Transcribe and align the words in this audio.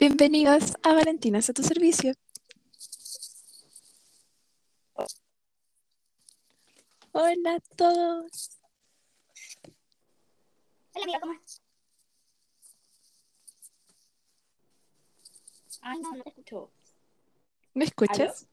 Bienvenidos 0.00 0.72
a 0.82 0.94
Valentinas 0.94 1.50
a 1.50 1.52
tu 1.52 1.62
servicio. 1.62 2.14
Hola 7.12 7.56
a 7.56 7.60
todos. 7.76 8.58
Hola 10.94 11.04
amiga, 11.04 11.20
¿cómo 11.20 11.34
estás? 11.34 11.60
Ay, 15.82 16.00
no, 16.00 16.14
no 16.14 16.22
te 16.22 16.30
escucho. 16.30 16.70
¿Me 17.74 17.84
escuchas? 17.84 18.48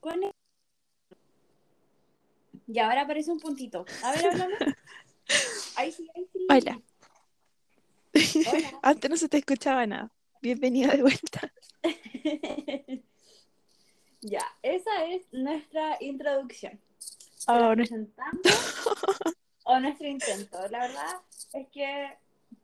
¿Cuál 0.00 0.22
es? 0.22 0.32
Y 2.76 2.78
ahora 2.78 3.00
aparece 3.00 3.32
un 3.32 3.40
puntito. 3.40 3.86
A 4.04 4.12
ver, 4.12 4.26
háblame. 4.26 4.54
Ahí 5.76 5.90
sí, 5.92 6.06
ahí 6.14 6.28
sí. 6.30 6.46
Hola. 6.50 6.78
Hola. 8.52 8.78
Antes 8.82 9.10
no 9.10 9.16
se 9.16 9.30
te 9.30 9.38
escuchaba 9.38 9.86
nada. 9.86 10.10
Bienvenida 10.42 10.94
de 10.94 11.00
vuelta. 11.00 11.50
ya, 14.20 14.44
esa 14.60 15.06
es 15.06 15.22
nuestra 15.32 15.96
introducción. 16.00 16.78
Presentando 17.46 18.50
o 19.64 19.80
nuestro 19.80 20.06
intento. 20.08 20.68
La 20.68 20.80
verdad 20.80 21.16
es 21.54 21.68
que 21.68 22.12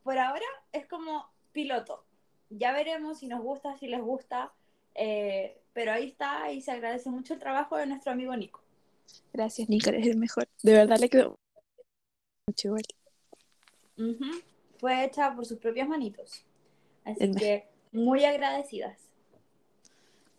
por 0.03 0.19
ahora 0.19 0.45
es 0.73 0.85
como 0.85 1.27
piloto. 1.53 2.05
Ya 2.51 2.71
veremos 2.71 3.17
si 3.17 3.27
nos 3.27 3.41
gusta, 3.41 3.75
si 3.79 3.87
les 3.87 4.01
gusta. 4.01 4.53
eh, 4.93 5.59
pero 5.73 5.91
ahí 5.91 6.09
está 6.09 6.51
y 6.51 6.61
se 6.61 6.71
agradece 6.71 7.09
mucho 7.09 7.33
el 7.33 7.39
trabajo 7.39 7.77
de 7.77 7.87
nuestro 7.87 8.11
amigo 8.11 8.35
Nico. 8.35 8.62
Gracias, 9.33 9.69
Nico, 9.69 9.89
eres 9.89 10.07
el 10.07 10.17
mejor. 10.17 10.47
De 10.61 10.73
verdad 10.73 10.99
le 10.99 11.09
quedó 11.09 11.39
mucho 12.47 12.67
igual. 12.69 12.83
Fue 14.77 15.05
hecha 15.05 15.35
por 15.35 15.45
sus 15.45 15.59
propias 15.59 15.87
manitos. 15.87 16.43
Así 17.05 17.23
El 17.23 17.35
que 17.35 17.67
muy 17.91 18.25
agradecidas. 18.25 18.97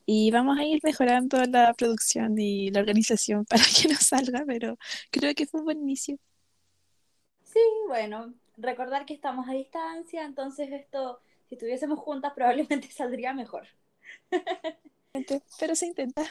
Y 0.07 0.31
vamos 0.31 0.59
a 0.59 0.65
ir 0.65 0.81
mejorando 0.83 1.43
la 1.45 1.73
producción 1.73 2.39
y 2.39 2.71
la 2.71 2.81
organización 2.81 3.45
para 3.49 3.63
que 3.63 3.89
nos 3.89 4.01
salga, 4.01 4.45
pero 4.47 4.77
creo 5.11 5.35
que 5.35 5.47
fue 5.47 5.61
un 5.61 5.67
buen 5.67 5.81
inicio. 5.81 6.19
Sí, 7.45 7.61
bueno, 7.87 8.35
recordar 8.57 9.07
que 9.07 9.15
estamos 9.15 9.49
a 9.49 9.53
distancia, 9.53 10.25
entonces 10.25 10.73
esto, 10.73 11.21
si 11.49 11.55
estuviésemos 11.55 11.99
juntas, 11.99 12.33
probablemente 12.35 12.91
saldría 12.91 13.33
mejor. 13.33 13.67
Pero 15.59 15.75
se 15.75 15.87
intenta. 15.87 16.25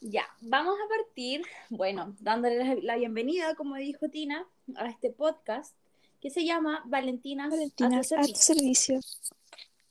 Ya, 0.00 0.24
vamos 0.40 0.76
a 0.78 0.88
partir, 0.88 1.42
bueno, 1.70 2.14
dándole 2.20 2.82
la- 2.82 2.96
bienvenida, 2.96 3.54
como 3.56 3.74
dijo 3.76 4.08
Tina, 4.08 4.46
a 4.76 4.88
este 4.88 5.10
podcast 5.10 5.74
que 6.20 6.30
se 6.30 6.44
llama 6.44 6.82
Valentinas, 6.86 7.50
Valentinas 7.50 8.12
a 8.12 8.22
tu 8.22 8.34
servicio, 8.34 9.00
servicio. 9.00 9.00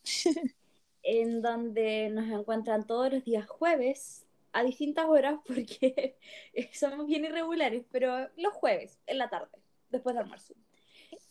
en 1.03 1.41
donde 1.41 2.09
nos 2.09 2.29
encuentran 2.29 2.87
todos 2.87 3.11
los 3.11 3.25
días 3.25 3.47
jueves 3.47 4.25
a 4.53 4.63
distintas 4.63 5.05
horas 5.07 5.39
porque 5.45 6.17
somos 6.73 7.05
bien 7.05 7.25
irregulares, 7.25 7.83
pero 7.91 8.29
los 8.37 8.53
jueves, 8.53 8.99
en 9.07 9.17
la 9.17 9.29
tarde, 9.29 9.57
después 9.89 10.15
del 10.15 10.23
almuerzo. 10.23 10.53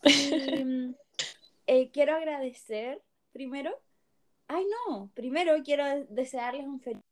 Y, 0.04 0.64
mm, 0.64 0.94
eh, 1.66 1.90
quiero 1.92 2.14
agradecer 2.14 3.02
primero, 3.32 3.74
ay 4.48 4.64
no, 4.88 5.10
primero 5.14 5.54
quiero 5.64 6.04
desearles 6.10 6.66
un 6.66 6.80
feliz, 6.80 7.02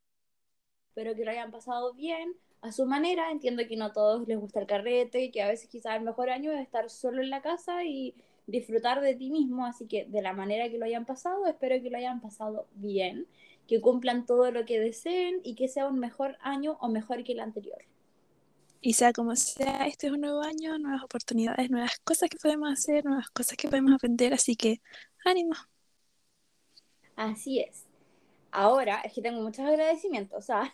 espero 0.95 1.17
que 1.17 1.25
lo 1.25 1.33
hayan 1.33 1.51
pasado 1.51 1.93
bien 1.93 2.37
a 2.63 2.71
su 2.71 2.87
manera, 2.87 3.33
entiendo 3.33 3.65
que 3.69 3.77
no 3.77 3.87
a 3.87 3.93
todos 3.93 4.29
les 4.29 4.39
gusta 4.39 4.61
el 4.61 4.67
carrete 4.69 5.25
y 5.25 5.33
que 5.33 5.43
a 5.43 5.49
veces 5.49 5.69
quizás 5.69 5.97
el 5.97 6.03
mejor 6.03 6.31
año 6.31 6.53
es 6.53 6.63
estar 6.63 6.89
solo 6.89 7.21
en 7.21 7.31
la 7.31 7.43
casa 7.43 7.85
y 7.85 8.15
disfrutar 8.47 9.01
de 9.01 9.17
ti 9.17 9.29
mismo, 9.31 9.67
así 9.67 9.87
que 9.89 10.05
de 10.05 10.23
la 10.23 10.33
manera 10.33 10.71
que 10.71 10.79
lo 10.79 10.85
hayan 10.85 11.05
pasado, 11.05 11.47
espero 11.47 11.83
que 11.83 11.91
lo 11.91 11.99
hayan 11.99 12.21
pasado 12.21 12.69
bien, 12.77 13.27
que 13.67 13.81
cumplan 13.81 14.25
todo 14.25 14.53
lo 14.53 14.65
que 14.65 14.79
deseen 14.79 15.41
y 15.43 15.57
que 15.57 15.67
sea 15.67 15.89
un 15.89 15.99
mejor 15.99 16.37
año 16.41 16.79
o 16.81 16.89
mejor 16.89 17.25
que 17.25 17.33
el 17.33 17.41
anterior. 17.41 17.83
Y 18.81 18.93
sea 18.93 19.13
como 19.13 19.35
sea, 19.35 19.87
este 19.89 20.07
es 20.07 20.13
un 20.13 20.21
nuevo 20.21 20.43
año, 20.43 20.79
nuevas 20.79 21.03
oportunidades, 21.03 21.71
nuevas 21.71 21.99
cosas 22.05 22.31
que 22.31 22.39
podemos 22.41 22.73
hacer, 22.73 23.05
nuevas 23.05 23.31
cosas 23.31 23.57
que 23.57 23.69
podemos 23.69 23.93
aprender, 23.93 24.33
así 24.33 24.55
que 24.55 24.81
ánimo. 25.25 25.55
Así 27.17 27.59
es. 27.59 27.85
Ahora 28.55 29.01
es 29.03 29.13
que 29.13 29.23
tengo 29.23 29.43
muchos 29.43 29.65
agradecimientos, 29.67 30.49
¿ah? 30.51 30.73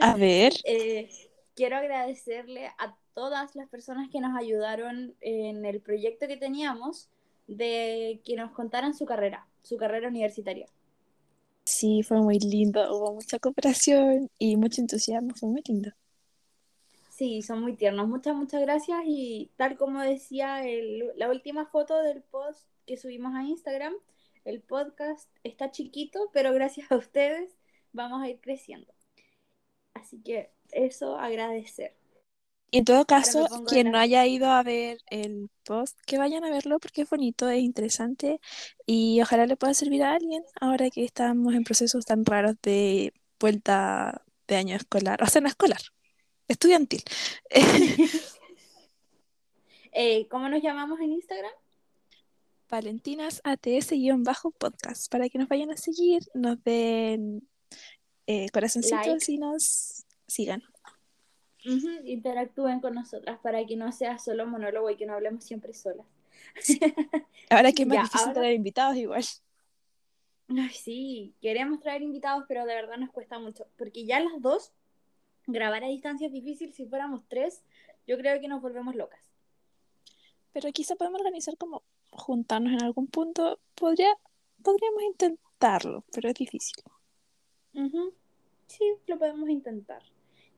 A 0.00 0.16
ver, 0.16 0.52
Eh, 0.64 1.10
quiero 1.54 1.76
agradecerle 1.76 2.66
a 2.78 2.96
todas 3.14 3.56
las 3.56 3.68
personas 3.68 4.08
que 4.10 4.20
nos 4.20 4.36
ayudaron 4.38 5.16
en 5.20 5.64
el 5.66 5.80
proyecto 5.80 6.26
que 6.28 6.36
teníamos 6.36 7.10
de 7.46 8.20
que 8.24 8.36
nos 8.36 8.52
contaran 8.52 8.94
su 8.94 9.06
carrera, 9.06 9.48
su 9.62 9.76
carrera 9.78 10.08
universitaria. 10.08 10.68
sí, 11.64 12.02
fue 12.02 12.20
muy 12.20 12.38
lindo, 12.38 12.82
hubo 12.94 13.14
mucha 13.14 13.38
cooperación 13.38 14.28
y 14.38 14.56
mucho 14.56 14.82
entusiasmo, 14.82 15.30
fue 15.34 15.48
muy 15.48 15.62
lindo. 15.66 15.90
Sí, 17.08 17.42
son 17.42 17.60
muy 17.62 17.76
tiernos. 17.76 18.08
Muchas, 18.08 18.34
muchas 18.36 18.60
gracias. 18.62 19.00
Y 19.06 19.50
tal 19.56 19.76
como 19.76 20.00
decía 20.00 20.66
el- 20.66 21.12
la 21.16 21.28
última 21.30 21.66
foto 21.66 21.98
del 22.02 22.22
post 22.22 22.66
que 22.86 22.96
subimos 22.96 23.34
a 23.34 23.42
Instagram, 23.44 23.94
el 24.44 24.62
podcast 24.62 25.28
está 25.42 25.70
chiquito, 25.70 26.30
pero 26.32 26.52
gracias 26.52 26.90
a 26.90 26.96
ustedes 26.96 27.50
vamos 27.92 28.22
a 28.22 28.28
ir 28.28 28.40
creciendo. 28.40 28.92
Así 29.94 30.20
que 30.22 30.50
eso 30.72 31.16
agradecer. 31.16 31.96
Y 32.72 32.78
en 32.78 32.84
todo 32.84 33.04
caso, 33.04 33.48
quien 33.66 33.90
no 33.90 33.98
haya 33.98 34.24
ido 34.26 34.48
a 34.48 34.62
ver 34.62 34.98
el 35.10 35.50
post, 35.64 35.98
que 36.06 36.18
vayan 36.18 36.44
a 36.44 36.50
verlo 36.50 36.78
porque 36.78 37.02
es 37.02 37.10
bonito, 37.10 37.48
es 37.48 37.60
interesante 37.62 38.40
y 38.86 39.20
ojalá 39.20 39.46
le 39.46 39.56
pueda 39.56 39.74
servir 39.74 40.04
a 40.04 40.12
alguien 40.12 40.44
ahora 40.60 40.88
que 40.90 41.04
estamos 41.04 41.54
en 41.54 41.64
procesos 41.64 42.04
tan 42.04 42.24
raros 42.24 42.54
de 42.62 43.12
vuelta 43.40 44.22
de 44.46 44.56
año 44.56 44.76
escolar, 44.76 45.20
o 45.20 45.26
sea, 45.26 45.40
no 45.40 45.48
escolar, 45.48 45.80
estudiantil. 46.48 47.02
Eh, 49.92 50.28
¿Cómo 50.28 50.48
nos 50.48 50.62
llamamos 50.62 51.00
en 51.00 51.10
Instagram? 51.14 51.50
Valentinas 52.70 53.40
ATS-podcast 53.44 55.10
para 55.10 55.28
que 55.28 55.38
nos 55.38 55.48
vayan 55.48 55.70
a 55.70 55.76
seguir, 55.76 56.22
nos 56.34 56.62
den 56.64 57.48
eh, 58.26 58.48
corazoncitos 58.50 59.06
Like. 59.06 59.32
y 59.32 59.38
nos 59.38 60.04
sigan. 60.26 60.62
Interactúen 62.04 62.80
con 62.80 62.94
nosotras 62.94 63.38
para 63.42 63.66
que 63.66 63.76
no 63.76 63.92
sea 63.92 64.18
solo 64.18 64.46
monólogo 64.46 64.88
y 64.90 64.96
que 64.96 65.04
no 65.06 65.14
hablemos 65.14 65.44
siempre 65.44 65.74
solas. 65.74 66.06
Ahora 67.50 67.72
que 67.72 67.82
es 67.82 67.88
más 67.88 67.96
Ya, 67.96 68.02
difícil 68.02 68.20
ahora- 68.28 68.34
traer 68.40 68.54
invitados 68.54 68.96
igual. 68.96 69.24
Ay, 70.48 70.70
sí, 70.70 71.34
queremos 71.40 71.78
traer 71.80 72.02
invitados, 72.02 72.44
pero 72.48 72.64
de 72.66 72.74
verdad 72.74 72.96
nos 72.96 73.10
cuesta 73.10 73.38
mucho. 73.38 73.66
Porque 73.76 74.04
ya 74.04 74.18
las 74.20 74.40
dos, 74.40 74.72
grabar 75.46 75.84
a 75.84 75.88
distancia 75.88 76.26
es 76.26 76.32
difícil. 76.32 76.72
Si 76.72 76.86
fuéramos 76.86 77.22
tres, 77.28 77.62
yo 78.06 78.16
creo 78.18 78.40
que 78.40 78.48
nos 78.48 78.60
volvemos 78.60 78.96
locas. 78.96 79.20
Pero 80.52 80.72
quizá 80.72 80.96
podemos 80.96 81.20
organizar 81.20 81.56
como 81.56 81.84
juntarnos 82.10 82.72
en 82.72 82.82
algún 82.82 83.06
punto. 83.06 83.60
Podría, 83.74 84.14
podríamos 84.62 85.02
intentarlo, 85.02 86.04
pero 86.12 86.28
es 86.28 86.34
difícil. 86.34 86.82
Ujú. 87.74 88.14
Sí, 88.66 88.84
lo 89.06 89.18
podemos 89.18 89.48
intentar. 89.48 90.02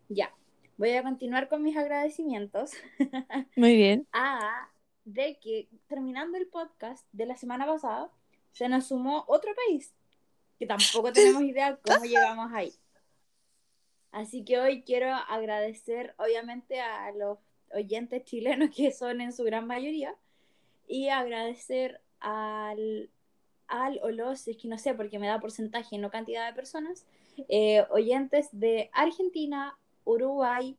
Ya, 0.09 0.35
voy 0.77 0.91
a 0.93 1.03
continuar 1.03 1.49
con 1.49 1.63
mis 1.63 1.77
agradecimientos 1.77 2.73
Muy 3.57 3.77
bien. 3.77 4.07
a 4.13 4.69
de 5.05 5.39
que 5.41 5.69
terminando 5.89 6.39
el 6.39 6.47
podcast 6.47 7.07
de 7.13 7.27
la 7.27 7.37
semana 7.37 7.67
pasada, 7.67 8.11
se 8.53 8.69
nos 8.69 8.89
sumó 8.89 9.25
otro 9.27 9.51
país, 9.55 9.93
que 10.59 10.67
tampoco 10.67 11.13
tenemos 11.13 11.43
idea 11.43 11.77
cómo 11.77 12.05
llegamos 12.05 12.53
ahí. 12.53 12.73
Así 14.13 14.45
que 14.45 14.59
hoy 14.59 14.83
quiero 14.83 15.09
agradecer 15.15 16.15
obviamente 16.19 16.81
a 16.81 17.11
los 17.13 17.39
oyentes 17.75 18.25
chilenos 18.25 18.75
que 18.77 18.93
son 18.93 19.21
en 19.21 19.33
su 19.33 19.43
gran 19.45 19.67
mayoría 19.67 20.15
y 20.93 21.09
agradecer 21.09 22.01
al, 22.21 23.11
al 23.67 23.99
o 24.03 24.11
los, 24.11 24.47
es 24.47 24.57
que 24.59 24.69
no 24.69 24.77
sé 24.79 24.95
porque 24.95 25.19
me 25.19 25.27
da 25.27 25.41
porcentaje 25.41 25.97
no 25.99 26.11
cantidad 26.11 26.47
de 26.47 26.53
personas, 26.55 27.07
eh, 27.49 27.85
oyentes 27.91 28.49
de 28.53 28.91
Argentina, 28.93 29.79
Uruguay, 30.05 30.77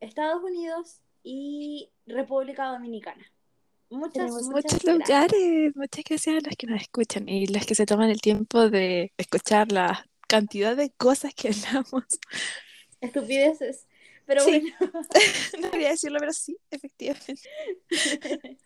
Estados 0.00 0.42
Unidos 0.44 1.00
y 1.22 1.90
República 2.06 2.66
Dominicana. 2.66 3.24
Muchas, 3.88 4.30
muchas 4.30 4.48
muchos 4.48 4.82
gracias. 4.84 4.84
lugares. 5.08 5.76
Muchas 5.76 6.04
gracias 6.08 6.36
a 6.36 6.48
los 6.48 6.56
que 6.56 6.66
nos 6.66 6.82
escuchan 6.82 7.28
y 7.28 7.46
las 7.46 7.66
que 7.66 7.74
se 7.74 7.86
toman 7.86 8.10
el 8.10 8.20
tiempo 8.20 8.68
de 8.70 9.12
escuchar 9.16 9.72
la 9.72 10.06
cantidad 10.28 10.76
de 10.76 10.90
cosas 10.90 11.34
que 11.34 11.48
hablamos. 11.74 12.04
Estupideces. 13.00 13.86
Pero 14.26 14.42
Sí. 14.44 14.72
bueno. 14.80 14.92
No 15.60 15.70
quería 15.70 15.88
decirlo, 15.90 16.18
pero 16.20 16.32
sí, 16.32 16.56
efectivamente. 16.70 17.34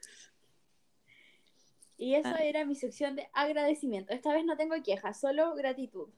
Y 1.97 2.15
eso 2.15 2.29
Ah. 2.35 2.43
era 2.43 2.65
mi 2.65 2.75
sección 2.75 3.17
de 3.17 3.29
agradecimiento. 3.33 4.13
Esta 4.13 4.33
vez 4.33 4.45
no 4.45 4.57
tengo 4.57 4.75
quejas, 4.83 5.21
solo 5.21 5.55
gratitud. 5.55 6.09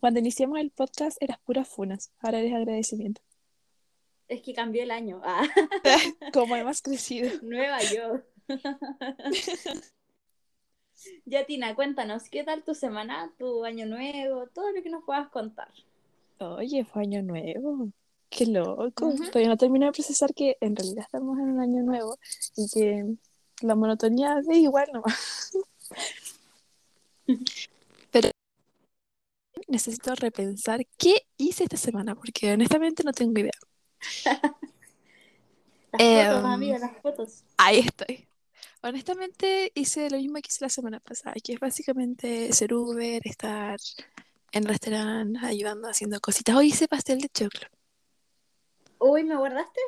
Cuando 0.00 0.20
iniciamos 0.20 0.58
el 0.60 0.70
podcast 0.70 1.20
eras 1.22 1.38
puras 1.40 1.68
funas, 1.68 2.10
ahora 2.20 2.38
eres 2.40 2.54
agradecimiento. 2.54 3.20
Es 4.28 4.42
que 4.42 4.52
cambió 4.54 4.82
el 4.82 4.90
año. 4.90 5.20
Ah, 5.24 5.42
Como 6.34 6.54
hemos 6.56 6.82
crecido. 6.82 7.30
nueva 7.42 7.78
yo. 7.82 8.20
ya, 11.24 11.44
Tina, 11.46 11.74
cuéntanos, 11.74 12.28
¿qué 12.30 12.44
tal 12.44 12.62
tu 12.64 12.74
semana, 12.74 13.32
tu 13.38 13.64
año 13.64 13.86
nuevo, 13.86 14.46
todo 14.48 14.70
lo 14.72 14.82
que 14.82 14.90
nos 14.90 15.04
puedas 15.04 15.28
contar? 15.28 15.68
Oye, 16.38 16.84
fue 16.84 17.02
año 17.02 17.22
nuevo. 17.22 17.88
Qué 18.30 18.46
loco. 18.46 19.14
Todavía 19.32 19.48
no 19.48 19.56
termino 19.56 19.86
de 19.86 19.92
procesar 19.92 20.34
que 20.34 20.56
en 20.60 20.76
realidad 20.76 21.04
estamos 21.04 21.38
en 21.38 21.44
un 21.50 21.60
año 21.60 21.82
nuevo 21.82 22.18
y 22.56 22.68
que 22.68 23.14
la 23.62 23.74
monotonía 23.74 24.38
es 24.38 24.48
igual 24.56 24.88
nomás. 24.92 25.52
Pero 28.10 28.30
necesito 29.66 30.14
repensar 30.14 30.86
qué 30.96 31.26
hice 31.36 31.64
esta 31.64 31.76
semana, 31.76 32.14
porque 32.14 32.52
honestamente 32.52 33.02
no 33.04 33.12
tengo 33.12 33.38
idea. 33.40 33.52
Las 35.92 36.02
Em, 36.02 36.28
fotos, 36.28 36.44
amiga, 36.44 36.78
las 36.78 37.00
fotos. 37.00 37.44
Ahí 37.56 37.78
estoy. 37.78 38.28
Honestamente 38.82 39.72
hice 39.74 40.10
lo 40.10 40.18
mismo 40.18 40.34
que 40.34 40.48
hice 40.48 40.64
la 40.64 40.68
semana 40.68 41.00
pasada, 41.00 41.34
que 41.42 41.54
es 41.54 41.60
básicamente 41.60 42.52
ser 42.52 42.74
Uber, 42.74 43.22
estar 43.24 43.78
en 44.52 44.64
restaurante 44.64 45.40
ayudando 45.42 45.88
haciendo 45.88 46.20
cositas. 46.20 46.54
Hoy 46.54 46.68
hice 46.68 46.88
pastel 46.88 47.20
de 47.20 47.28
choclo. 47.30 47.66
Uy, 48.98 49.24
¿me 49.24 49.36
guardaste? 49.36 49.80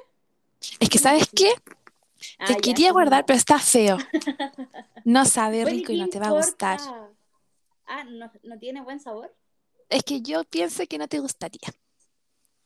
Es 0.78 0.88
que, 0.88 0.99
¿sabes 0.99 1.28
qué? 1.34 1.52
Ah, 2.38 2.46
Te 2.46 2.56
quería 2.56 2.93
guardar, 2.93 3.25
pero 3.26 3.37
está 3.37 3.58
feo. 3.58 3.96
No 5.05 5.25
sabe 5.25 5.64
rico 5.64 5.93
y 5.93 5.96
¿qué 5.96 6.02
no 6.02 6.08
te 6.08 6.19
va 6.20 6.28
a 6.28 6.32
gustar. 6.32 6.78
Ah, 7.87 8.05
¿no, 8.05 8.31
¿no 8.43 8.58
tiene 8.58 8.82
buen 8.82 9.00
sabor? 9.00 9.34
Es 9.88 10.05
que 10.05 10.20
yo 10.20 10.44
pienso 10.44 10.87
que 10.87 10.99
no 10.99 11.08
te 11.08 11.19
gustaría. 11.19 11.69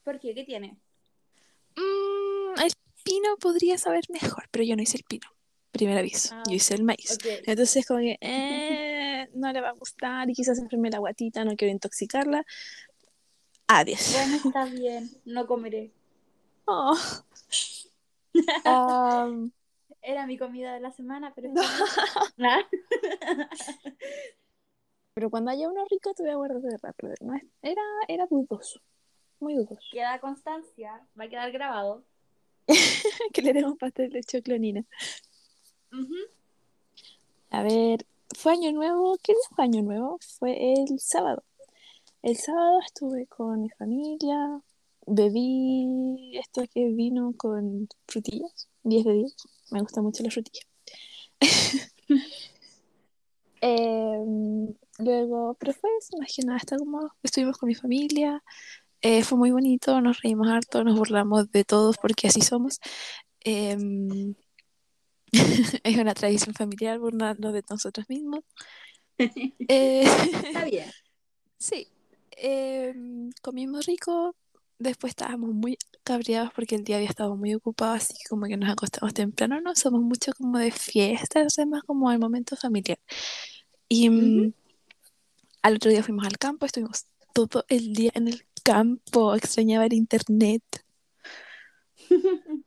¿Por 0.02 0.18
qué? 0.18 0.34
¿Qué 0.34 0.44
tiene? 0.44 0.76
Mm, 1.76 2.60
el 2.60 2.72
pino 3.04 3.36
podría 3.38 3.78
saber 3.78 4.02
mejor, 4.10 4.48
pero 4.50 4.64
yo 4.64 4.76
no 4.76 4.82
hice 4.82 4.96
el 4.96 5.04
pino. 5.04 5.28
Primer 5.70 5.98
aviso, 5.98 6.30
Ah, 6.32 6.42
yo 6.48 6.54
hice 6.54 6.74
el 6.74 6.84
maíz. 6.84 7.18
Entonces, 7.46 7.86
como 7.86 8.00
que 8.00 8.18
eh, 8.20 9.28
no 9.34 9.52
le 9.52 9.60
va 9.60 9.70
a 9.70 9.72
gustar 9.72 10.28
y 10.28 10.34
quizás 10.34 10.58
enferme 10.58 10.90
la 10.90 10.98
guatita, 10.98 11.44
no 11.44 11.56
quiero 11.56 11.72
intoxicarla. 11.72 12.44
Adiós. 13.66 14.12
Bueno, 14.12 14.36
está 14.44 14.64
bien, 14.66 15.10
no 15.24 15.46
comeré. 15.46 15.90
Oh. 16.66 16.96
Era 20.02 20.26
mi 20.26 20.36
comida 20.36 20.74
de 20.74 20.80
la 20.80 20.92
semana, 20.92 21.32
pero. 21.34 21.52
Ah, 22.38 22.62
pero 25.14 25.30
cuando 25.30 25.52
haya 25.52 25.68
uno 25.68 25.84
rico 25.88 26.12
te 26.12 26.24
voy 26.24 26.32
a 26.32 26.36
guardar 26.36 26.60
de 26.60 26.76
rápido. 26.76 27.14
¿no? 27.20 27.34
Era, 27.62 27.82
era 28.08 28.26
dudoso, 28.26 28.80
muy 29.38 29.54
dudoso. 29.54 29.86
Queda 29.92 30.18
constancia, 30.18 31.06
va 31.18 31.24
a 31.24 31.28
quedar 31.28 31.52
grabado. 31.52 32.04
que 33.32 33.42
le 33.42 33.52
demos 33.52 33.78
pastel 33.78 34.10
de 34.10 34.22
choclonina. 34.22 34.84
Ujú. 35.92 36.16
A 37.50 37.62
ver, 37.62 38.04
fue 38.36 38.52
año 38.52 38.72
nuevo. 38.72 39.16
¿Qué 39.22 39.32
día 39.32 39.48
fue 39.54 39.64
año 39.64 39.82
nuevo? 39.82 40.18
Fue 40.38 40.72
el 40.72 40.98
sábado. 40.98 41.44
El 42.22 42.36
sábado 42.36 42.80
estuve 42.84 43.26
con 43.26 43.62
mi 43.62 43.70
familia, 43.70 44.60
bebí 45.06 46.36
esto 46.38 46.64
que 46.72 46.88
vino 46.88 47.32
con 47.36 47.88
frutillas, 48.06 48.68
10 48.82 49.04
de 49.04 49.12
10. 49.14 49.36
Me 49.70 49.80
gustan 49.80 50.04
mucho 50.04 50.22
las 50.22 50.34
frutillas. 50.34 50.68
Em, 53.66 54.74
luego, 54.98 55.56
pero 55.58 55.72
fue 55.72 55.88
eso, 55.98 56.18
más 56.18 56.30
que 56.36 56.42
nada, 56.42 56.58
está 56.58 56.76
como 56.76 57.10
estuvimos 57.22 57.56
con 57.56 57.66
mi 57.66 57.74
familia, 57.74 58.42
eh, 59.00 59.22
fue 59.22 59.38
muy 59.38 59.50
bonito, 59.52 60.00
nos 60.02 60.20
reímos 60.20 60.48
harto, 60.48 60.84
nos 60.84 60.98
burlamos 60.98 61.50
de 61.50 61.64
todos 61.64 61.96
porque 61.96 62.28
así 62.28 62.42
somos. 62.42 62.78
Em, 63.40 64.34
es 65.84 65.96
una 65.96 66.14
tradición 66.14 66.54
familiar 66.54 66.98
burlarnos 66.98 67.52
de 67.52 67.62
nosotros 67.70 68.08
mismos. 68.08 68.44
Eh, 69.68 70.02
Está 70.02 70.64
bien. 70.64 70.90
sí, 71.56 71.86
em, 72.32 73.30
comimos 73.40 73.86
rico, 73.86 74.34
después 74.78 75.12
estábamos 75.12 75.54
muy 75.54 75.78
cabreados 76.02 76.50
porque 76.54 76.74
el 76.74 76.84
día 76.84 76.96
había 76.96 77.08
estado 77.08 77.36
muy 77.36 77.54
ocupado, 77.54 77.92
así 77.94 78.14
que 78.14 78.28
como 78.28 78.46
que 78.46 78.56
nos 78.56 78.70
acostamos 78.70 79.14
temprano, 79.14 79.60
no 79.60 79.74
somos 79.74 80.02
mucho 80.02 80.32
como 80.36 80.58
de 80.58 80.70
fiestas, 80.70 81.58
es 81.58 81.66
más 81.66 81.82
como 81.84 82.10
el 82.12 82.18
momento 82.18 82.56
familiar. 82.56 82.98
Y 83.88 84.10
mm, 84.10 84.52
al 85.62 85.76
otro 85.76 85.90
día 85.90 86.02
fuimos 86.02 86.26
al 86.26 86.38
campo, 86.38 86.66
estuvimos 86.66 87.06
todo 87.32 87.64
el 87.68 87.94
día 87.94 88.12
en 88.14 88.28
el 88.28 88.46
campo, 88.62 89.34
extrañaba 89.34 89.86
el 89.86 89.94
internet, 89.94 90.62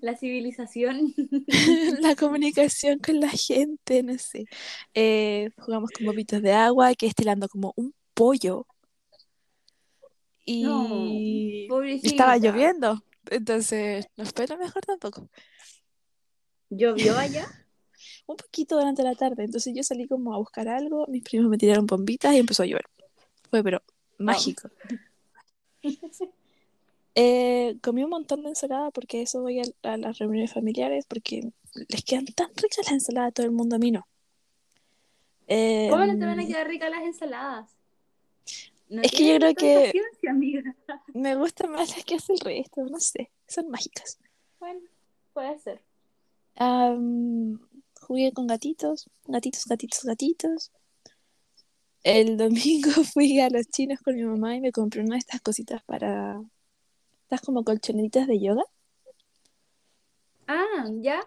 La 0.00 0.16
civilización. 0.16 1.14
la 2.00 2.14
comunicación 2.16 2.98
con 2.98 3.20
la 3.20 3.30
gente, 3.30 4.02
no 4.02 4.16
sé. 4.18 4.46
Eh, 4.94 5.50
jugamos 5.58 5.90
con 5.90 6.06
bobitos 6.06 6.42
de 6.42 6.52
agua, 6.52 6.94
que 6.94 7.06
estilando 7.06 7.48
como 7.48 7.72
un 7.76 7.94
pollo. 8.14 8.66
Y 10.44 10.62
No, 10.64 11.78
estaba 12.02 12.36
lloviendo, 12.38 13.02
entonces 13.30 14.06
no 14.16 14.24
fue 14.26 14.46
lo 14.48 14.58
mejor 14.58 14.82
tampoco. 14.84 15.28
¿Llovió 16.70 17.18
allá? 17.18 17.46
Un 18.26 18.36
poquito 18.36 18.76
durante 18.76 19.02
la 19.02 19.14
tarde, 19.14 19.44
entonces 19.44 19.74
yo 19.74 19.82
salí 19.82 20.06
como 20.06 20.34
a 20.34 20.38
buscar 20.38 20.68
algo, 20.68 21.06
mis 21.08 21.22
primos 21.22 21.50
me 21.50 21.58
tiraron 21.58 21.86
bombitas 21.86 22.34
y 22.34 22.38
empezó 22.38 22.62
a 22.62 22.66
llover. 22.66 22.86
Fue 23.50 23.62
pero 23.62 23.82
mágico. 24.18 24.70
Eh, 27.16 27.76
comí 27.82 28.04
un 28.04 28.10
montón 28.10 28.42
de 28.42 28.50
ensalada 28.50 28.90
porque 28.92 29.22
eso 29.22 29.42
voy 29.42 29.60
a, 29.60 29.64
a 29.82 29.96
las 29.96 30.18
reuniones 30.18 30.52
familiares 30.52 31.06
porque 31.06 31.52
les 31.88 32.04
quedan 32.04 32.26
tan 32.26 32.48
ricas 32.56 32.78
las 32.86 32.92
ensaladas 32.92 33.30
a 33.30 33.32
todo 33.32 33.46
el 33.46 33.52
mundo, 33.52 33.76
a 33.76 33.78
mí 33.80 33.90
no. 33.90 34.06
¿Cómo 35.86 36.06
no 36.06 36.16
te 36.16 36.24
van 36.26 36.38
a 36.40 36.42
Em, 36.42 36.48
quedar 36.48 36.68
ricas 36.68 36.90
las 36.90 37.02
ensaladas? 37.02 37.76
No 38.90 39.02
Es 39.02 39.12
que 39.12 39.28
yo 39.28 39.36
creo 39.38 39.54
que- 39.54 39.90
ciencia, 39.92 40.30
amiga. 40.32 40.62
me 41.14 41.36
gustan 41.36 41.70
más 41.70 41.94
las 41.96 42.04
que 42.04 42.16
hace 42.16 42.32
el 42.32 42.40
resto, 42.40 42.82
no 42.82 42.98
sé, 42.98 43.30
son 43.46 43.70
mágicas. 43.70 44.18
Bueno, 44.58 44.80
puede 45.32 45.58
ser. 45.60 45.80
Am, 46.56 47.60
jugué 48.00 48.32
con 48.32 48.48
gatitos, 48.48 49.08
gatitos, 49.26 49.64
gatitos, 49.66 50.02
gatitos. 50.04 50.72
El 52.02 52.36
domingo 52.90 52.90
fui 53.04 53.38
a 53.38 53.48
los 53.48 53.68
chinos 53.68 54.00
con 54.00 54.16
mi 54.16 54.24
mamá 54.24 54.56
y 54.56 54.60
me 54.60 54.72
compré 54.72 55.02
una 55.02 55.14
de 55.14 55.20
estas 55.20 55.40
cositas 55.40 55.82
para... 55.84 56.42
Estas 57.22 57.42
como 57.42 57.62
colchonetitas 57.62 58.26
de 58.26 58.40
yoga. 58.40 58.64
Ah, 60.48 60.88
¿ya? 61.00 61.20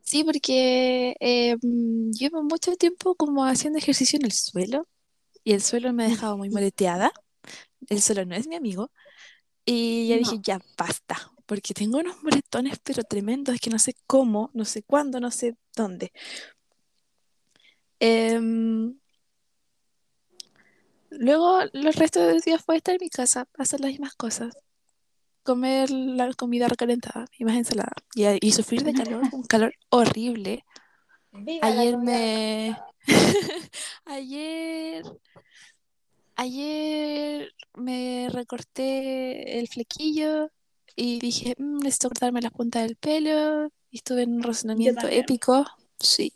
Sí, 0.00 0.24
porque 0.24 1.14
eh, 1.20 1.56
mm, 1.60 2.10
llevo 2.12 2.42
mucho 2.42 2.74
tiempo 2.76 3.14
como 3.16 3.44
haciendo 3.44 3.78
ejercicio 3.78 4.18
en 4.18 4.24
el 4.24 4.32
suelo 4.32 4.88
y 5.44 5.52
el 5.52 5.62
suelo 5.62 5.92
me 5.92 6.04
ha 6.04 6.08
dejado 6.08 6.36
muy 6.36 6.50
moleteada. 6.50 7.12
El 7.88 8.00
suelo 8.00 8.24
no 8.24 8.34
es 8.34 8.46
mi 8.46 8.56
amigo. 8.56 8.90
Y 9.64 10.08
ya 10.08 10.16
dije, 10.16 10.38
ya 10.42 10.60
basta, 10.76 11.32
porque 11.46 11.74
tengo 11.74 11.98
unos 11.98 12.22
moretones 12.22 12.78
pero 12.82 13.04
tremendos 13.04 13.60
que 13.60 13.70
no 13.70 13.78
sé 13.78 13.94
cómo, 14.06 14.50
no 14.54 14.64
sé 14.64 14.82
cuándo, 14.82 15.20
no 15.20 15.30
sé 15.30 15.56
dónde. 15.76 16.12
Em, 18.00 18.98
luego, 21.10 21.60
los 21.72 21.94
restos 21.94 22.26
del 22.26 22.40
día 22.40 22.58
fue 22.58 22.76
estar 22.76 22.94
en 22.94 23.00
mi 23.02 23.08
casa, 23.08 23.46
hacer 23.56 23.80
las 23.80 23.90
mismas 23.90 24.14
cosas, 24.14 24.56
comer 25.44 25.90
la 25.90 26.32
comida 26.34 26.66
recalentada 26.66 27.26
y 27.38 27.44
más 27.44 27.56
ensalada 27.56 27.92
y, 28.14 28.24
y 28.44 28.52
sufrir 28.52 28.82
de 28.82 28.92
calor, 28.92 29.22
un 29.32 29.42
calor 29.46 29.74
horrible. 29.90 30.64
Viva 31.32 31.66
Ayer 31.66 31.96
me... 31.96 32.76
Ayer... 34.04 35.04
Ayer 36.42 37.54
me 37.74 38.26
recorté 38.28 39.60
el 39.60 39.68
flequillo 39.68 40.50
y 40.96 41.20
dije, 41.20 41.54
"Mm, 41.56 41.78
necesito 41.78 42.08
cortarme 42.08 42.42
las 42.42 42.50
puntas 42.50 42.82
del 42.82 42.96
pelo. 42.96 43.70
Y 43.92 43.98
estuve 43.98 44.22
en 44.22 44.34
un 44.34 44.42
razonamiento 44.42 45.06
épico. 45.06 45.64
Sí, 46.00 46.32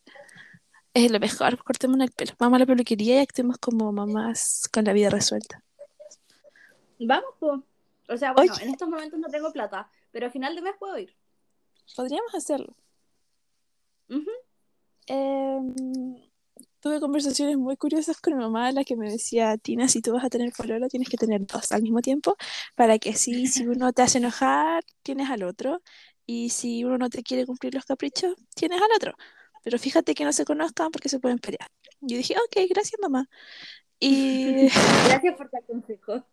es 0.95 1.11
lo 1.11 1.19
mejor, 1.19 1.59
cortémonos 1.65 2.07
el 2.07 2.13
pelo. 2.13 2.33
Vamos 2.39 2.57
a 2.57 2.61
la 2.61 2.67
peluquería 2.67 3.17
y 3.17 3.19
actuemos 3.19 3.59
como 3.59 3.91
mamás 3.91 4.69
con 4.73 4.85
la 4.85 4.93
vida 4.93 5.11
resuelta. 5.11 5.65
Vamos, 7.01 7.31
po. 7.41 7.65
O 8.09 8.17
sea, 8.17 8.33
bueno, 8.33 8.53
Oye. 8.55 8.63
en 8.63 8.71
estos 8.71 8.89
momentos 8.89 9.19
no 9.19 9.29
tengo 9.29 9.53
plata, 9.53 9.91
pero 10.13 10.29
a 10.29 10.31
final 10.31 10.55
de 10.55 10.63
mes 10.63 10.75
puedo 10.79 10.97
ir. 10.99 11.17
Podríamos 11.97 12.33
hacerlo. 12.33 12.77
Em, 15.09 15.75
tuve 16.80 17.00
conversaciones 17.00 17.56
muy 17.56 17.76
curiosas 17.76 18.21
con 18.21 18.35
mi 18.37 18.40
mamá, 18.40 18.73
la 18.73 18.85
que 18.85 18.97
me 18.97 19.11
decía, 19.11 19.56
Tina, 19.59 19.88
si 19.88 20.02
tú 20.02 20.12
vas 20.12 20.25
a 20.25 20.30
tener 20.30 20.52
pololo, 20.52 20.88
tienes 20.88 21.09
que 21.09 21.16
tener 21.16 21.47
dos 21.47 21.73
al 21.73 21.83
mismo 21.83 22.00
tiempo, 22.02 22.37
para 22.75 22.99
que 22.99 23.11
así, 23.11 23.47
si 23.47 23.66
uno 23.68 23.92
te 23.92 24.02
hace 24.02 24.18
enojar, 24.18 24.85
tienes 25.02 25.30
al 25.30 25.42
otro, 25.45 25.83
y 26.26 26.50
si 26.50 26.85
uno 26.85 26.99
no 26.99 27.11
te 27.11 27.23
quiere 27.23 27.47
cumplir 27.47 27.75
los 27.75 27.85
caprichos, 27.85 28.35
tienes 28.54 28.80
al 28.83 28.88
otro. 28.97 29.14
pero 29.62 29.78
fíjate 29.78 30.14
que 30.14 30.25
no 30.25 30.33
se 30.33 30.45
conozcan 30.45 30.90
porque 30.92 31.09
se 31.09 31.21
pueden 31.21 31.38
pelear. 31.38 31.68
Yo 32.00 32.16
dije, 32.16 32.35
ok, 32.35 32.68
gracias 32.71 33.00
mamá. 33.00 33.28
Y 34.00 34.68
Gracias 35.09 35.37
por 35.37 35.50
tu 35.50 35.56
consejo. 35.66 36.25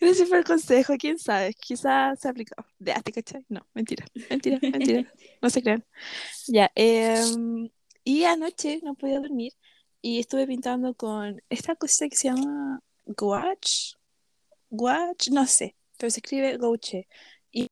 gracias 0.00 0.28
por 0.28 0.38
el 0.38 0.44
consejo, 0.44 0.94
quién 0.98 1.18
sabe, 1.18 1.54
quizás 1.54 2.20
se 2.20 2.28
aplicó. 2.28 2.54
De 2.78 2.94
¿te 3.04 3.12
cachai? 3.12 3.44
No, 3.48 3.66
mentira, 3.74 4.06
mentira, 4.30 4.58
mentira, 4.62 5.12
no 5.42 5.50
se 5.50 5.62
crean. 5.62 5.84
Ya, 6.46 6.70
em, 6.74 7.68
y 8.08 8.24
anoche 8.24 8.80
no 8.82 8.94
podía 8.94 9.20
dormir 9.20 9.52
y 10.02 10.20
estuve 10.20 10.46
pintando 10.46 10.94
con 10.94 11.42
esta 11.50 11.74
cosa 11.76 12.08
que 12.08 12.16
se 12.16 12.28
llama 12.28 12.80
gouache, 13.06 13.96
gouache, 14.70 15.30
no 15.32 15.46
sé, 15.46 15.76
pero 15.98 16.10
se 16.10 16.20
escribe 16.20 16.56
gouache. 16.58 17.08
Y 17.52 17.68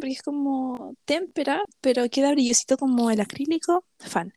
porque 0.00 0.10
es 0.12 0.22
como 0.22 0.94
témpera, 1.04 1.62
pero 1.80 2.08
queda 2.10 2.32
brillosito 2.32 2.76
como 2.78 3.10
el 3.10 3.20
acrílico, 3.20 3.84
fan. 3.98 4.32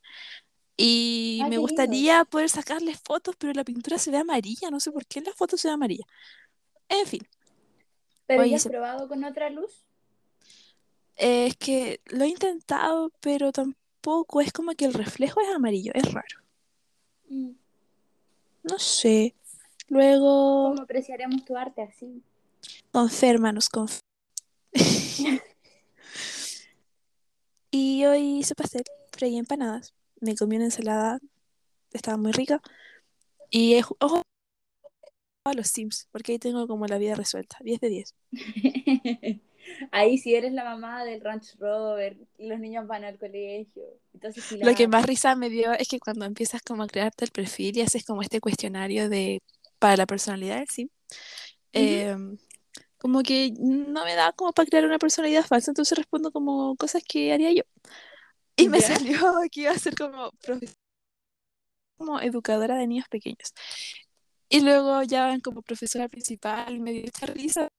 Y 0.78 1.44
Ah, 1.44 1.50
me 1.50 1.56
qué 1.56 1.64
lindo. 1.64 1.64
gustaría 1.64 2.26
poder 2.26 2.50
sacarle 2.50 2.96
fotos, 2.96 3.36
pero 3.40 3.54
la 3.54 3.64
pintura 3.66 3.98
se 4.00 4.12
ve 4.12 4.18
amarilla, 4.20 4.72
no 4.72 4.80
sé 4.82 4.92
por 4.92 5.06
qué 5.08 5.20
en 5.20 5.26
la 5.26 5.34
foto 5.34 5.58
se 5.58 5.68
ve 5.70 5.74
amarilla. 5.76 6.06
En 6.90 7.06
fin, 7.08 7.22
¿Pero 8.28 8.44
Oye, 8.44 8.52
ya 8.52 8.58
has 8.58 8.64
se- 8.64 8.70
probado 8.70 9.10
con 9.10 9.24
otra 9.26 9.50
luz? 9.50 9.84
eh, 11.18 11.48
es 11.48 11.58
que 11.58 12.02
lo 12.08 12.24
he 12.24 12.28
intentado, 12.30 13.12
pero 13.22 13.52
tampoco 13.52 13.79
es 14.42 14.52
como 14.54 14.74
que 14.74 14.86
el 14.86 14.94
reflejo 14.94 15.42
es 15.42 15.50
amarillo, 15.50 15.92
es 15.94 16.12
raro. 16.14 16.44
Mm. 17.30 17.52
No 18.64 18.80
sé. 18.80 19.36
Luego, 19.88 20.70
¿Cómo 20.72 20.82
apreciaremos 20.84 21.44
tu 21.46 21.56
arte 21.58 21.82
así? 21.82 22.22
con 22.92 23.10
fe, 23.10 23.30
hermanos, 23.30 23.70
con 23.70 23.88
fe. 23.88 24.00
Y 27.72 28.04
hoy 28.06 28.40
hice 28.40 28.56
pastel, 28.56 28.84
freí 29.12 29.38
empanadas, 29.38 29.94
me 30.22 30.36
comí 30.36 30.56
una 30.56 30.66
ensalada, 30.66 31.20
estaba 31.94 32.18
muy 32.18 32.32
rica. 32.32 32.62
Y 33.52 33.76
es- 33.76 33.86
ojo 34.00 34.24
a 35.46 35.54
los 35.54 35.68
Sims, 35.68 36.08
porque 36.12 36.32
ahí 36.34 36.40
tengo 36.40 36.68
como 36.68 36.88
la 36.88 36.98
vida 36.98 37.14
resuelta, 37.16 37.58
10 37.62 37.80
de 37.80 37.90
10. 37.90 38.16
Ahí 39.92 40.18
si 40.18 40.36
eres 40.36 40.54
la 40.54 40.64
mamá 40.64 41.04
del 41.04 41.22
Ranch 41.22 41.56
Rover, 41.60 42.18
los 42.38 42.60
niños 42.60 42.88
van 42.88 43.04
al 43.04 43.18
colegio. 43.18 43.84
Entonces, 44.14 44.46
Lo 44.62 44.74
que 44.76 44.88
más 44.88 45.06
risa 45.06 45.36
me 45.36 45.50
dio 45.50 45.74
es 45.74 45.88
que 45.88 46.00
cuando 46.00 46.26
empiezas 46.26 46.62
como 46.62 46.84
a 46.84 46.88
crearte 46.88 47.26
el 47.26 47.32
perfil 47.32 47.78
y 47.78 47.82
haces 47.82 48.06
como 48.06 48.22
este 48.22 48.40
cuestionario 48.42 49.10
de 49.10 49.42
para 49.80 49.98
la 49.98 50.06
personalidad 50.06 50.58
del 50.58 50.68
Sim, 50.70 50.90
eh, 51.74 52.16
como 53.00 53.24
que 53.24 53.54
no 53.60 54.06
me 54.06 54.16
da 54.16 54.34
como 54.34 54.54
para 54.54 54.68
crear 54.68 54.86
una 54.86 55.00
personalidad 55.00 55.46
falsa, 55.46 55.72
entonces 55.72 55.98
respondo 55.98 56.32
como 56.32 56.76
cosas 56.78 57.04
que 57.08 57.34
haría 57.34 57.54
yo. 57.54 57.64
Y 58.58 58.70
me 58.70 58.80
¿Ya? 58.80 58.82
salió 58.82 59.20
que 59.52 59.62
iba 59.64 59.72
a 59.72 59.80
ser 59.80 59.96
como 59.96 60.32
profes- 60.44 60.76
como 61.98 62.20
educadora 62.22 62.76
de 62.78 62.88
niños 62.88 63.08
pequeños. 63.10 63.54
Y 64.50 64.62
luego 64.62 65.04
ya 65.04 65.38
como 65.44 65.62
profesora 65.64 66.08
principal 66.10 66.80
me 66.80 66.92
dio 66.94 67.04
mucha 67.04 67.26
risa. 67.28 67.70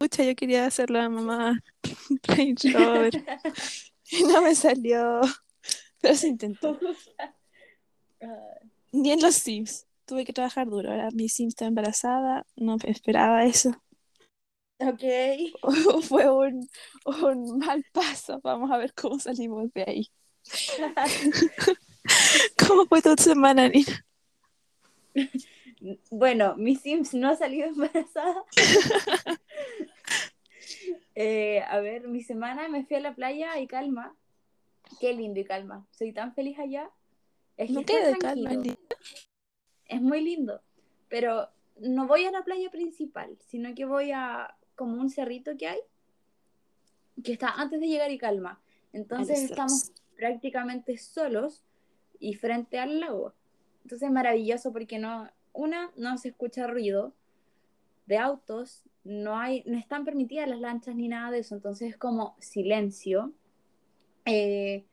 Pucha, 0.00 0.24
yo 0.24 0.34
quería 0.34 0.70
ser 0.70 0.88
la 0.88 1.10
mamá 1.10 1.60
Range 2.22 2.70
Rover 2.72 3.12
y 4.10 4.22
no 4.22 4.40
me 4.40 4.54
salió, 4.54 5.20
pero 6.00 6.14
se 6.14 6.28
intentó. 6.28 6.78
Ah, 8.22 8.54
Ni 8.92 9.12
en 9.12 9.22
los 9.22 9.34
Sims. 9.34 9.86
Tuve 10.04 10.26
que 10.26 10.34
trabajar 10.34 10.68
duro. 10.68 10.90
Ahora 10.90 11.08
mi 11.10 11.30
Sim 11.30 11.48
está 11.48 11.64
embarazada. 11.64 12.44
No 12.54 12.76
esperaba 12.84 13.46
eso. 13.46 13.70
ok. 14.78 15.02
Fue 16.02 16.30
un, 16.30 16.68
un 17.06 17.58
mal 17.58 17.82
paso. 17.92 18.38
Vamos 18.42 18.70
a 18.70 18.76
ver 18.76 18.92
cómo 18.92 19.18
salimos 19.18 19.72
de 19.72 19.84
ahí. 19.86 20.10
¿Cómo 22.58 22.84
fue 22.84 23.00
tu 23.00 23.14
semana, 23.16 23.70
Nina? 23.70 24.04
Bueno, 26.10 26.56
mi 26.56 26.76
Sims 26.76 27.14
no 27.14 27.30
ha 27.30 27.36
salido 27.36 27.68
embarazada. 27.68 28.44
Eh, 31.16 31.60
a 31.60 31.80
ver, 31.80 32.08
mi 32.08 32.22
semana 32.22 32.68
me 32.68 32.84
fui 32.84 32.96
a 32.96 33.00
la 33.00 33.14
playa 33.14 33.58
y 33.58 33.66
calma. 33.66 34.16
Qué 35.00 35.12
lindo 35.12 35.40
y 35.40 35.44
calma. 35.44 35.86
Soy 35.90 36.12
tan 36.12 36.34
feliz 36.34 36.58
allá. 36.58 36.90
Es 37.56 37.70
No 37.70 37.82
calma. 38.18 38.50
Es 39.86 40.00
muy 40.00 40.22
lindo. 40.22 40.62
Pero 41.08 41.50
no 41.78 42.06
voy 42.06 42.24
a 42.24 42.30
la 42.30 42.42
playa 42.42 42.70
principal, 42.70 43.36
sino 43.40 43.74
que 43.74 43.84
voy 43.84 44.12
a 44.12 44.56
como 44.76 44.98
un 44.98 45.10
cerrito 45.10 45.58
que 45.58 45.66
hay, 45.66 45.80
que 47.22 47.32
está 47.32 47.50
antes 47.50 47.80
de 47.80 47.88
llegar 47.88 48.10
y 48.10 48.16
calma. 48.16 48.62
Entonces 48.94 49.42
estamos 49.42 49.92
prácticamente 50.16 50.96
solos 50.96 51.64
y 52.18 52.34
frente 52.34 52.78
al 52.78 53.00
lago. 53.00 53.34
Entonces 53.82 54.08
es 54.08 54.12
maravilloso 54.12 54.72
porque 54.72 54.98
no, 54.98 55.30
una, 55.52 55.92
no 55.96 56.16
se 56.18 56.28
escucha 56.28 56.66
ruido 56.66 57.14
de 58.06 58.18
autos, 58.18 58.84
no 59.04 59.38
hay, 59.38 59.62
no 59.66 59.78
están 59.78 60.04
permitidas 60.04 60.48
las 60.48 60.60
lanchas 60.60 60.94
ni 60.94 61.08
nada 61.08 61.30
de 61.30 61.40
eso, 61.40 61.54
entonces 61.54 61.90
es 61.90 61.96
como 61.96 62.36
silencio. 62.38 63.32
Eh, 64.26 64.84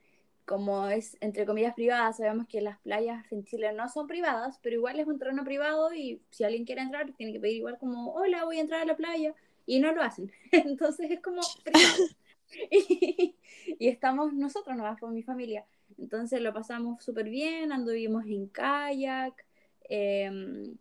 como 0.46 0.88
es 0.88 1.18
entre 1.20 1.46
comillas 1.46 1.74
privada, 1.74 2.14
sabemos 2.14 2.48
que 2.48 2.62
las 2.62 2.80
playas 2.80 3.30
en 3.34 3.44
Chile 3.44 3.74
no 3.74 3.90
son 3.90 4.08
privadas, 4.08 4.60
pero 4.64 4.78
igual 4.78 4.98
es 5.00 5.08
un 5.08 5.20
terreno 5.20 5.44
privado 5.44 5.94
y 5.94 6.22
si 6.30 6.46
alguien 6.46 6.64
quiere 6.66 6.82
entrar, 6.82 7.14
tiene 7.18 7.34
que 7.34 7.40
pedir 7.42 7.58
igual 7.58 7.78
como, 7.78 8.14
hola, 8.14 8.46
voy 8.46 8.58
a 8.58 8.62
entrar 8.62 8.82
a 8.82 8.86
la 8.86 8.96
playa, 8.96 9.36
y 9.68 9.80
no 9.80 9.92
lo 9.92 10.02
hacen. 10.02 10.32
Entonces 10.52 11.12
es 11.12 11.22
como 11.22 11.42
privado. 11.64 12.04
y, 12.72 13.36
y 13.78 13.88
estamos 13.90 14.34
nosotros 14.34 14.76
nomás 14.76 15.00
con 15.00 15.14
mi 15.14 15.22
familia. 15.22 15.66
Entonces 15.98 16.42
lo 16.42 16.54
pasamos 16.54 17.04
súper 17.04 17.30
bien, 17.30 17.72
anduvimos 17.72 18.26
en 18.26 18.48
kayak, 18.48 19.46
eh, 19.90 20.74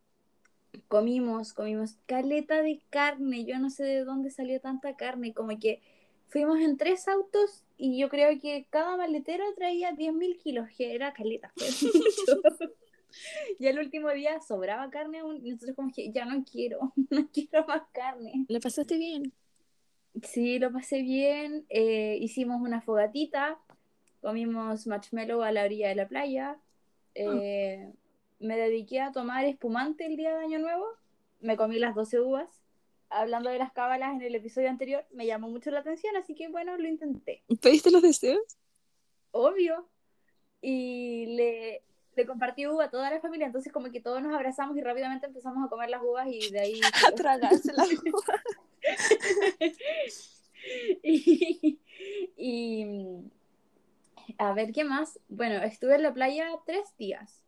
comimos, 0.89 1.53
comimos 1.53 1.97
caleta 2.07 2.63
de 2.63 2.81
carne, 2.91 3.45
yo 3.45 3.59
no 3.59 3.71
sé 3.71 3.85
de 3.85 4.05
dónde 4.05 4.31
salió 4.31 4.61
tanta 4.61 4.97
carne, 4.97 5.35
como 5.35 5.59
que 5.59 5.81
fuimos 6.29 6.61
en 6.61 6.77
tres 6.77 7.09
autos 7.09 7.65
y 7.77 7.99
yo 7.99 8.09
creo 8.09 8.39
que 8.41 8.67
cada 8.71 8.97
maletero 8.97 9.45
traía 9.55 9.93
10.000 9.93 10.39
kilos, 10.39 10.69
que 10.77 10.95
era 10.95 11.13
caleta. 11.13 11.53
Y 13.59 13.67
el 13.67 13.79
último 13.79 14.11
día 14.11 14.41
sobraba 14.41 14.91
carne 14.91 15.21
aún, 15.21 15.41
y 15.45 15.51
nosotros 15.51 15.77
como 15.77 15.91
que 15.91 16.11
ya 16.13 16.25
no 16.27 16.45
quiero, 16.45 16.93
no 17.11 17.29
quiero 17.33 17.67
más 17.67 17.83
carne. 17.93 18.45
¿Le 18.49 18.61
pasaste 18.61 18.97
bien? 18.99 19.33
Sí, 20.23 20.59
lo 20.59 20.73
pasé 20.73 21.03
bien. 21.03 21.65
eh, 21.69 22.19
hicimos 22.21 22.61
una 22.61 22.81
fogatita, 22.81 23.59
comimos 24.21 24.87
marshmallow 24.87 25.43
a 25.43 25.53
la 25.53 25.65
orilla 25.65 25.89
de 25.89 25.95
la 25.95 26.09
playa. 26.09 26.59
eh, 27.15 27.91
Me 28.39 28.57
dediqué 28.57 29.01
a 29.01 29.13
tomar 29.13 29.45
espumante 29.45 30.07
el 30.07 30.17
día 30.17 30.37
de 30.37 30.45
Año 30.45 30.59
Nuevo. 30.59 30.87
Me 31.41 31.57
comí 31.57 31.79
las 31.79 31.95
12 31.95 32.21
uvas. 32.21 32.49
Hablando 33.09 33.51
de 33.51 33.59
las 33.59 33.73
cábalas 33.73 34.15
en 34.15 34.21
el 34.21 34.35
episodio 34.35 34.69
anterior, 34.69 35.07
me 35.13 35.27
llamó 35.27 35.49
mucho 35.49 35.71
la 35.71 35.81
atención, 35.81 36.17
así 36.17 36.35
que 36.35 36.49
bueno, 36.49 36.77
lo 36.77 36.89
intenté. 36.89 37.45
¿Pediste 37.63 37.91
los 37.91 38.03
deseos? 38.03 38.43
Obvio. 39.31 39.89
Y 40.61 41.27
le, 41.37 41.83
le 42.17 42.27
compartí 42.27 42.67
uva 42.67 42.85
a 42.85 42.91
toda 42.91 43.11
la 43.11 43.21
familia, 43.21 43.47
entonces 43.47 43.73
como 43.73 43.93
que 43.93 44.01
todos 44.01 44.21
nos 44.23 44.35
abrazamos 44.35 44.77
y 44.77 44.83
rápidamente 44.83 45.27
empezamos 45.27 45.65
a 45.65 45.69
comer 45.69 45.89
las 45.89 46.03
uvas 46.03 46.27
y 46.29 46.51
de 46.51 46.61
ahí... 46.61 46.81
A 47.07 47.13
tragarse 47.13 47.73
la 47.73 47.87
y, 51.03 51.79
y, 52.37 52.87
a 54.39 54.53
ver 54.53 54.73
qué 54.73 54.85
más. 54.85 55.21
Bueno, 55.29 55.63
estuve 55.63 55.95
en 55.95 56.03
la 56.03 56.13
playa 56.13 56.49
tres 56.67 56.97
días 56.99 57.46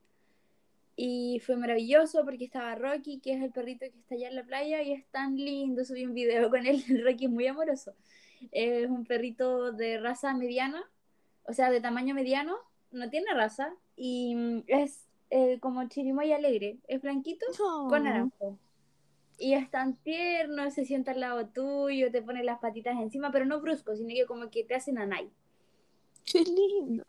y 1.01 1.39
fue 1.47 1.57
maravilloso 1.57 2.25
porque 2.25 2.47
estaba 2.47 2.75
Rocky, 2.75 3.21
que 3.21 3.33
es 3.35 3.41
el 3.41 3.53
perrito 3.53 3.87
que 3.87 3.97
está 4.01 4.17
allá 4.17 4.31
en 4.31 4.35
la 4.35 4.43
playa 4.43 4.83
y 4.83 4.91
es 4.91 5.07
tan 5.13 5.37
lindo. 5.37 5.85
Subí 5.85 6.05
un 6.05 6.13
video 6.13 6.51
con 6.51 6.67
él. 6.67 6.83
Rocky 7.05 7.27
es 7.27 7.31
muy 7.31 7.47
amoroso. 7.47 7.95
Es 8.51 8.91
un 8.91 9.07
perrito 9.07 9.71
de 9.71 10.01
raza 10.01 10.35
mediana, 10.35 10.83
o 11.45 11.53
sea, 11.53 11.71
de 11.71 11.81
tamaño 11.81 12.17
mediano, 12.17 12.57
no 12.91 13.09
tiene 13.11 13.33
raza 13.33 13.73
y 13.95 14.35
mm, 14.35 14.65
es 14.67 15.07
eh, 15.31 15.61
como 15.61 15.87
chirimoy 15.87 16.33
alegre. 16.33 16.79
Es 16.89 17.01
blanquito 17.01 17.47
con 17.89 18.03
naranjo. 18.03 18.59
Y 19.39 19.55
es 19.55 19.71
tan 19.71 19.95
tierno, 19.99 20.69
se 20.73 20.85
sienta 20.85 21.13
al 21.13 21.21
lado 21.21 21.47
tuyo, 21.47 22.11
te 22.11 22.23
pone 22.23 22.43
las 22.43 22.59
patitas 22.59 23.01
encima, 23.01 23.31
pero 23.31 23.45
no 23.45 23.61
brusco, 23.61 23.95
sino 23.95 24.09
que 24.09 24.27
como 24.27 24.51
que 24.51 24.65
te 24.65 24.75
hacen 24.75 24.99
anay. 24.99 25.31
Qué 26.25 26.43
lindo. 26.43 27.05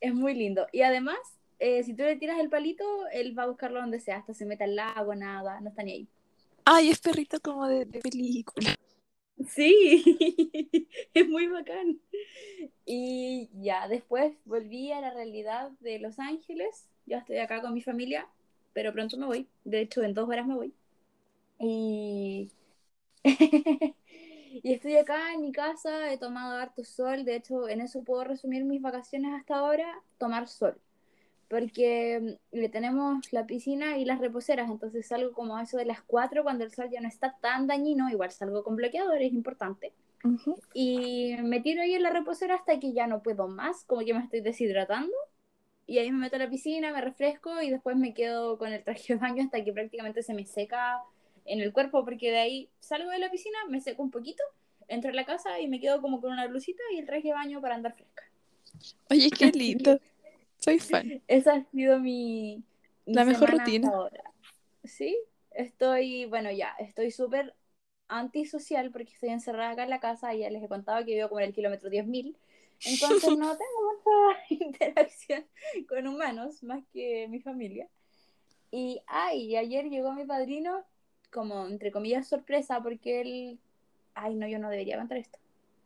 Es 0.00 0.14
muy 0.14 0.32
lindo. 0.32 0.66
Y 0.72 0.80
además, 0.80 1.37
eh, 1.58 1.82
si 1.84 1.94
tú 1.94 2.02
le 2.02 2.16
tiras 2.16 2.38
el 2.38 2.48
palito, 2.48 2.84
él 3.12 3.38
va 3.38 3.44
a 3.44 3.48
buscarlo 3.48 3.80
donde 3.80 4.00
sea, 4.00 4.18
hasta 4.18 4.34
se 4.34 4.46
mete 4.46 4.64
al 4.64 4.76
lago, 4.76 5.14
nada, 5.14 5.60
no 5.60 5.70
está 5.70 5.82
ni 5.82 5.92
ahí. 5.92 6.08
Ay, 6.64 6.90
es 6.90 7.00
perrito 7.00 7.40
como 7.40 7.66
de, 7.66 7.84
de 7.84 8.00
película. 8.00 8.74
Sí, 9.48 10.02
es 11.14 11.28
muy 11.28 11.46
bacán. 11.46 12.00
Y 12.84 13.48
ya, 13.54 13.88
después 13.88 14.34
volví 14.44 14.92
a 14.92 15.00
la 15.00 15.10
realidad 15.12 15.70
de 15.80 15.98
Los 15.98 16.18
Ángeles. 16.18 16.86
Ya 17.06 17.18
estoy 17.18 17.38
acá 17.38 17.60
con 17.62 17.74
mi 17.74 17.80
familia, 17.80 18.26
pero 18.72 18.92
pronto 18.92 19.16
me 19.16 19.26
voy. 19.26 19.48
De 19.64 19.80
hecho, 19.80 20.02
en 20.02 20.14
dos 20.14 20.28
horas 20.28 20.46
me 20.46 20.54
voy. 20.54 20.74
Y, 21.60 22.50
Y 24.62 24.72
estoy 24.72 24.96
acá 24.96 25.32
en 25.34 25.42
mi 25.42 25.52
casa, 25.52 26.12
he 26.12 26.18
tomado 26.18 26.56
harto 26.56 26.84
sol, 26.84 27.24
de 27.24 27.36
hecho 27.36 27.68
en 27.68 27.80
eso 27.80 28.02
puedo 28.02 28.24
resumir 28.24 28.64
mis 28.64 28.82
vacaciones 28.82 29.32
hasta 29.34 29.56
ahora, 29.56 30.02
tomar 30.18 30.48
sol. 30.48 30.80
Porque 31.48 32.20
mm, 32.20 32.56
le 32.56 32.68
tenemos 32.68 33.32
la 33.32 33.46
piscina 33.46 33.98
y 33.98 34.04
las 34.04 34.20
reposeras, 34.20 34.70
entonces 34.70 35.06
salgo 35.06 35.32
como 35.32 35.56
a 35.56 35.62
eso 35.62 35.76
de 35.76 35.86
las 35.86 36.02
4 36.02 36.42
cuando 36.42 36.64
el 36.64 36.72
sol 36.72 36.88
ya 36.90 37.00
no 37.00 37.08
está 37.08 37.36
tan 37.40 37.66
dañino, 37.66 38.10
igual 38.10 38.30
salgo 38.30 38.62
con 38.62 38.76
bloqueador, 38.76 39.22
es 39.22 39.32
importante. 39.32 39.92
Y 40.74 41.36
me 41.42 41.60
tiro 41.60 41.82
ahí 41.82 41.94
en 41.94 42.02
la 42.02 42.10
reposera 42.10 42.56
hasta 42.56 42.78
que 42.80 42.92
ya 42.92 43.06
no 43.06 43.22
puedo 43.22 43.48
más, 43.48 43.84
como 43.84 44.04
que 44.04 44.14
me 44.14 44.20
estoy 44.20 44.40
deshidratando. 44.40 45.12
Y 45.86 45.98
ahí 45.98 46.10
me 46.10 46.18
meto 46.18 46.36
a 46.36 46.40
la 46.40 46.50
piscina, 46.50 46.92
me 46.92 47.00
refresco 47.00 47.62
y 47.62 47.70
después 47.70 47.96
me 47.96 48.12
quedo 48.12 48.58
con 48.58 48.72
el 48.72 48.84
traje 48.84 49.14
de 49.14 49.20
baño 49.20 49.42
hasta 49.42 49.64
que 49.64 49.72
prácticamente 49.72 50.22
se 50.22 50.34
me 50.34 50.44
seca 50.44 51.00
en 51.46 51.60
el 51.60 51.72
cuerpo, 51.72 52.04
porque 52.04 52.30
de 52.30 52.38
ahí 52.38 52.70
salgo 52.78 53.10
de 53.10 53.18
la 53.18 53.30
piscina, 53.30 53.56
me 53.70 53.80
seco 53.80 54.02
un 54.02 54.10
poquito, 54.10 54.42
entro 54.86 55.10
a 55.10 55.14
la 55.14 55.24
casa 55.24 55.58
y 55.60 55.68
me 55.68 55.80
quedo 55.80 56.02
como 56.02 56.20
con 56.20 56.32
una 56.32 56.46
blusita 56.46 56.82
y 56.92 56.98
el 56.98 57.06
traje 57.06 57.28
de 57.28 57.34
baño 57.34 57.60
para 57.62 57.74
andar 57.74 57.94
fresca. 57.94 58.24
Oye, 59.10 59.30
qué 59.30 59.46
lindo. 59.52 59.98
Soy 60.58 60.78
fan. 60.78 61.22
Esa 61.28 61.54
ha 61.54 61.64
sido 61.64 61.98
mi, 61.98 62.62
la 63.06 63.24
mejor 63.24 63.50
rutina. 63.50 63.90
Ahora. 63.90 64.22
Sí, 64.84 65.18
estoy, 65.50 66.26
bueno, 66.26 66.50
ya, 66.50 66.74
estoy 66.78 67.10
súper 67.10 67.54
antisocial 68.08 68.90
porque 68.90 69.12
estoy 69.12 69.30
encerrada 69.30 69.72
acá 69.72 69.84
en 69.84 69.90
la 69.90 70.00
casa 70.00 70.34
y 70.34 70.40
ya 70.40 70.50
les 70.50 70.62
he 70.62 70.68
contado 70.68 71.04
que 71.04 71.14
vivo 71.14 71.28
como 71.28 71.40
en 71.40 71.46
el 71.46 71.54
kilómetro 71.54 71.90
10.000. 71.90 72.36
Entonces 72.84 73.36
no 73.36 73.56
tengo 73.58 73.92
mucha 74.04 74.38
interacción 74.50 75.46
con 75.88 76.06
humanos 76.06 76.62
más 76.62 76.84
que 76.92 77.28
mi 77.28 77.40
familia. 77.40 77.88
Y 78.70 79.00
ay, 79.06 79.56
ayer 79.56 79.88
llegó 79.88 80.12
mi 80.12 80.24
padrino 80.24 80.84
como 81.30 81.66
entre 81.66 81.92
comillas 81.92 82.26
sorpresa 82.26 82.80
porque 82.82 83.20
él 83.20 83.58
ay 84.14 84.34
no 84.34 84.48
yo 84.48 84.58
no 84.58 84.70
debería 84.70 84.98
contar 84.98 85.18
esto 85.18 85.38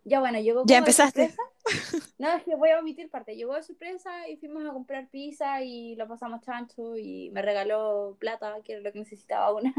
ya 0.04 0.20
bueno 0.20 0.40
llegó 0.40 0.64
ya 0.66 0.78
empezaste 0.78 1.34
no 2.18 2.30
es 2.30 2.42
que 2.42 2.56
voy 2.56 2.70
a 2.70 2.80
omitir 2.80 3.08
parte 3.08 3.36
llegó 3.36 3.54
de 3.54 3.62
sorpresa 3.62 4.28
y 4.28 4.36
fuimos 4.36 4.64
a 4.64 4.72
comprar 4.72 5.08
pizza 5.08 5.62
y 5.62 5.94
lo 5.96 6.08
pasamos 6.08 6.40
chancho 6.42 6.96
y 6.96 7.30
me 7.30 7.42
regaló 7.42 8.16
plata 8.18 8.56
que 8.64 8.72
era 8.72 8.82
lo 8.82 8.92
que 8.92 8.98
necesitaba 8.98 9.54
una 9.54 9.72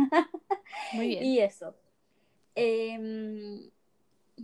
muy 0.94 1.08
bien 1.10 1.24
y 1.24 1.40
eso 1.40 1.76
em, 2.56 3.70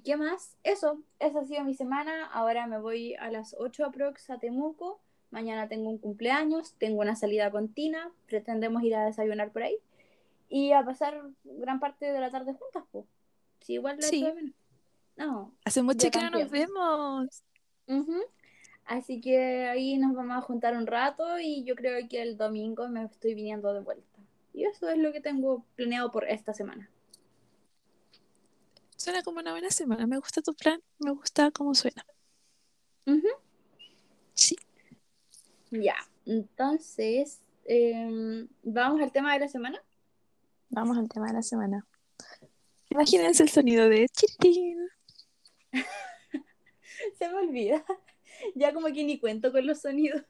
¿Qué 0.04 0.16
más? 0.16 0.56
Eso, 0.64 1.02
esa 1.20 1.40
ha 1.40 1.46
sido 1.46 1.64
mi 1.64 1.74
semana. 1.74 2.26
Ahora 2.28 2.68
me 2.68 2.80
voy 2.80 3.16
a 3.16 3.32
las 3.32 3.56
8 3.58 3.86
aprox 3.86 4.30
a 4.30 4.38
Temuco. 4.38 5.00
Mañana 5.32 5.68
tengo 5.68 5.90
un 5.90 5.98
cumpleaños, 5.98 6.74
tengo 6.78 7.02
una 7.02 7.16
salida 7.16 7.52
con 7.52 7.70
Tina. 7.70 8.12
Pretendemos 8.28 8.84
ir 8.84 8.96
a 8.96 9.06
desayunar 9.06 9.52
por 9.52 9.64
ahí 9.64 9.78
y 10.48 10.72
a 10.72 10.84
pasar 10.84 11.22
gran 11.44 11.80
parte 11.80 12.12
de 12.12 12.20
la 12.20 12.30
tarde 12.30 12.54
juntas, 12.54 12.84
pues. 12.92 13.06
Sí, 13.62 13.74
igual 13.74 13.98
lo 13.98 14.04
sí. 14.04 14.26
No. 15.20 15.54
Hace 15.66 15.84
mucho 15.84 16.10
que 16.10 16.22
no 16.22 16.30
nos 16.30 16.50
vemos. 16.50 17.44
Así 18.86 19.20
que 19.20 19.68
ahí 19.68 19.98
nos 19.98 20.16
vamos 20.16 20.38
a 20.38 20.42
juntar 20.42 20.76
un 20.76 20.88
rato 20.88 21.40
y 21.40 21.64
yo 21.66 21.76
creo 21.76 22.08
que 22.08 22.22
el 22.22 22.38
domingo 22.38 22.88
me 22.88 23.04
estoy 23.04 23.36
viniendo 23.36 23.74
de 23.74 23.82
vuelta. 23.82 24.20
Y 24.54 24.64
eso 24.64 24.90
es 24.90 24.98
lo 24.98 25.12
que 25.12 25.20
tengo 25.20 25.66
planeado 25.76 26.10
por 26.10 26.28
esta 26.28 26.54
semana. 26.54 26.90
Suena 28.96 29.22
como 29.22 29.40
una 29.40 29.52
buena 29.52 29.70
semana. 29.70 30.08
Me 30.08 30.18
gusta 30.18 30.42
tu 30.42 30.54
plan, 30.54 30.82
me 31.00 31.12
gusta 31.12 31.52
cómo 31.52 31.76
suena. 31.76 32.06
Sí. 34.34 34.56
Ya, 35.72 35.98
entonces, 36.26 37.42
em, 37.66 38.48
vamos 38.64 39.02
al 39.02 39.12
tema 39.12 39.34
de 39.34 39.40
la 39.40 39.48
semana. 39.50 39.84
Vamos 40.70 40.98
al 40.98 41.10
tema 41.10 41.28
de 41.28 41.34
la 41.34 41.42
semana. 41.42 41.86
Imagínense 42.90 43.44
el 43.44 43.50
sonido 43.50 43.90
de 43.90 44.08
chiritín. 44.08 44.90
Se 47.18 47.30
me 47.30 47.36
olvida. 47.36 47.84
Ya 48.56 48.74
como 48.74 48.88
que 48.88 49.04
ni 49.04 49.20
cuento 49.20 49.52
con 49.52 49.66
los 49.66 49.82
sonidos. 49.82 50.24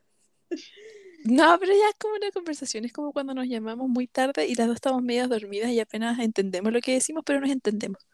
No, 1.25 1.57
pero 1.59 1.73
ya 1.73 1.89
es 1.89 1.95
como 1.99 2.15
una 2.15 2.31
conversación, 2.31 2.85
es 2.85 2.93
como 2.93 3.11
cuando 3.11 3.33
nos 3.33 3.47
llamamos 3.47 3.89
muy 3.89 4.07
tarde 4.07 4.47
y 4.47 4.55
las 4.55 4.67
dos 4.67 4.75
estamos 4.75 5.03
medias 5.03 5.29
dormidas 5.29 5.69
y 5.69 5.79
apenas 5.79 6.17
entendemos 6.19 6.71
lo 6.71 6.81
que 6.81 6.93
decimos, 6.93 7.23
pero 7.25 7.39
nos 7.41 7.49
entendemos. 7.49 8.07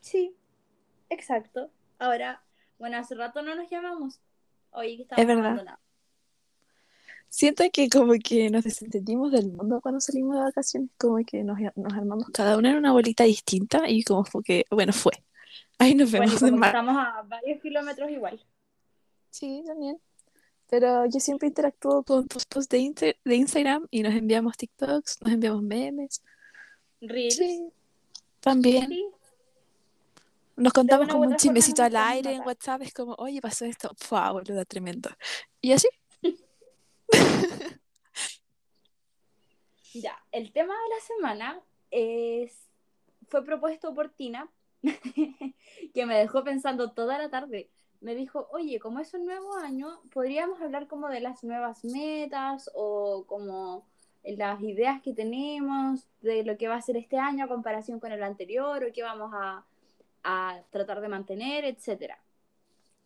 Sí, 0.00 0.34
exacto. 1.08 1.70
Ahora, 1.98 2.42
bueno, 2.78 2.98
hace 2.98 3.14
rato 3.14 3.40
no 3.42 3.54
nos 3.54 3.70
llamamos. 3.70 4.20
Hoy 4.72 4.96
que 4.96 5.02
estamos 5.04 5.22
es 5.22 5.26
verdad 5.26 5.78
siento 7.34 7.64
que 7.72 7.88
como 7.88 8.12
que 8.22 8.48
nos 8.48 8.62
desentendimos 8.62 9.32
del 9.32 9.50
mundo 9.50 9.80
cuando 9.80 10.00
salimos 10.00 10.36
de 10.36 10.42
vacaciones, 10.42 10.90
como 10.96 11.16
que 11.24 11.42
nos, 11.42 11.58
nos 11.74 11.92
armamos 11.92 12.28
cada 12.32 12.56
una 12.56 12.70
en 12.70 12.76
una 12.76 12.92
bolita 12.92 13.24
distinta 13.24 13.88
y 13.88 14.04
como 14.04 14.24
fue 14.24 14.44
que, 14.44 14.64
bueno, 14.70 14.92
fue. 14.92 15.12
Ahí 15.78 15.94
nos 15.94 16.10
vemos. 16.10 16.40
Bueno, 16.40 16.66
estamos 16.66 16.96
a 16.96 17.22
varios 17.26 17.60
kilómetros 17.60 18.10
igual. 18.10 18.44
Sí, 19.30 19.62
también. 19.66 20.00
Pero 20.68 21.06
yo 21.06 21.20
siempre 21.20 21.48
interactúo 21.48 22.02
con 22.02 22.26
tus 22.26 22.46
posts 22.46 22.68
de, 22.68 23.16
de 23.24 23.34
Instagram 23.34 23.86
y 23.90 24.02
nos 24.02 24.14
enviamos 24.14 24.56
TikToks, 24.56 25.22
nos 25.22 25.32
enviamos 25.32 25.62
memes. 25.62 26.22
Reels. 27.00 27.36
Sí, 27.36 27.68
también. 28.40 28.90
Nos 30.56 30.72
contamos 30.72 31.08
como 31.08 31.24
un 31.24 31.36
chismecito 31.36 31.82
al 31.82 31.96
aire 31.96 32.32
en 32.32 32.42
WhatsApp, 32.42 32.82
es 32.82 32.94
como, 32.94 33.14
oye, 33.14 33.40
pasó 33.40 33.64
esto, 33.64 33.90
fue 33.96 34.20
boluda, 34.30 34.64
tremendo. 34.64 35.10
Y 35.60 35.72
así. 35.72 35.88
ya, 39.94 40.16
el 40.30 40.52
tema 40.52 40.74
de 40.74 40.88
la 40.88 41.00
semana 41.00 41.60
es, 41.90 42.68
fue 43.26 43.44
propuesto 43.44 43.92
por 43.94 44.10
Tina, 44.10 44.48
que 45.94 46.06
me 46.06 46.16
dejó 46.16 46.44
pensando 46.44 46.92
toda 46.92 47.18
la 47.18 47.30
tarde. 47.30 47.70
Me 48.00 48.14
dijo, 48.14 48.48
oye, 48.52 48.78
como 48.78 49.00
es 49.00 49.14
un 49.14 49.24
nuevo 49.24 49.56
año, 49.56 50.00
podríamos 50.12 50.60
hablar 50.60 50.86
como 50.86 51.08
de 51.08 51.20
las 51.20 51.42
nuevas 51.42 51.84
metas 51.84 52.70
o 52.74 53.24
como 53.26 53.86
las 54.24 54.60
ideas 54.62 55.00
que 55.02 55.12
tenemos 55.12 56.06
de 56.20 56.44
lo 56.44 56.56
que 56.56 56.68
va 56.68 56.76
a 56.76 56.82
ser 56.82 56.96
este 56.96 57.18
año 57.18 57.44
a 57.44 57.48
comparación 57.48 58.00
con 58.00 58.12
el 58.12 58.22
anterior 58.22 58.84
o 58.84 58.92
qué 58.92 59.02
vamos 59.02 59.32
a, 59.34 59.64
a 60.22 60.62
tratar 60.70 61.00
de 61.00 61.08
mantener, 61.08 61.64
etcétera. 61.64 62.18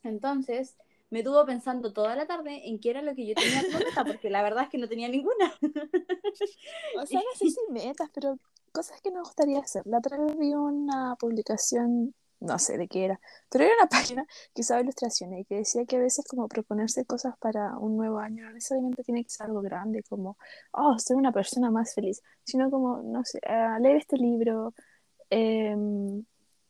Entonces, 0.03 0.77
me 1.11 1.23
tuvo 1.23 1.45
pensando 1.47 1.93
toda 1.93 2.15
la 2.17 2.27
tarde 2.27 2.69
en 2.69 2.79
qué 2.79 2.91
era 2.91 3.03
lo 3.03 3.15
que 3.15 3.27
yo 3.27 3.35
tenía 3.35 3.63
como 3.63 3.79
meta, 3.79 4.05
porque 4.05 4.31
la 4.31 4.43
verdad 4.43 4.65
es 4.65 4.71
que 4.71 4.79
no 4.79 4.89
tenía 4.89 5.09
ninguna. 5.09 5.55
o 6.97 7.07
sea, 7.07 7.21
no 7.21 7.39
sé 7.39 7.51
si 7.51 7.61
metas, 7.71 8.11
pero 8.13 8.39
cosas 8.79 9.01
que 9.03 9.11
me 9.11 9.19
gustaría 9.19 9.59
hacer. 9.59 9.83
La 9.87 9.99
otra 9.99 10.17
vez 10.19 10.39
vi 10.39 10.55
una 10.55 11.17
publicación, 11.17 12.15
no 12.39 12.61
sé 12.61 12.79
de 12.79 12.87
qué 12.87 13.07
era, 13.07 13.21
pero 13.51 13.65
era 13.65 13.75
una 13.75 13.89
página 13.99 14.25
que 14.55 14.61
usaba 14.63 14.81
ilustraciones 14.81 15.41
y 15.41 15.45
que 15.47 15.57
decía 15.57 15.85
que 15.85 15.97
a 15.97 15.99
veces 15.99 16.25
como 16.29 16.47
proponerse 16.47 17.05
cosas 17.05 17.35
para 17.41 17.77
un 17.79 17.97
nuevo 17.97 18.21
año 18.21 18.45
no 18.45 18.53
necesariamente 18.53 19.03
tiene 19.03 19.25
que 19.25 19.31
ser 19.31 19.47
algo 19.47 19.63
grande, 19.63 20.05
como, 20.09 20.39
oh, 20.73 20.97
ser 20.99 21.17
una 21.17 21.33
persona 21.33 21.73
más 21.73 21.93
feliz, 21.93 22.23
sino 22.45 22.71
como, 22.71 23.03
no 23.03 23.25
sé, 23.25 23.41
uh, 23.49 23.83
leer 23.83 23.97
este 23.97 24.17
libro, 24.17 24.75
eh, 25.31 25.77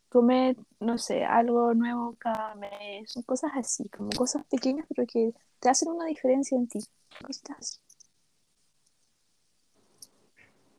comer, 0.09 0.57
no 0.81 0.97
sé, 0.97 1.25
algo 1.25 1.75
nuevo 1.75 2.17
cada 2.19 2.55
mes, 2.55 3.13
cosas 3.27 3.51
así, 3.55 3.87
como 3.91 4.09
cosas 4.17 4.45
pequeñas, 4.47 4.87
pero 4.89 5.07
que 5.07 5.35
te 5.61 5.69
hacen 5.69 5.91
una 5.91 6.07
diferencia 6.07 6.57
en 6.57 6.69
ti. 6.69 6.81
Cositas 7.23 7.83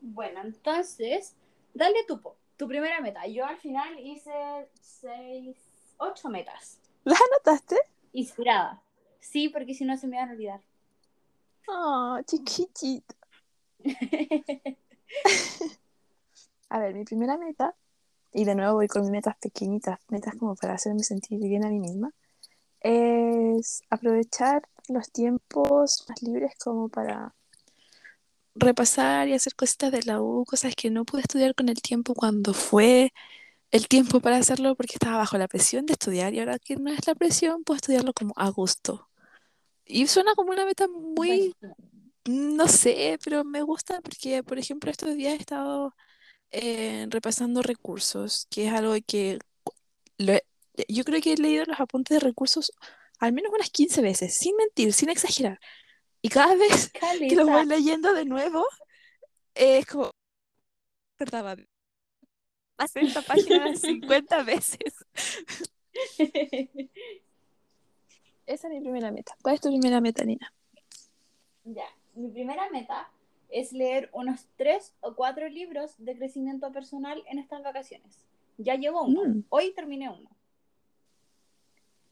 Bueno, 0.00 0.40
entonces, 0.42 1.36
dale 1.74 2.04
tu, 2.06 2.20
tu 2.56 2.68
primera 2.68 3.00
meta. 3.00 3.26
Yo 3.26 3.44
al 3.44 3.58
final 3.58 3.98
hice 3.98 4.68
seis, 4.80 5.56
ocho 5.98 6.28
metas. 6.28 6.80
¿Las 7.04 7.20
anotaste? 7.20 7.76
Inspirada. 8.12 8.82
Sí, 9.20 9.48
porque 9.48 9.74
si 9.74 9.84
no 9.84 9.96
se 9.96 10.06
me 10.06 10.16
van 10.16 10.30
a 10.30 10.32
olvidar. 10.32 10.60
Oh, 11.68 12.18
chiquitito. 12.26 13.14
a 16.68 16.78
ver, 16.78 16.94
mi 16.94 17.04
primera 17.04 17.36
meta 17.38 17.74
y 18.32 18.44
de 18.44 18.54
nuevo 18.54 18.74
voy 18.74 18.88
con 18.88 19.02
mis 19.02 19.10
metas 19.10 19.36
pequeñitas, 19.36 19.98
metas 20.08 20.34
como 20.36 20.54
para 20.54 20.74
hacerme 20.74 21.02
sentir 21.02 21.38
bien 21.40 21.64
a 21.64 21.68
mí 21.68 21.80
misma, 21.80 22.12
es 22.80 23.82
aprovechar 23.90 24.62
los 24.88 25.10
tiempos 25.10 26.04
más 26.08 26.22
libres 26.22 26.54
como 26.62 26.88
para 26.88 27.34
repasar 28.54 29.28
y 29.28 29.34
hacer 29.34 29.54
cositas 29.54 29.92
de 29.92 30.02
la 30.02 30.20
U, 30.20 30.44
cosas 30.44 30.74
que 30.76 30.90
no 30.90 31.04
pude 31.04 31.22
estudiar 31.22 31.54
con 31.54 31.68
el 31.68 31.80
tiempo 31.82 32.14
cuando 32.14 32.54
fue 32.54 33.12
el 33.70 33.88
tiempo 33.88 34.20
para 34.20 34.38
hacerlo 34.38 34.74
porque 34.76 34.94
estaba 34.94 35.18
bajo 35.18 35.38
la 35.38 35.48
presión 35.48 35.86
de 35.86 35.92
estudiar 35.94 36.34
y 36.34 36.40
ahora 36.40 36.58
que 36.58 36.76
no 36.76 36.90
es 36.90 37.06
la 37.06 37.14
presión, 37.14 37.64
puedo 37.64 37.76
estudiarlo 37.76 38.12
como 38.12 38.34
a 38.36 38.48
gusto. 38.50 39.08
Y 39.84 40.06
suena 40.06 40.34
como 40.34 40.52
una 40.52 40.64
meta 40.64 40.88
muy, 40.88 41.54
no 42.26 42.68
sé, 42.68 43.18
pero 43.24 43.44
me 43.44 43.62
gusta 43.62 44.00
porque, 44.02 44.42
por 44.42 44.58
ejemplo, 44.58 44.90
estos 44.90 45.14
días 45.16 45.34
he 45.34 45.36
estado 45.36 45.94
eh, 46.50 47.06
repasando 47.10 47.62
recursos, 47.62 48.46
que 48.50 48.66
es 48.68 48.72
algo 48.72 48.94
que 49.06 49.38
yo 50.88 51.04
creo 51.04 51.20
que 51.20 51.32
he 51.32 51.36
leído 51.36 51.64
los 51.66 51.80
apuntes 51.80 52.16
de 52.20 52.26
recursos 52.26 52.72
al 53.20 53.32
menos 53.32 53.52
unas 53.54 53.70
15 53.70 54.00
veces, 54.02 54.36
sin 54.36 54.56
mentir, 54.56 54.92
sin 54.92 55.10
exagerar. 55.10 55.60
Y 56.22 56.28
cada 56.28 56.54
vez 56.56 56.90
que 57.28 57.34
lo 57.34 57.46
voy 57.46 57.66
leyendo 57.66 58.12
de 58.12 58.24
nuevo, 58.24 58.66
es 59.54 59.86
como... 59.86 60.10
pasé 62.76 63.00
esta 63.00 63.22
página 63.22 63.74
50 63.74 64.42
veces. 64.44 65.04
Esa 68.46 68.68
es 68.68 68.74
mi 68.74 68.80
primera 68.80 69.12
meta. 69.12 69.36
¿Cuál 69.42 69.54
es 69.54 69.60
tu 69.60 69.68
primera 69.68 70.00
meta, 70.00 70.24
Nina? 70.24 70.52
Ya, 71.64 71.86
mi 72.14 72.28
primera 72.28 72.68
meta 72.70 73.10
es 73.48 73.72
leer 73.72 74.10
unos 74.12 74.48
tres 74.56 74.94
o 75.00 75.14
cuatro 75.14 75.48
libros 75.48 75.94
de 75.98 76.16
crecimiento 76.16 76.72
personal 76.72 77.22
en 77.26 77.38
estas 77.38 77.62
vacaciones. 77.62 78.24
Ya 78.58 78.74
llevo 78.74 79.02
uno. 79.04 79.24
Mm. 79.24 79.44
Hoy 79.50 79.72
terminé 79.72 80.08
uno. 80.08 80.30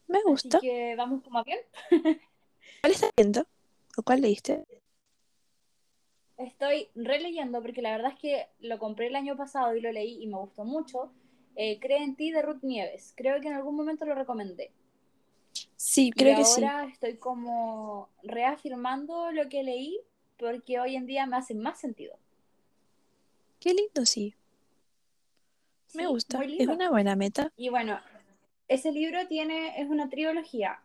Me 0.07 0.21
gusta. 0.23 0.57
Así 0.57 0.67
que 0.67 0.95
vamos 0.95 1.23
como 1.23 1.43
bien. 1.43 1.59
¿Cuál 1.89 2.93
estás 2.93 3.11
leyendo? 3.17 3.45
¿O 3.97 4.01
cuál 4.03 4.21
leíste? 4.21 4.65
Estoy 6.37 6.89
releyendo 6.95 7.61
porque 7.61 7.83
la 7.83 7.91
verdad 7.91 8.13
es 8.13 8.19
que 8.19 8.47
lo 8.61 8.79
compré 8.79 9.05
el 9.05 9.15
año 9.15 9.37
pasado 9.37 9.75
y 9.75 9.81
lo 9.81 9.91
leí 9.91 10.23
y 10.23 10.25
me 10.25 10.37
gustó 10.37 10.65
mucho. 10.65 11.11
Eh, 11.55 11.79
Cree 11.79 12.01
en 12.03 12.15
ti 12.15 12.31
de 12.31 12.41
Ruth 12.41 12.63
Nieves. 12.63 13.13
Creo 13.15 13.39
que 13.39 13.47
en 13.49 13.53
algún 13.53 13.75
momento 13.75 14.05
lo 14.05 14.15
recomendé. 14.15 14.71
Sí, 15.75 16.11
creo 16.11 16.29
y 16.29 16.33
que 16.35 16.45
sí. 16.45 16.61
ahora 16.61 16.85
estoy 16.85 17.17
como 17.17 18.09
reafirmando 18.23 19.31
lo 19.31 19.49
que 19.49 19.63
leí 19.63 19.99
porque 20.37 20.79
hoy 20.79 20.95
en 20.95 21.05
día 21.07 21.25
me 21.25 21.37
hace 21.37 21.55
más 21.55 21.79
sentido. 21.79 22.15
Qué 23.59 23.73
lindo, 23.73 24.05
sí. 24.05 24.35
Me 25.93 26.03
Sí, 26.03 26.07
gusta. 26.07 26.37
muy 26.37 26.57
Es 26.57 26.67
una 26.67 26.89
buena 26.89 27.15
meta. 27.15 27.51
Y 27.57 27.69
bueno, 27.69 27.99
ese 28.67 28.91
libro 28.91 29.27
tiene, 29.27 29.81
es 29.81 29.89
una 29.89 30.09
trilogía. 30.09 30.81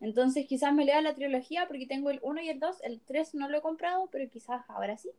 Entonces 0.00 0.46
quizás 0.46 0.74
me 0.74 0.84
lea 0.84 1.00
la 1.00 1.14
trilogía 1.14 1.66
porque 1.66 1.86
tengo 1.86 2.10
el 2.10 2.20
1 2.22 2.42
y 2.42 2.48
el 2.48 2.60
2. 2.60 2.82
El 2.82 3.00
3 3.00 3.34
no 3.34 3.48
lo 3.48 3.58
he 3.58 3.62
comprado, 3.62 4.08
pero 4.10 4.28
quizás 4.30 4.62
ahora 4.68 4.96
sí. 4.98 5.10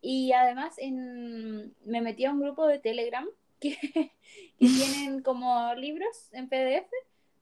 Y 0.00 0.32
además 0.32 0.74
en, 0.78 1.74
me 1.84 2.00
metí 2.00 2.24
a 2.24 2.32
un 2.32 2.40
grupo 2.40 2.66
de 2.66 2.78
Telegram 2.78 3.26
que, 3.60 3.76
que 3.76 4.10
tienen 4.58 5.22
como 5.22 5.74
libros 5.74 6.28
en 6.32 6.48
PDF. 6.48 6.90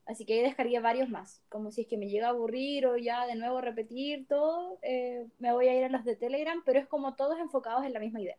Así 0.05 0.23
que 0.23 0.33
ahí 0.33 0.41
descargué 0.43 0.79
varios 0.79 1.09
más. 1.09 1.41
Como 1.49 1.71
si 1.71 1.81
es 1.81 1.87
que 1.87 1.97
me 1.97 2.07
llega 2.07 2.27
a 2.27 2.29
aburrir 2.29 2.85
o 2.85 2.95
ya 2.95 3.25
de 3.25 3.35
nuevo 3.35 3.59
repetir 3.59 4.27
todo, 4.27 4.77
eh, 4.83 5.25
me 5.39 5.51
voy 5.51 5.67
a 5.67 5.75
ir 5.75 5.83
a 5.83 5.89
los 5.89 6.05
de 6.05 6.15
Telegram, 6.15 6.61
pero 6.63 6.79
es 6.79 6.87
como 6.87 7.15
todos 7.15 7.39
enfocados 7.39 7.85
en 7.85 7.93
la 7.93 7.99
misma 7.99 8.21
idea. 8.21 8.37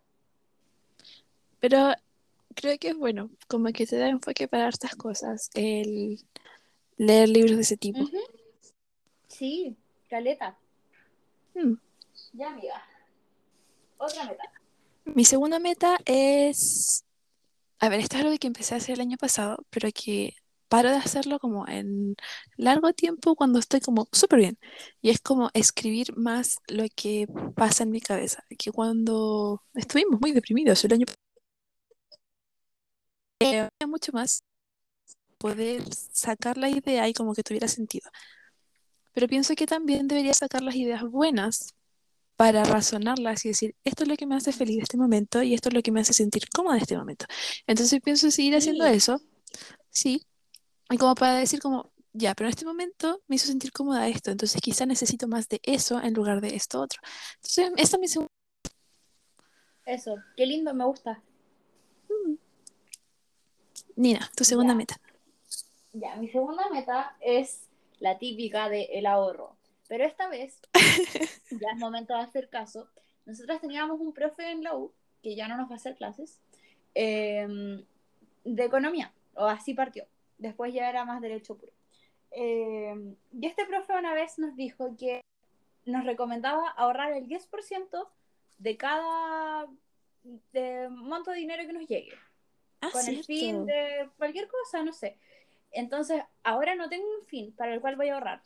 Pero 1.58 1.92
creo 2.54 2.78
que 2.78 2.88
es 2.90 2.96
bueno, 2.96 3.30
como 3.48 3.72
que 3.72 3.84
te 3.84 3.96
da 3.96 4.08
enfoque 4.08 4.46
para 4.46 4.68
estas 4.68 4.94
cosas, 4.94 5.50
el 5.54 6.20
leer 6.96 7.28
libros 7.28 7.56
de 7.56 7.62
ese 7.62 7.76
tipo. 7.76 8.00
Ujú. 8.00 8.16
Sí, 9.36 9.76
caleta. 10.08 10.56
Mm. 11.54 11.74
Ya, 12.32 12.48
amiga. 12.48 12.82
Otra 13.98 14.24
meta. 14.24 14.44
Mi 15.04 15.24
segunda 15.26 15.58
meta 15.58 15.98
es, 16.06 17.04
a 17.78 17.88
ver, 17.90 18.00
esto 18.00 18.16
es 18.16 18.24
algo 18.24 18.38
que 18.38 18.46
empecé 18.46 18.74
a 18.74 18.78
hacer 18.78 18.94
el 18.94 19.02
año 19.02 19.18
pasado, 19.18 19.58
pero 19.68 19.90
que 19.92 20.34
paro 20.68 20.90
de 20.90 20.96
hacerlo 20.96 21.38
como 21.38 21.68
en 21.68 22.16
largo 22.56 22.92
tiempo 22.94 23.36
cuando 23.36 23.58
estoy 23.58 23.80
como 23.80 24.08
súper 24.10 24.38
bien. 24.38 24.58
Y 25.02 25.10
es 25.10 25.20
como 25.20 25.50
escribir 25.52 26.16
más 26.16 26.58
lo 26.68 26.84
que 26.94 27.26
pasa 27.54 27.84
en 27.84 27.90
mi 27.90 28.00
cabeza, 28.00 28.42
que 28.58 28.72
cuando 28.72 29.62
estuvimos 29.74 30.18
muy 30.20 30.32
deprimidos 30.32 30.82
el 30.84 30.94
año 30.94 31.06
pasado, 31.06 31.20
eh, 33.40 33.68
mucho 33.86 34.12
más 34.12 34.42
poder 35.38 35.82
sacar 35.94 36.56
la 36.56 36.70
idea 36.70 37.08
y 37.08 37.12
como 37.12 37.34
que 37.34 37.42
tuviera 37.42 37.68
sentido. 37.68 38.10
Pero 39.16 39.28
pienso 39.28 39.54
que 39.54 39.66
también 39.66 40.08
debería 40.08 40.34
sacar 40.34 40.60
las 40.60 40.74
ideas 40.74 41.02
buenas 41.02 41.72
para 42.36 42.64
razonarlas 42.64 43.46
y 43.46 43.48
decir, 43.48 43.74
esto 43.82 44.02
es 44.02 44.10
lo 44.10 44.16
que 44.16 44.26
me 44.26 44.34
hace 44.34 44.52
feliz 44.52 44.76
en 44.76 44.82
este 44.82 44.98
momento 44.98 45.42
y 45.42 45.54
esto 45.54 45.70
es 45.70 45.74
lo 45.74 45.80
que 45.80 45.90
me 45.90 46.00
hace 46.00 46.12
sentir 46.12 46.46
cómoda 46.54 46.76
en 46.76 46.82
este 46.82 46.98
momento. 46.98 47.24
Entonces 47.66 47.98
pienso 48.02 48.30
seguir 48.30 48.54
haciendo 48.56 48.84
Sí. 48.84 48.92
eso, 48.92 49.18
sí, 49.88 50.26
y 50.90 50.98
como 50.98 51.14
para 51.14 51.32
decir 51.38 51.60
como, 51.60 51.94
ya, 52.12 52.34
pero 52.34 52.48
en 52.48 52.50
este 52.50 52.66
momento 52.66 53.22
me 53.26 53.36
hizo 53.36 53.46
sentir 53.46 53.72
cómoda 53.72 54.06
esto, 54.06 54.30
entonces 54.30 54.60
quizá 54.60 54.84
necesito 54.84 55.28
más 55.28 55.48
de 55.48 55.60
eso 55.62 55.98
en 55.98 56.12
lugar 56.12 56.42
de 56.42 56.54
esto 56.54 56.82
otro. 56.82 57.00
Entonces, 57.36 57.72
esta 57.78 57.96
es 57.96 58.00
mi 58.02 58.08
segunda. 58.08 58.30
Eso, 59.86 60.16
qué 60.36 60.44
lindo, 60.44 60.74
me 60.74 60.84
gusta. 60.84 61.22
Nina, 63.96 64.30
tu 64.36 64.44
segunda 64.44 64.74
Ya. 64.74 64.76
meta. 64.76 65.00
Ya, 65.94 66.16
mi 66.16 66.28
segunda 66.28 66.68
meta 66.68 67.16
es 67.22 67.65
la 67.98 68.18
típica 68.18 68.68
de 68.68 68.84
el 68.92 69.06
ahorro. 69.06 69.56
Pero 69.88 70.04
esta 70.04 70.28
vez, 70.28 70.60
ya 71.50 71.68
es 71.72 71.78
momento 71.78 72.14
de 72.14 72.20
hacer 72.20 72.48
caso. 72.48 72.88
Nosotros 73.24 73.60
teníamos 73.60 74.00
un 74.00 74.12
profe 74.12 74.50
en 74.50 74.62
la 74.62 74.74
U, 74.76 74.92
que 75.22 75.34
ya 75.36 75.48
no 75.48 75.56
nos 75.56 75.68
va 75.68 75.74
a 75.74 75.76
hacer 75.76 75.96
clases, 75.96 76.40
eh, 76.94 77.46
de 78.44 78.64
economía, 78.64 79.12
o 79.34 79.44
así 79.46 79.74
partió. 79.74 80.06
Después 80.38 80.72
ya 80.74 80.88
era 80.88 81.04
más 81.04 81.20
derecho 81.20 81.56
puro. 81.56 81.72
Eh, 82.32 83.14
y 83.32 83.46
este 83.46 83.64
profe 83.66 83.96
una 83.96 84.12
vez 84.12 84.38
nos 84.38 84.56
dijo 84.56 84.96
que 84.98 85.20
nos 85.84 86.04
recomendaba 86.04 86.68
ahorrar 86.70 87.12
el 87.12 87.26
10% 87.28 88.08
de 88.58 88.76
cada 88.76 89.66
de 90.52 90.88
monto 90.90 91.30
de 91.30 91.38
dinero 91.38 91.64
que 91.66 91.72
nos 91.72 91.86
llegue 91.86 92.12
Ah, 92.80 92.90
con 92.90 93.00
el 93.06 93.22
cierto. 93.24 93.26
fin 93.26 93.64
de 93.66 94.10
cualquier 94.18 94.48
cosa, 94.48 94.82
no 94.82 94.92
sé. 94.92 95.16
Entonces, 95.76 96.22
ahora 96.42 96.74
no 96.74 96.88
tengo 96.88 97.06
un 97.20 97.26
fin 97.26 97.52
para 97.52 97.74
el 97.74 97.82
cual 97.82 97.96
voy 97.96 98.08
a 98.08 98.14
ahorrar, 98.14 98.40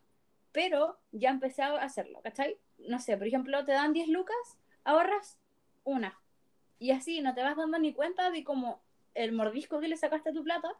pero 0.51 0.99
ya 1.12 1.31
empecé 1.31 1.62
a 1.62 1.77
hacerlo, 1.77 2.21
¿cachai? 2.23 2.59
No 2.79 2.99
sé, 2.99 3.16
por 3.16 3.29
ejemplo, 3.29 3.64
te 3.64 3.71
dan 3.71 3.93
10 3.93 4.09
lucas, 4.09 4.59
ahorras 4.83 5.38
una. 5.85 6.19
Y 6.81 6.90
así 6.90 7.21
no 7.21 7.33
te 7.33 7.43
vas 7.43 7.57
dando 7.57 7.79
ni 7.79 7.95
cuenta 7.95 8.33
de 8.33 8.43
como 8.43 8.83
el 9.14 9.31
mordisco 9.31 9.79
que 9.79 9.87
le 9.87 9.97
sacaste 9.97 10.31
a 10.31 10.33
tu 10.33 10.43
plata 10.43 10.73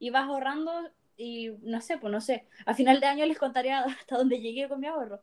y 0.00 0.10
vas 0.10 0.28
ahorrando 0.28 0.72
y 1.16 1.50
no 1.62 1.80
sé, 1.80 1.98
pues 1.98 2.10
no 2.10 2.20
sé. 2.20 2.48
A 2.66 2.74
final 2.74 2.98
de 2.98 3.06
año 3.06 3.24
les 3.24 3.38
contaré 3.38 3.70
hasta 3.72 4.18
dónde 4.18 4.40
llegué 4.40 4.68
con 4.68 4.80
mi 4.80 4.88
ahorro. 4.88 5.20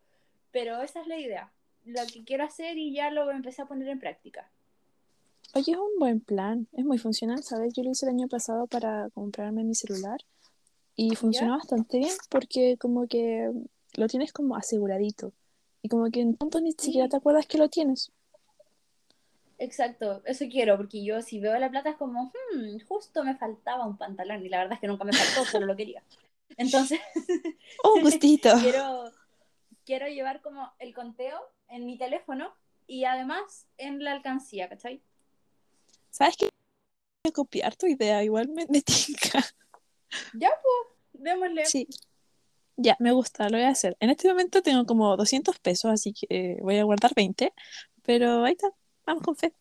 Pero 0.50 0.80
esa 0.80 1.02
es 1.02 1.06
la 1.06 1.18
idea. 1.18 1.52
Lo 1.84 2.00
que 2.10 2.24
quiero 2.24 2.44
hacer 2.44 2.78
y 2.78 2.94
ya 2.94 3.10
lo 3.10 3.30
empecé 3.30 3.60
a 3.60 3.66
poner 3.66 3.88
en 3.88 4.00
práctica. 4.00 4.50
Oye, 5.52 5.72
es 5.72 5.78
un 5.78 5.98
buen 5.98 6.20
plan, 6.20 6.68
es 6.72 6.86
muy 6.86 6.96
funcional, 6.96 7.42
¿sabes? 7.42 7.74
Yo 7.74 7.82
lo 7.82 7.90
hice 7.90 8.06
el 8.06 8.12
año 8.12 8.28
pasado 8.28 8.66
para 8.66 9.10
comprarme 9.10 9.62
mi 9.64 9.74
celular 9.74 10.20
y 11.02 11.16
funcionó 11.16 11.56
bastante 11.56 11.98
bien 11.98 12.14
porque 12.28 12.76
como 12.76 13.06
que 13.06 13.50
lo 13.94 14.06
tienes 14.06 14.34
como 14.34 14.54
aseguradito 14.54 15.32
y 15.80 15.88
como 15.88 16.10
que 16.10 16.20
en 16.20 16.34
punto 16.34 16.60
ni 16.60 16.72
siquiera 16.72 17.08
te 17.08 17.16
acuerdas 17.16 17.46
que 17.46 17.56
lo 17.56 17.70
tienes. 17.70 18.12
Exacto, 19.58 20.20
eso 20.26 20.44
quiero, 20.50 20.76
porque 20.76 21.02
yo 21.02 21.22
si 21.22 21.40
veo 21.40 21.58
la 21.58 21.70
plata 21.70 21.90
es 21.90 21.96
como, 21.96 22.24
hmm, 22.26 22.80
justo 22.86 23.24
me 23.24 23.34
faltaba 23.34 23.86
un 23.86 23.96
pantalón 23.96 24.44
y 24.44 24.50
la 24.50 24.58
verdad 24.58 24.74
es 24.74 24.80
que 24.80 24.88
nunca 24.88 25.04
me 25.04 25.14
faltó, 25.14 25.50
solo 25.50 25.64
lo 25.64 25.74
quería. 25.74 26.02
Entonces, 26.58 27.00
¡Oh, 27.82 27.98
gustito! 28.02 28.50
quiero, 28.60 29.10
quiero 29.86 30.06
llevar 30.06 30.42
como 30.42 30.70
el 30.78 30.94
conteo 30.94 31.40
en 31.68 31.86
mi 31.86 31.96
teléfono 31.96 32.52
y 32.86 33.04
además 33.04 33.66
en 33.78 34.04
la 34.04 34.12
alcancía, 34.12 34.68
¿cachai? 34.68 35.00
¿Sabes 36.10 36.36
qué? 36.36 36.44
Voy 37.24 37.30
a 37.30 37.32
copiar 37.32 37.74
tu 37.76 37.86
idea, 37.86 38.22
igual 38.22 38.48
me, 38.48 38.66
me 38.66 38.82
tinca. 38.82 39.42
Ya, 40.34 40.50
pues, 40.62 41.22
démosle. 41.24 41.66
Sí. 41.66 41.88
Ya, 42.76 42.96
me 42.98 43.12
gusta, 43.12 43.48
lo 43.50 43.58
voy 43.58 43.66
a 43.66 43.70
hacer. 43.70 43.96
En 44.00 44.10
este 44.10 44.28
momento 44.28 44.62
tengo 44.62 44.86
como 44.86 45.16
200 45.16 45.58
pesos, 45.58 45.90
así 45.90 46.14
que 46.14 46.26
eh, 46.30 46.58
voy 46.62 46.78
a 46.78 46.84
guardar 46.84 47.12
20, 47.14 47.52
pero 48.02 48.44
ahí 48.44 48.52
está, 48.52 48.68
vamos 49.04 49.22
con 49.22 49.36
fe. 49.36 49.52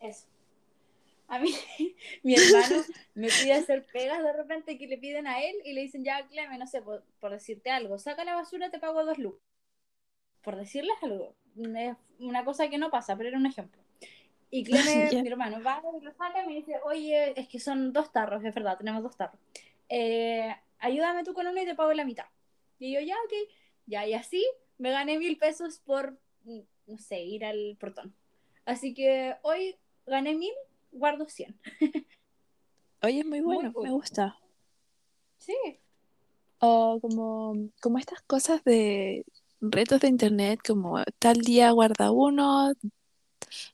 Eso. 0.00 0.26
A 1.28 1.38
mí, 1.38 1.50
mi 2.22 2.34
hermano 2.34 2.84
me 3.14 3.28
pide 3.28 3.54
hacer 3.54 3.86
pegas 3.86 4.22
de 4.22 4.34
repente 4.34 4.76
que 4.76 4.86
le 4.86 4.98
piden 4.98 5.26
a 5.26 5.42
él 5.42 5.56
y 5.64 5.72
le 5.72 5.80
dicen, 5.80 6.04
ya, 6.04 6.26
Cleme, 6.28 6.58
no 6.58 6.66
sé, 6.66 6.82
por, 6.82 7.04
por 7.20 7.30
decirte 7.30 7.70
algo, 7.70 7.98
saca 7.98 8.24
la 8.24 8.34
basura, 8.34 8.70
te 8.70 8.78
pago 8.78 9.04
dos 9.04 9.16
lucas. 9.16 9.42
Por 10.42 10.56
decirles 10.56 10.96
algo. 11.00 11.34
Es 11.56 11.96
una 12.18 12.44
cosa 12.44 12.68
que 12.68 12.76
no 12.76 12.90
pasa, 12.90 13.16
pero 13.16 13.30
era 13.30 13.38
un 13.38 13.46
ejemplo. 13.46 13.81
Y 14.52 14.62
Cleme, 14.64 15.08
Ya. 15.10 15.22
mi 15.22 15.28
hermano, 15.30 15.62
va 15.64 15.82
y 16.00 16.04
lo 16.04 16.12
saca 16.12 16.44
y 16.44 16.46
me 16.46 16.54
dice, 16.56 16.74
oye, 16.84 17.32
es 17.40 17.48
que 17.48 17.58
son 17.58 17.92
dos 17.92 18.12
tarros, 18.12 18.44
es 18.44 18.54
verdad, 18.54 18.76
tenemos 18.78 19.02
dos 19.02 19.16
tarros. 19.16 19.40
Eh, 19.88 20.54
ayúdame 20.78 21.24
tú 21.24 21.32
con 21.34 21.46
uno 21.46 21.60
y 21.60 21.64
te 21.64 21.74
pago 21.74 21.92
la 21.94 22.04
mitad. 22.04 22.26
Y 22.78 22.92
yo, 22.94 23.00
ya, 23.00 23.14
ok. 23.24 23.32
Ya, 23.86 24.06
y 24.06 24.12
así 24.14 24.44
me 24.78 24.90
gané 24.90 25.18
mil 25.18 25.38
pesos 25.38 25.78
por, 25.80 26.18
mm, 26.44 26.60
no 26.86 26.98
sé, 26.98 27.22
ir 27.24 27.44
al 27.46 27.76
portón. 27.80 28.14
Así 28.66 28.92
que 28.94 29.36
hoy 29.42 29.76
gané 30.06 30.34
mil, 30.34 30.52
guardo 30.92 31.26
100. 31.28 31.58
Oye, 33.02 33.20
es 33.20 33.26
muy 33.26 33.40
Muy 33.40 33.56
bueno, 33.56 33.72
cool. 33.72 33.84
me 33.84 33.90
gusta. 33.92 34.36
Sí, 35.38 35.56
O 36.60 36.98
como, 37.00 37.54
como 37.80 37.98
estas 37.98 38.22
cosas 38.22 38.62
de 38.64 39.24
retos 39.60 40.00
de 40.00 40.08
internet, 40.08 40.60
como 40.66 41.02
tal 41.18 41.38
día 41.40 41.72
guarda 41.72 42.12
uno, 42.12 42.72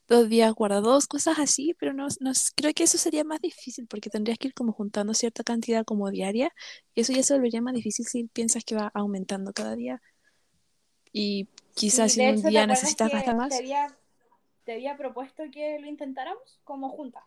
dos 0.07 0.29
días 0.29 0.53
guarda 0.53 0.81
dos, 0.81 1.07
cosas 1.07 1.39
así, 1.39 1.75
pero 1.79 1.93
no, 1.93 2.07
creo 2.55 2.73
que 2.73 2.83
eso 2.83 2.97
sería 2.97 3.23
más 3.23 3.41
difícil 3.41 3.87
porque 3.87 4.09
tendrías 4.09 4.37
que 4.39 4.49
ir 4.49 4.53
como 4.53 4.73
juntando 4.73 5.13
cierta 5.13 5.43
cantidad 5.43 5.85
como 5.85 6.09
diaria 6.11 6.53
y 6.95 7.01
eso 7.01 7.13
ya 7.13 7.23
se 7.23 7.33
volvería 7.33 7.61
más 7.61 7.73
difícil 7.73 8.05
si 8.05 8.25
piensas 8.25 8.63
que 8.65 8.75
va 8.75 8.91
aumentando 8.93 9.53
cada 9.53 9.75
día. 9.75 10.01
Y 11.13 11.47
quizás 11.75 12.11
Sí, 12.13 12.21
si 12.21 12.21
en 12.21 12.29
un 12.29 12.41
¿te 12.41 12.49
día 12.49 12.65
necesitas 12.67 13.11
gastar 13.11 13.35
te 13.35 13.37
más. 13.37 13.53
había, 13.57 13.97
te 14.65 14.73
había 14.73 14.97
propuesto 14.97 15.43
que 15.51 15.79
lo 15.79 15.87
intentáramos 15.87 16.59
como 16.63 16.89
juntas? 16.89 17.23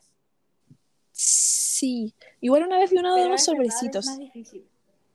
Sí, 1.13 2.15
igual 2.41 2.65
una 2.65 2.79
vez 2.79 2.91
vi 2.91 2.99
uno 2.99 3.15
de 3.17 3.27
unos 3.27 3.43
sobrecitos. 3.45 4.07
más 4.07 4.19
difícil. 4.19 4.65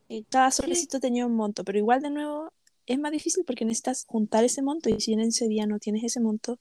y 0.09 0.23
cada 0.25 0.51
Sí, 0.51 0.61
sobrecito 0.61 0.99
tenía 0.99 1.25
un 1.25 1.35
monto, 1.35 1.63
pero 1.63 1.77
igual 1.77 2.01
de 2.01 2.09
nuevo 2.09 2.51
es 2.85 2.99
más 2.99 3.11
difícil 3.11 3.43
porque 3.45 3.65
necesitas 3.65 4.05
juntar 4.07 4.43
ese 4.43 4.61
monto 4.61 4.89
y 4.89 4.99
si 5.01 5.13
en 5.13 5.19
ese 5.21 5.47
día 5.47 5.65
no 5.67 5.79
tienes 5.79 6.03
ese 6.03 6.19
monto, 6.21 6.59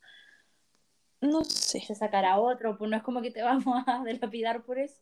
no 1.21 1.45
sé. 1.45 1.81
se 1.81 1.95
sacará 1.95 2.39
otro, 2.39 2.77
pues 2.77 2.91
no 2.91 2.97
es 2.97 3.03
como 3.03 3.23
que 3.23 3.31
te 3.31 3.43
vamos 3.43 3.85
a 3.87 4.03
delapidar 4.05 4.63
por 4.65 4.79
eso. 4.79 5.01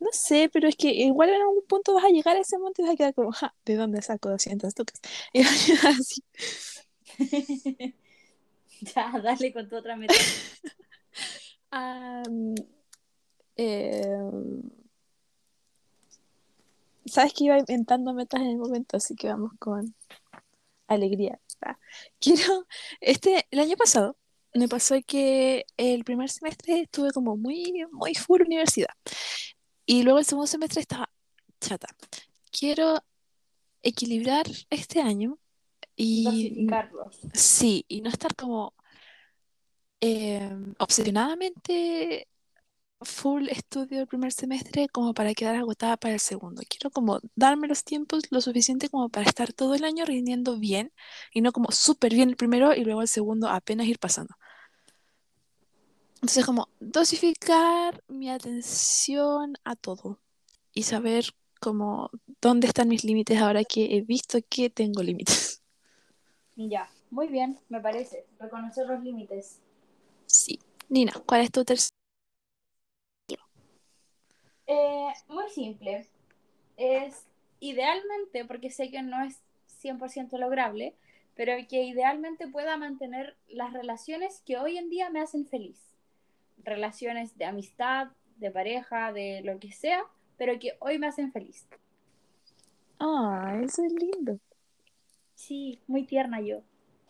No 0.00 0.08
sé, 0.12 0.50
pero 0.52 0.68
es 0.68 0.76
que 0.76 0.90
igual 0.90 1.30
en 1.30 1.40
algún 1.40 1.64
punto 1.66 1.94
vas 1.94 2.04
a 2.04 2.08
llegar 2.08 2.36
a 2.36 2.40
ese 2.40 2.58
monto 2.58 2.82
y 2.82 2.84
vas 2.84 2.94
a 2.94 2.96
quedar 2.96 3.14
como, 3.14 3.30
"Ja, 3.32 3.54
¿de 3.64 3.76
dónde 3.76 4.02
saco 4.02 4.28
200 4.30 4.76
lucas? 4.76 5.00
Y 5.32 5.42
vas 5.42 5.62
a 5.62 5.66
quedar 5.66 5.94
así. 6.00 6.22
ya, 8.94 9.12
dale 9.22 9.52
con 9.52 9.68
tu 9.68 9.76
otra 9.76 9.96
meta. 9.96 10.14
Em, 13.56 14.62
Sabes 17.06 17.32
que 17.34 17.44
iba 17.44 17.58
inventando 17.58 18.12
metas 18.14 18.40
en 18.40 18.48
el 18.48 18.56
momento, 18.58 18.96
así 18.96 19.14
que 19.16 19.28
vamos 19.28 19.52
con 19.58 19.94
alegría. 20.88 21.40
Ah, 21.60 21.78
Quiero, 22.20 22.66
este, 23.00 23.46
el 23.50 23.60
año 23.60 23.76
pasado 23.76 24.16
me 24.54 24.68
pasó 24.68 24.96
que 25.06 25.64
el 25.76 26.04
primer 26.04 26.30
semestre 26.30 26.80
estuve 26.82 27.12
como 27.12 27.36
muy, 27.36 27.84
muy 27.92 28.14
full 28.14 28.42
universidad. 28.42 28.94
Y 29.86 30.02
luego 30.02 30.18
el 30.18 30.24
segundo 30.24 30.46
semestre 30.46 30.80
estaba 30.80 31.10
chata. 31.60 31.88
Quiero 32.50 33.02
equilibrar 33.82 34.46
este 34.70 35.00
año 35.00 35.38
y 35.96 36.66
sí, 37.34 37.84
y 37.88 38.00
no 38.00 38.10
estar 38.10 38.34
como 38.34 38.74
em, 40.00 40.74
obsesionadamente 40.78 42.28
full 43.04 43.48
estudio 43.48 44.00
el 44.00 44.06
primer 44.06 44.32
semestre 44.32 44.88
como 44.88 45.14
para 45.14 45.34
quedar 45.34 45.56
agotada 45.56 45.96
para 45.96 46.14
el 46.14 46.20
segundo. 46.20 46.62
Quiero 46.68 46.90
como 46.90 47.20
darme 47.34 47.68
los 47.68 47.84
tiempos 47.84 48.24
lo 48.30 48.40
suficiente 48.40 48.88
como 48.88 49.08
para 49.08 49.26
estar 49.26 49.52
todo 49.52 49.74
el 49.74 49.84
año 49.84 50.04
rindiendo 50.04 50.58
bien 50.58 50.92
y 51.32 51.40
no 51.40 51.52
como 51.52 51.70
súper 51.72 52.14
bien 52.14 52.28
el 52.30 52.36
primero 52.36 52.74
y 52.74 52.84
luego 52.84 53.02
el 53.02 53.08
segundo 53.08 53.48
apenas 53.48 53.86
ir 53.86 53.98
pasando. 53.98 54.34
Entonces 56.22 56.46
como 56.46 56.68
dosificar 56.78 58.00
mi 58.06 58.30
atención 58.30 59.54
a 59.64 59.74
todo 59.74 60.20
y 60.72 60.84
saber 60.84 61.24
como 61.60 62.10
dónde 62.40 62.68
están 62.68 62.88
mis 62.88 63.02
límites 63.02 63.40
ahora 63.40 63.64
que 63.64 63.96
he 63.96 64.02
visto 64.02 64.38
que 64.48 64.70
tengo 64.70 65.02
límites. 65.02 65.62
Ya, 66.54 66.88
muy 67.10 67.26
bien, 67.26 67.58
me 67.68 67.80
parece. 67.80 68.24
Reconocer 68.38 68.86
los 68.86 69.02
límites. 69.02 69.58
Sí. 70.26 70.60
Nina, 70.88 71.12
¿cuál 71.26 71.40
es 71.40 71.50
tu 71.50 71.64
tercer? 71.64 71.90
Eh, 74.68 75.12
muy 75.26 75.48
simple. 75.50 76.08
Es 76.76 77.26
idealmente, 77.58 78.44
porque 78.44 78.70
sé 78.70 78.90
que 78.90 79.02
no 79.02 79.24
es 79.24 79.40
100% 79.82 80.38
lograble, 80.38 80.94
pero 81.34 81.54
que 81.68 81.82
idealmente 81.82 82.46
pueda 82.46 82.76
mantener 82.76 83.36
las 83.48 83.72
relaciones 83.72 84.40
que 84.46 84.58
hoy 84.58 84.78
en 84.78 84.88
día 84.88 85.10
me 85.10 85.20
hacen 85.20 85.46
feliz. 85.46 85.91
Relaciones 86.58 87.36
de 87.36 87.44
amistad, 87.44 88.08
de 88.36 88.50
pareja, 88.50 89.12
de 89.12 89.42
lo 89.42 89.58
que 89.58 89.72
sea, 89.72 90.04
pero 90.36 90.58
que 90.58 90.76
hoy 90.80 90.98
me 90.98 91.06
hacen 91.06 91.32
feliz. 91.32 91.66
Ah, 92.98 93.60
eso 93.62 93.84
es 93.84 93.92
lindo. 93.92 94.38
Sí, 95.34 95.80
muy 95.86 96.04
tierna 96.04 96.40
yo. 96.40 96.62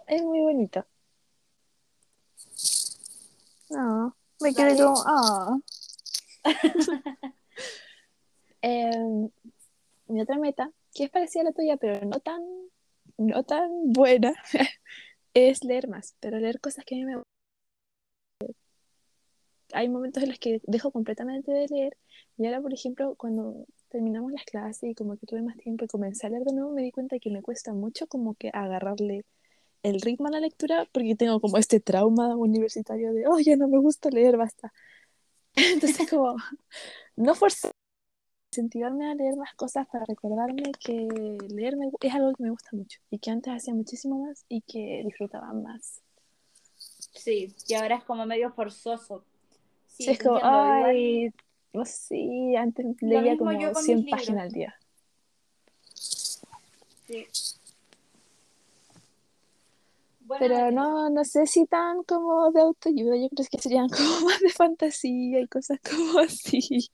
Es 0.07 0.23
muy 0.23 0.41
bonito. 0.41 0.87
Ah, 3.75 4.13
me 4.41 4.55
quedé 4.55 4.77
como, 4.77 5.03
ah. 5.07 5.59
Em, 8.65 9.29
mi 10.07 10.21
otra 10.21 10.39
meta, 10.39 10.71
que 10.95 11.05
es 11.05 11.11
parecida 11.11 11.43
a 11.43 11.45
la 11.47 11.53
tuya, 11.53 11.77
pero 11.77 12.07
no 12.07 12.21
tan, 12.21 12.43
no 13.19 13.43
tan 13.43 13.93
buena, 13.93 14.35
es 15.35 15.65
leer 15.65 15.89
más, 15.89 16.15
pero 16.21 16.39
leer 16.39 16.61
cosas 16.61 16.85
que 16.85 16.95
a 16.95 16.99
mí 16.99 17.05
me 17.05 17.17
Hay 19.73 19.89
momentos 19.89 20.23
en 20.23 20.31
los 20.31 20.39
que 20.39 20.61
dejo 20.65 20.91
completamente 20.91 21.53
de 21.53 21.67
leer 21.69 21.97
y 22.39 22.47
ahora, 22.47 22.61
por 22.61 22.73
ejemplo, 22.75 23.15
cuando 23.17 23.67
terminamos 23.89 24.33
las 24.33 24.45
clases 24.45 24.91
y 24.91 24.95
como 24.95 25.17
que 25.17 25.27
tuve 25.27 25.43
más 25.43 25.57
tiempo 25.59 25.85
y 25.85 25.89
comencé 25.89 26.27
a 26.27 26.31
leer 26.31 26.45
de 26.45 26.55
nuevo, 26.55 26.73
me 26.73 26.83
di 26.83 26.93
cuenta 26.93 27.19
que 27.19 27.31
me 27.31 27.43
cuesta 27.43 27.73
mucho 27.73 28.07
como 28.07 28.35
que 28.35 28.51
agarrarle 28.53 29.25
el 29.83 30.01
ritmo 30.01 30.29
a 30.29 30.33
la 30.33 30.41
lectura 30.41 30.87
porque 30.93 31.17
tengo 31.17 31.41
como 31.41 31.59
este 31.59 31.81
trauma 31.81 32.37
universitario 32.37 33.13
de, 33.13 33.27
oh, 33.29 33.39
ya 33.41 33.57
no 33.57 33.69
me 33.69 33.79
gusta 33.79 34.11
leer, 34.11 34.37
basta. 34.39 34.73
Entonces, 35.57 36.09
como, 36.11 36.37
no 37.17 37.35
forzar, 37.35 37.73
incentivarme 38.53 39.11
a 39.11 39.15
leer 39.15 39.37
más 39.37 39.55
cosas 39.55 39.87
para 39.89 40.05
recordarme 40.07 40.73
que 40.81 41.09
leer 41.49 41.77
me- 41.77 41.91
es 42.01 42.15
algo 42.15 42.33
que 42.35 42.43
me 42.45 42.51
gusta 42.51 42.71
mucho 42.73 43.01
y 43.11 43.19
que 43.19 43.31
antes 43.31 43.53
hacía 43.55 43.75
muchísimo 43.75 44.27
más 44.27 44.45
y 44.49 44.63
que 44.63 45.03
disfrutaba 45.05 45.53
más. 45.53 46.03
Sí, 47.15 47.55
y 47.69 47.75
ahora 47.75 47.97
es 47.97 48.05
como 48.05 48.27
medio 48.27 48.53
forzoso. 48.53 49.25
Sí, 49.93 50.05
Sí, 50.05 50.11
es 50.11 50.19
como, 50.19 50.41
ay, 50.43 51.33
no 51.73 51.85
sé, 51.85 52.57
antes 52.57 52.87
leía 53.03 53.37
como 53.37 53.51
con 53.73 53.85
100 53.85 53.97
mis 53.99 54.05
libros. 54.07 54.21
páginas 54.21 54.43
al 54.45 54.53
día. 54.53 54.75
sí. 57.07 57.27
Pero 60.39 60.71
no, 60.71 61.11
no 61.11 61.25
sé 61.25 61.47
si 61.47 61.67
tan 61.67 62.05
como 62.05 62.51
de 62.53 62.61
autoayuda, 62.63 63.17
yo 63.17 63.29
creo 63.29 63.47
que 63.51 63.59
serían 63.59 63.89
como 63.89 64.21
más 64.27 64.41
de 64.41 64.49
fantasía 64.51 65.41
y 65.41 65.47
cosas 65.49 65.79
como 65.89 66.19
así. 66.21 66.89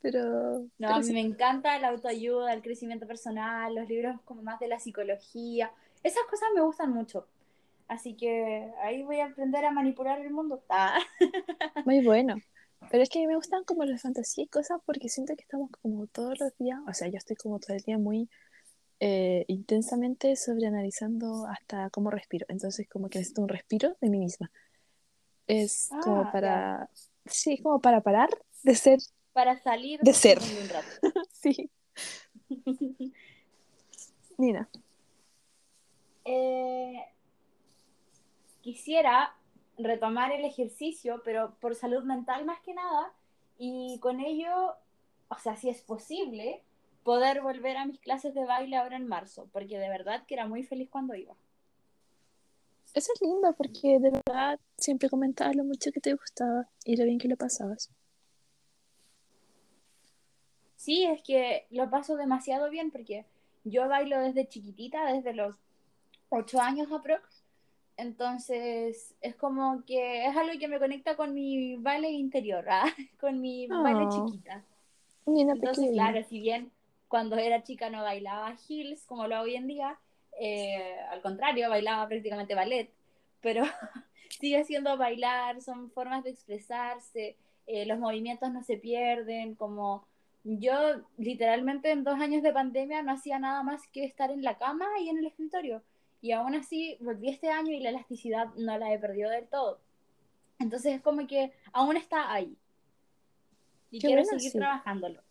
Pero, 0.00 0.68
No, 0.78 0.88
pero 0.88 0.94
a 0.94 0.98
mí 0.98 1.04
sí. 1.04 1.12
me 1.12 1.20
encanta 1.20 1.78
la 1.78 1.88
autoayuda, 1.88 2.52
el 2.54 2.62
crecimiento 2.62 3.06
personal, 3.06 3.74
los 3.74 3.88
libros 3.88 4.20
como 4.24 4.42
más 4.42 4.58
de 4.60 4.68
la 4.68 4.78
psicología. 4.78 5.72
Esas 6.02 6.22
cosas 6.30 6.48
me 6.54 6.62
gustan 6.62 6.92
mucho. 6.92 7.26
Así 7.88 8.16
que 8.16 8.72
ahí 8.82 9.02
voy 9.04 9.20
a 9.20 9.26
aprender 9.26 9.64
a 9.64 9.70
manipular 9.70 10.20
el 10.20 10.30
mundo. 10.30 10.64
Ah. 10.68 10.98
Muy 11.86 12.04
bueno. 12.04 12.36
Pero 12.90 13.02
es 13.02 13.08
que 13.08 13.18
a 13.18 13.22
mí 13.22 13.26
me 13.26 13.36
gustan 13.36 13.64
como 13.64 13.84
las 13.84 14.02
fantasías 14.02 14.46
y 14.46 14.48
cosas 14.48 14.80
porque 14.84 15.08
siento 15.08 15.34
que 15.34 15.42
estamos 15.42 15.70
como 15.82 16.06
todos 16.06 16.38
los 16.38 16.56
días, 16.58 16.78
o 16.86 16.92
sea, 16.92 17.08
yo 17.08 17.16
estoy 17.16 17.34
como 17.36 17.58
todo 17.58 17.74
el 17.76 17.82
día 17.82 17.98
muy 17.98 18.28
eh, 19.00 19.44
intensamente 19.48 20.36
sobreanalizando 20.36 21.46
hasta 21.46 21.90
cómo 21.90 22.10
respiro. 22.10 22.46
Entonces 22.48 22.88
como 22.88 23.08
que 23.08 23.18
necesito 23.18 23.42
un 23.42 23.48
respiro 23.48 23.96
de 24.00 24.10
mí 24.10 24.18
misma. 24.18 24.50
Es 25.46 25.88
como 26.02 26.22
Ah, 26.22 26.32
para, 26.32 26.90
sí, 27.24 27.58
como 27.58 27.80
para 27.80 28.00
parar 28.02 28.28
de 28.62 28.74
ser, 28.74 28.98
Para 29.32 29.56
salir 29.62 30.00
De 30.02 30.12
ser. 30.12 30.38
un 30.38 30.68
rato. 30.68 30.88
sí, 31.32 31.70
Nina. 34.38 34.68
Eh, 36.24 37.04
quisiera 38.66 39.32
retomar 39.78 40.32
el 40.32 40.44
ejercicio, 40.44 41.22
pero 41.24 41.54
por 41.60 41.76
salud 41.76 42.02
mental 42.02 42.44
más 42.44 42.58
que 42.62 42.74
nada, 42.74 43.12
y 43.58 44.00
con 44.00 44.18
ello, 44.18 44.74
o 45.28 45.38
sea, 45.38 45.54
si 45.54 45.68
es 45.68 45.82
posible, 45.82 46.64
poder 47.04 47.42
volver 47.42 47.76
a 47.76 47.86
mis 47.86 48.00
clases 48.00 48.34
de 48.34 48.44
baile 48.44 48.76
ahora 48.76 48.96
en 48.96 49.06
marzo, 49.06 49.48
porque 49.52 49.78
de 49.78 49.88
verdad 49.88 50.26
que 50.26 50.34
era 50.34 50.48
muy 50.48 50.64
feliz 50.64 50.90
cuando 50.90 51.14
iba. 51.14 51.36
Eso 52.92 53.12
es 53.14 53.22
lindo 53.22 53.54
porque 53.56 54.00
de 54.00 54.10
verdad 54.10 54.58
siempre 54.76 55.08
comentabas 55.08 55.54
lo 55.54 55.62
mucho 55.62 55.92
que 55.92 56.00
te 56.00 56.14
gustaba 56.14 56.68
y 56.84 56.96
lo 56.96 57.04
bien 57.04 57.18
que 57.18 57.28
lo 57.28 57.36
pasabas. 57.36 57.90
Sí, 60.74 61.04
es 61.04 61.22
que 61.22 61.68
lo 61.70 61.88
paso 61.88 62.16
demasiado 62.16 62.68
bien 62.68 62.90
porque 62.90 63.26
yo 63.62 63.86
bailo 63.86 64.18
desde 64.18 64.48
chiquitita, 64.48 65.12
desde 65.12 65.34
los 65.34 65.54
8 66.30 66.60
años 66.60 66.90
aprox. 66.90 67.35
Entonces 67.96 69.14
es 69.20 69.36
como 69.36 69.84
que 69.86 70.26
es 70.26 70.36
algo 70.36 70.58
que 70.58 70.68
me 70.68 70.78
conecta 70.78 71.16
con 71.16 71.34
mi 71.34 71.76
baile 71.76 72.10
interior, 72.10 72.64
¿ah? 72.68 72.84
con 73.20 73.40
mi 73.40 73.68
baile 73.68 74.06
Oh. 74.06 74.08
chiquita. 74.08 74.64
Entonces, 75.54 75.86
pequeña. 75.86 75.92
claro, 75.92 76.22
si 76.28 76.40
bien 76.40 76.70
cuando 77.08 77.36
era 77.36 77.62
chica 77.62 77.90
no 77.90 78.02
bailaba 78.02 78.56
heels 78.68 79.04
como 79.06 79.26
lo 79.26 79.36
hago 79.36 79.44
hoy 79.44 79.56
en 79.56 79.66
día, 79.66 79.98
eh, 80.38 80.96
al 81.10 81.22
contrario, 81.22 81.70
bailaba 81.70 82.06
prácticamente 82.08 82.54
ballet, 82.54 82.90
pero 83.40 83.62
sigue 84.40 84.64
siendo 84.64 84.96
bailar, 84.96 85.60
son 85.62 85.90
formas 85.90 86.24
de 86.24 86.30
expresarse, 86.30 87.36
eh, 87.66 87.86
los 87.86 87.98
movimientos 87.98 88.50
no 88.52 88.62
se 88.62 88.76
pierden, 88.76 89.54
como 89.54 90.06
yo 90.44 90.74
literalmente 91.16 91.90
en 91.90 92.04
dos 92.04 92.20
años 92.20 92.42
de 92.42 92.52
pandemia 92.52 93.02
no 93.02 93.12
hacía 93.12 93.38
nada 93.38 93.62
más 93.62 93.86
que 93.88 94.04
estar 94.04 94.30
en 94.30 94.42
la 94.42 94.58
cama 94.58 94.86
y 95.00 95.08
en 95.08 95.18
el 95.18 95.26
escritorio, 95.26 95.82
y 96.26 96.32
aún 96.32 96.56
así 96.56 96.96
volví 96.98 97.28
este 97.28 97.50
año 97.50 97.72
y 97.72 97.78
la 97.78 97.90
elasticidad 97.90 98.52
no 98.56 98.76
la 98.76 98.92
he 98.92 98.98
perdido 98.98 99.30
del 99.30 99.46
todo. 99.46 99.80
Entonces 100.58 100.96
es 100.96 101.00
como 101.00 101.24
que 101.28 101.52
aún 101.72 101.96
está 101.96 102.32
ahí. 102.32 102.58
Y 103.92 104.00
Qué 104.00 104.08
quiero 104.08 104.22
bueno, 104.22 104.36
seguir 104.36 104.50
sí. 104.50 104.58
trabajándolo. 104.58 105.22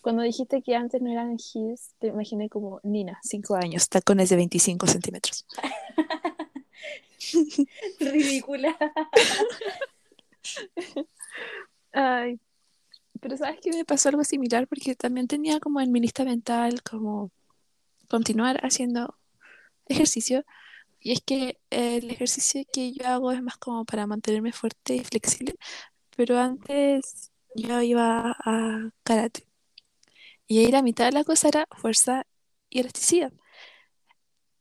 Cuando 0.00 0.22
dijiste 0.22 0.62
que 0.62 0.74
antes 0.74 1.02
no 1.02 1.12
eran 1.12 1.36
heels, 1.36 1.92
te 1.98 2.06
imaginé 2.06 2.48
como 2.48 2.80
Nina, 2.84 3.20
5 3.22 3.54
años, 3.54 3.86
tacones 3.90 4.30
de 4.30 4.36
25 4.36 4.86
centímetros. 4.86 5.44
Ridícula. 8.00 8.78
Ay, 11.92 12.40
Pero 13.20 13.36
sabes 13.36 13.60
que 13.60 13.72
me 13.72 13.84
pasó 13.84 14.08
algo 14.08 14.24
similar 14.24 14.66
porque 14.68 14.94
también 14.94 15.28
tenía 15.28 15.60
como 15.60 15.82
en 15.82 15.92
mi 15.92 16.00
lista 16.00 16.24
mental 16.24 16.82
como 16.82 17.30
continuar 18.08 18.64
haciendo 18.64 19.18
ejercicio. 19.88 20.44
Y 21.00 21.12
es 21.12 21.20
que 21.22 21.58
el 21.70 22.10
ejercicio 22.10 22.62
que 22.72 22.92
yo 22.92 23.06
hago 23.08 23.32
es 23.32 23.42
más 23.42 23.58
como 23.58 23.84
para 23.84 24.06
mantenerme 24.06 24.52
fuerte 24.52 24.96
y 24.96 25.04
flexible. 25.04 25.54
Pero 26.16 26.38
antes 26.38 27.32
yo 27.54 27.82
iba 27.82 28.36
a 28.44 28.90
karate. 29.04 29.46
Y 30.46 30.58
ahí 30.60 30.70
la 30.72 30.82
mitad 30.82 31.06
de 31.06 31.12
la 31.12 31.24
cosa 31.24 31.48
era 31.48 31.66
fuerza 31.78 32.26
y 32.70 32.80
elasticidad. 32.80 33.32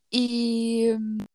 Y 0.09 0.87
mm, 0.97 1.25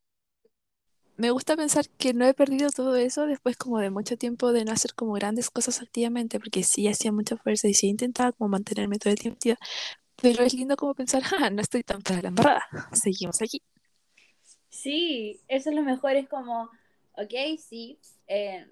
me 1.16 1.30
gusta 1.30 1.56
pensar 1.56 1.88
que 1.98 2.14
no 2.14 2.24
he 2.26 2.34
perdido 2.34 2.70
todo 2.70 2.96
eso 2.96 3.26
después 3.26 3.56
como 3.56 3.78
de 3.78 3.90
mucho 3.90 4.16
tiempo 4.16 4.52
de 4.52 4.64
no 4.64 4.72
hacer 4.72 4.94
como 4.94 5.12
grandes 5.12 5.50
cosas 5.50 5.82
activamente, 5.82 6.40
porque 6.40 6.62
sí 6.64 6.88
hacía 6.88 7.12
mucha 7.12 7.36
fuerza 7.36 7.68
y 7.68 7.74
sí 7.74 7.88
intentaba 7.88 8.32
como 8.32 8.48
mantenerme 8.50 8.98
todo 8.98 9.12
el 9.12 9.18
tiempo 9.18 9.38
pero 10.16 10.42
es 10.44 10.54
lindo 10.54 10.76
como 10.76 10.94
pensar, 10.94 11.22
ah, 11.40 11.50
no 11.50 11.62
estoy 11.62 11.82
tan 11.82 12.02
para 12.02 12.22
la 12.22 12.28
embarrada, 12.28 12.62
seguimos 12.92 13.40
aquí. 13.42 13.62
Sí, 14.70 15.40
eso 15.48 15.70
es 15.70 15.76
lo 15.76 15.82
mejor, 15.82 16.12
es 16.16 16.28
como, 16.28 16.70
ok, 17.16 17.32
sí, 17.58 17.98
eh, 18.28 18.66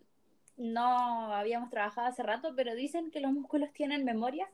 no 0.56 1.32
habíamos 1.34 1.70
trabajado 1.70 2.08
hace 2.08 2.22
rato, 2.22 2.54
pero 2.56 2.74
dicen 2.74 3.10
que 3.10 3.20
los 3.20 3.32
músculos 3.32 3.72
tienen 3.72 4.04
memoria 4.04 4.48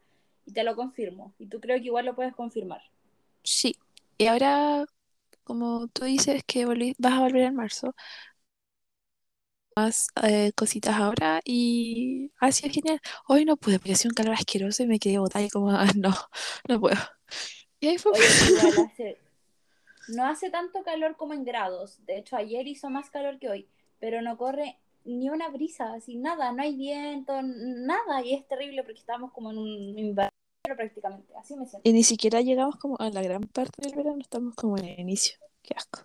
y 0.46 0.52
te 0.52 0.64
lo 0.64 0.76
confirmo, 0.76 1.35
y 1.38 1.46
tú 1.46 1.61
creo 1.61 1.78
que 1.78 1.85
igual 1.87 2.07
lo 2.07 2.14
puedes 2.16 2.35
confirmar. 2.35 2.83
Sí, 3.42 3.76
y 4.18 4.26
ahora 4.26 4.85
como 5.44 5.88
tú 5.88 6.04
dices 6.07 6.42
que 6.46 6.66
volví- 6.66 6.94
vas 6.98 7.14
a 7.14 7.20
volver 7.20 7.42
en 7.44 7.57
marzo, 7.57 7.94
más 9.76 10.09
eh, 10.22 10.52
cositas 10.54 10.96
ahora 10.96 11.40
y 11.44 12.33
ha 12.40 12.52
sido 12.52 12.72
genial. 12.72 13.00
Hoy 13.28 13.44
no 13.44 13.57
pude 13.57 13.78
porque 13.78 13.94
hacía 13.94 14.09
un 14.11 14.14
calor 14.14 14.35
asqueroso 14.35 14.83
y 14.85 14.87
me 14.87 14.98
quedé 14.98 15.18
botada 15.18 15.44
y 15.44 15.50
como, 15.50 15.70
"Ah, 15.72 15.90
no, 15.96 16.14
no 16.68 16.80
puedo. 16.80 16.96
Y 17.80 17.88
ahí 17.88 17.98
fue. 17.98 18.12
Oye, 18.12 18.28
aquí 18.30 18.46
igual 18.48 18.78
hace, 18.78 19.18
no 20.08 20.26
hace 20.26 20.50
tanto 20.50 20.82
calor 20.82 21.16
como 21.16 21.34
en 21.34 21.44
grados, 21.44 22.04
de 22.06 22.18
hecho 22.18 22.36
ayer 22.36 22.66
hizo 22.66 22.90
más 22.90 23.10
calor 23.10 23.38
que 23.38 23.48
hoy, 23.48 23.68
pero 23.98 24.22
no 24.22 24.36
corre 24.36 24.78
ni 25.04 25.28
una 25.28 25.48
brisa, 25.48 25.92
así 25.92 26.16
nada, 26.16 26.52
no 26.52 26.62
hay 26.62 26.76
viento, 26.76 27.40
nada, 27.42 28.22
y 28.22 28.34
es 28.34 28.46
terrible 28.46 28.82
porque 28.82 29.00
estamos 29.00 29.32
como 29.32 29.50
en 29.50 29.58
un 29.58 29.98
invierno 29.98 30.30
prácticamente, 30.62 31.34
así 31.36 31.56
me 31.56 31.66
siento. 31.66 31.88
Y 31.88 31.92
ni 31.92 32.02
siquiera 32.02 32.40
llegamos 32.40 32.76
como 32.76 32.96
a 32.98 33.10
la 33.10 33.22
gran 33.22 33.42
parte 33.42 33.82
del 33.82 33.94
verano, 33.94 34.18
estamos 34.20 34.54
como 34.54 34.78
en 34.78 34.86
el 34.86 35.00
inicio. 35.00 35.36
Qué 35.62 35.74
asco. 35.76 36.00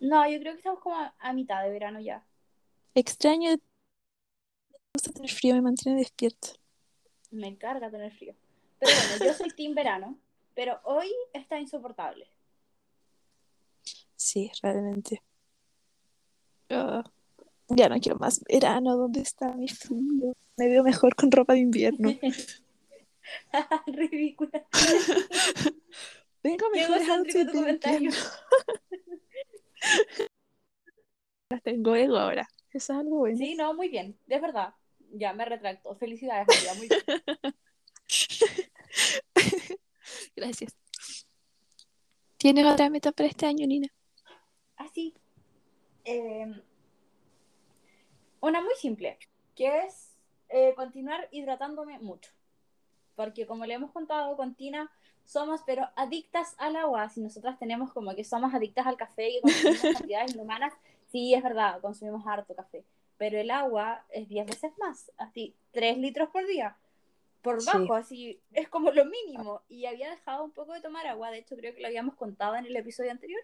No, 0.00 0.28
yo 0.28 0.38
creo 0.40 0.52
que 0.52 0.58
estamos 0.58 0.80
como 0.80 0.96
a, 0.96 1.14
a 1.18 1.32
mitad 1.32 1.62
de 1.62 1.70
verano 1.70 2.00
ya. 2.00 2.24
Extraño, 2.94 3.50
me 3.50 3.58
gusta 4.94 5.12
tener 5.12 5.30
frío, 5.30 5.54
me 5.54 5.62
mantiene 5.62 5.98
despierta. 5.98 6.48
Me 7.30 7.48
encarga 7.48 7.90
tener 7.90 8.12
frío. 8.12 8.34
Pero 8.78 8.92
bueno, 9.08 9.24
yo 9.24 9.34
soy 9.34 9.50
team 9.50 9.74
verano, 9.74 10.18
pero 10.54 10.80
hoy 10.84 11.10
está 11.32 11.60
insoportable. 11.60 12.29
Sí, 14.20 14.52
realmente. 14.62 15.22
Ah, 16.68 17.02
ya 17.68 17.88
no 17.88 17.98
quiero 17.98 18.18
más 18.18 18.44
verano, 18.44 18.94
¿dónde 18.94 19.22
está 19.22 19.54
mi 19.54 19.66
frío? 19.66 20.36
Me 20.58 20.68
veo 20.68 20.84
mejor 20.84 21.16
con 21.16 21.32
ropa 21.32 21.54
de 21.54 21.60
invierno. 21.60 22.10
Ridícula. 23.86 24.66
Vengo 26.42 26.68
mejor 26.70 27.26
tu 27.26 27.46
comentario. 27.50 28.10
Tengo 31.64 31.94
ego 31.94 32.18
ahora. 32.18 32.46
Eso 32.74 32.92
es 32.92 32.98
algo 32.98 33.20
bueno. 33.20 33.38
Sí, 33.38 33.54
no, 33.54 33.72
muy 33.72 33.88
bien, 33.88 34.18
de 34.26 34.38
verdad. 34.38 34.74
Ya 35.12 35.32
me 35.32 35.46
retracto. 35.46 35.96
Felicidades, 35.96 36.46
amiga, 36.58 36.74
muy 36.74 36.88
bien. 36.88 37.00
Gracias. 40.36 40.76
¿Tienes 42.36 42.66
otra 42.66 42.90
meta 42.90 43.12
para 43.12 43.30
este 43.30 43.46
año, 43.46 43.66
Nina? 43.66 43.88
Así. 44.90 45.14
Eh, 46.04 46.52
una 48.40 48.60
muy 48.60 48.74
simple, 48.74 49.18
que 49.54 49.84
es 49.84 50.16
eh, 50.48 50.74
continuar 50.74 51.28
hidratándome 51.30 51.98
mucho. 52.00 52.32
Porque 53.14 53.46
como 53.46 53.66
le 53.66 53.74
hemos 53.74 53.92
contado 53.92 54.36
con 54.36 54.54
Tina, 54.54 54.90
somos 55.24 55.60
pero 55.64 55.88
adictas 55.94 56.54
al 56.58 56.74
agua. 56.76 57.08
Si 57.08 57.20
nosotras 57.20 57.58
tenemos 57.58 57.92
como 57.92 58.14
que 58.16 58.24
somos 58.24 58.52
adictas 58.52 58.86
al 58.86 58.96
café 58.96 59.30
y 59.30 59.40
consumimos 59.42 59.80
cantidades 60.12 60.34
inhumanas, 60.34 60.72
sí, 61.12 61.34
es 61.34 61.42
verdad, 61.42 61.80
consumimos 61.80 62.26
harto 62.26 62.54
café. 62.54 62.84
Pero 63.16 63.38
el 63.38 63.50
agua 63.50 64.04
es 64.10 64.28
10 64.28 64.46
veces 64.46 64.72
más, 64.78 65.12
así, 65.18 65.54
3 65.72 65.98
litros 65.98 66.30
por 66.30 66.46
día. 66.46 66.76
Por 67.42 67.60
Sí. 67.60 67.70
bajo, 67.72 67.94
así, 67.94 68.40
es 68.52 68.68
como 68.68 68.90
lo 68.90 69.04
mínimo. 69.04 69.62
Y 69.68 69.86
había 69.86 70.10
dejado 70.10 70.44
un 70.44 70.50
poco 70.50 70.72
de 70.72 70.80
tomar 70.80 71.06
agua, 71.06 71.30
de 71.30 71.38
hecho 71.38 71.56
creo 71.56 71.74
que 71.74 71.80
lo 71.80 71.86
habíamos 71.86 72.14
contado 72.16 72.56
en 72.56 72.66
el 72.66 72.74
episodio 72.76 73.10
anterior. 73.10 73.40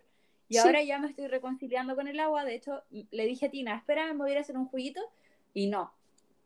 Y 0.48 0.54
Sí. 0.54 0.60
ahora 0.60 0.82
ya 0.82 0.98
me 0.98 1.08
estoy 1.08 1.26
reconciliando 1.28 1.96
con 1.96 2.08
el 2.08 2.20
agua. 2.20 2.44
De 2.44 2.54
hecho, 2.54 2.82
le 2.90 3.26
dije 3.26 3.46
a 3.46 3.50
Tina, 3.50 3.76
espera, 3.76 4.12
me 4.12 4.18
voy 4.18 4.30
a 4.30 4.32
ir 4.32 4.38
a 4.38 4.40
hacer 4.42 4.56
un 4.56 4.66
juguito. 4.66 5.00
Y 5.54 5.66
no, 5.68 5.92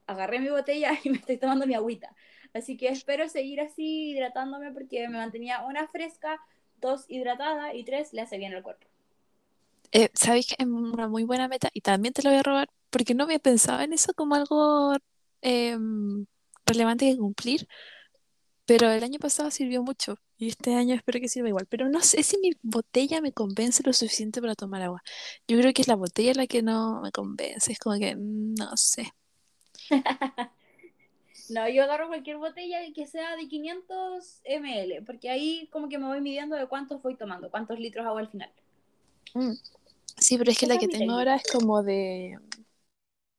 agarré 0.07 0.41
mi 0.41 0.49
botella 0.51 0.93
y 1.05 1.11
me 1.11 1.19
estoy 1.19 1.39
tomando 1.39 1.67
mi 1.67 1.75
agüita. 1.75 2.15
Así 2.55 2.77
que 2.77 2.89
espero 2.89 3.29
seguir 3.29 3.61
así 3.61 4.11
hidratándome 4.11 4.73
porque 4.73 5.09
me 5.09 5.19
mantenía 5.19 5.65
una 5.65 5.87
fresca, 5.89 6.41
dos 6.81 7.05
hidratada 7.09 7.75
y 7.75 7.85
tres 7.85 8.13
le 8.13 8.23
hace 8.23 8.39
bien 8.39 8.55
al 8.55 8.63
cuerpo. 8.63 8.87
Eh, 9.93 10.11
¿sabéis 10.15 10.47
que 10.49 10.57
es 10.59 10.67
una 10.67 11.09
muy 11.09 11.25
buena 11.25 11.49
meta? 11.49 11.69
Y 11.73 11.81
también 11.81 12.15
te 12.15 12.23
lo 12.23 12.31
voy 12.31 12.39
a 12.39 12.43
robar 12.43 12.69
porque 12.91 13.15
no 13.15 13.25
había 13.25 13.39
pensado 13.41 13.81
en 13.83 13.93
eso 13.93 14.13
como 14.15 14.35
algo 14.37 14.95
em, 15.43 16.27
relevante 16.67 17.07
que 17.11 17.19
cumplir. 17.19 17.67
Pero 18.65 18.91
el 18.91 19.03
año 19.05 19.19
pasado 19.19 19.51
sirvió 19.51 19.83
mucho 19.83 20.17
y 20.41 20.49
este 20.49 20.75
año 20.75 20.95
espero 20.95 21.21
que 21.21 21.29
sirva 21.29 21.51
igual. 21.51 21.67
Pero 21.67 21.89
no 21.91 22.01
sé 22.01 22.23
si 22.23 22.39
mi 22.39 22.53
botella 22.63 23.21
me 23.21 23.33
convence 23.33 23.83
lo 23.85 23.93
suficiente 23.93 24.41
para 24.41 24.55
tomar 24.55 24.83
agua. 24.83 25.03
Yo 25.47 25.59
creo 25.59 25.73
que 25.75 25.83
es 25.83 25.89
la 25.89 25.97
botella 25.97 26.33
la 26.35 26.47
que 26.47 26.63
no 26.63 27.03
me 27.03 27.13
convence. 27.13 27.71
Es 27.71 27.79
como 27.79 27.99
que 27.99 28.17
mm, 28.17 28.55
no 28.55 28.77
sé. 28.77 29.13
No, 31.51 31.69
yo 31.69 31.83
agarro 31.83 32.07
cualquier 32.07 32.37
botella 32.37 32.79
que 32.95 33.09
sea 33.09 33.35
de 33.35 33.49
500 33.49 34.41
ml, 34.61 35.05
porque 35.05 35.31
ahí 35.31 35.69
como 35.73 35.89
que 35.89 35.99
me 35.99 36.07
voy 36.07 36.21
midiendo 36.21 36.55
de 36.55 36.69
cuántos 36.69 37.03
voy 37.03 37.17
tomando, 37.17 37.51
cuántos 37.51 37.77
litros 37.81 38.07
hago 38.07 38.19
al 38.19 38.29
final. 38.29 38.53
Mm. 39.35 39.55
Sí, 40.17 40.39
pero 40.39 40.53
es 40.53 40.59
que 40.59 40.69
la 40.69 40.75
es 40.75 40.81
que 40.81 40.87
tengo 40.87 41.13
ahora 41.13 41.35
es 41.35 41.43
como 41.51 41.83
de 41.83 42.39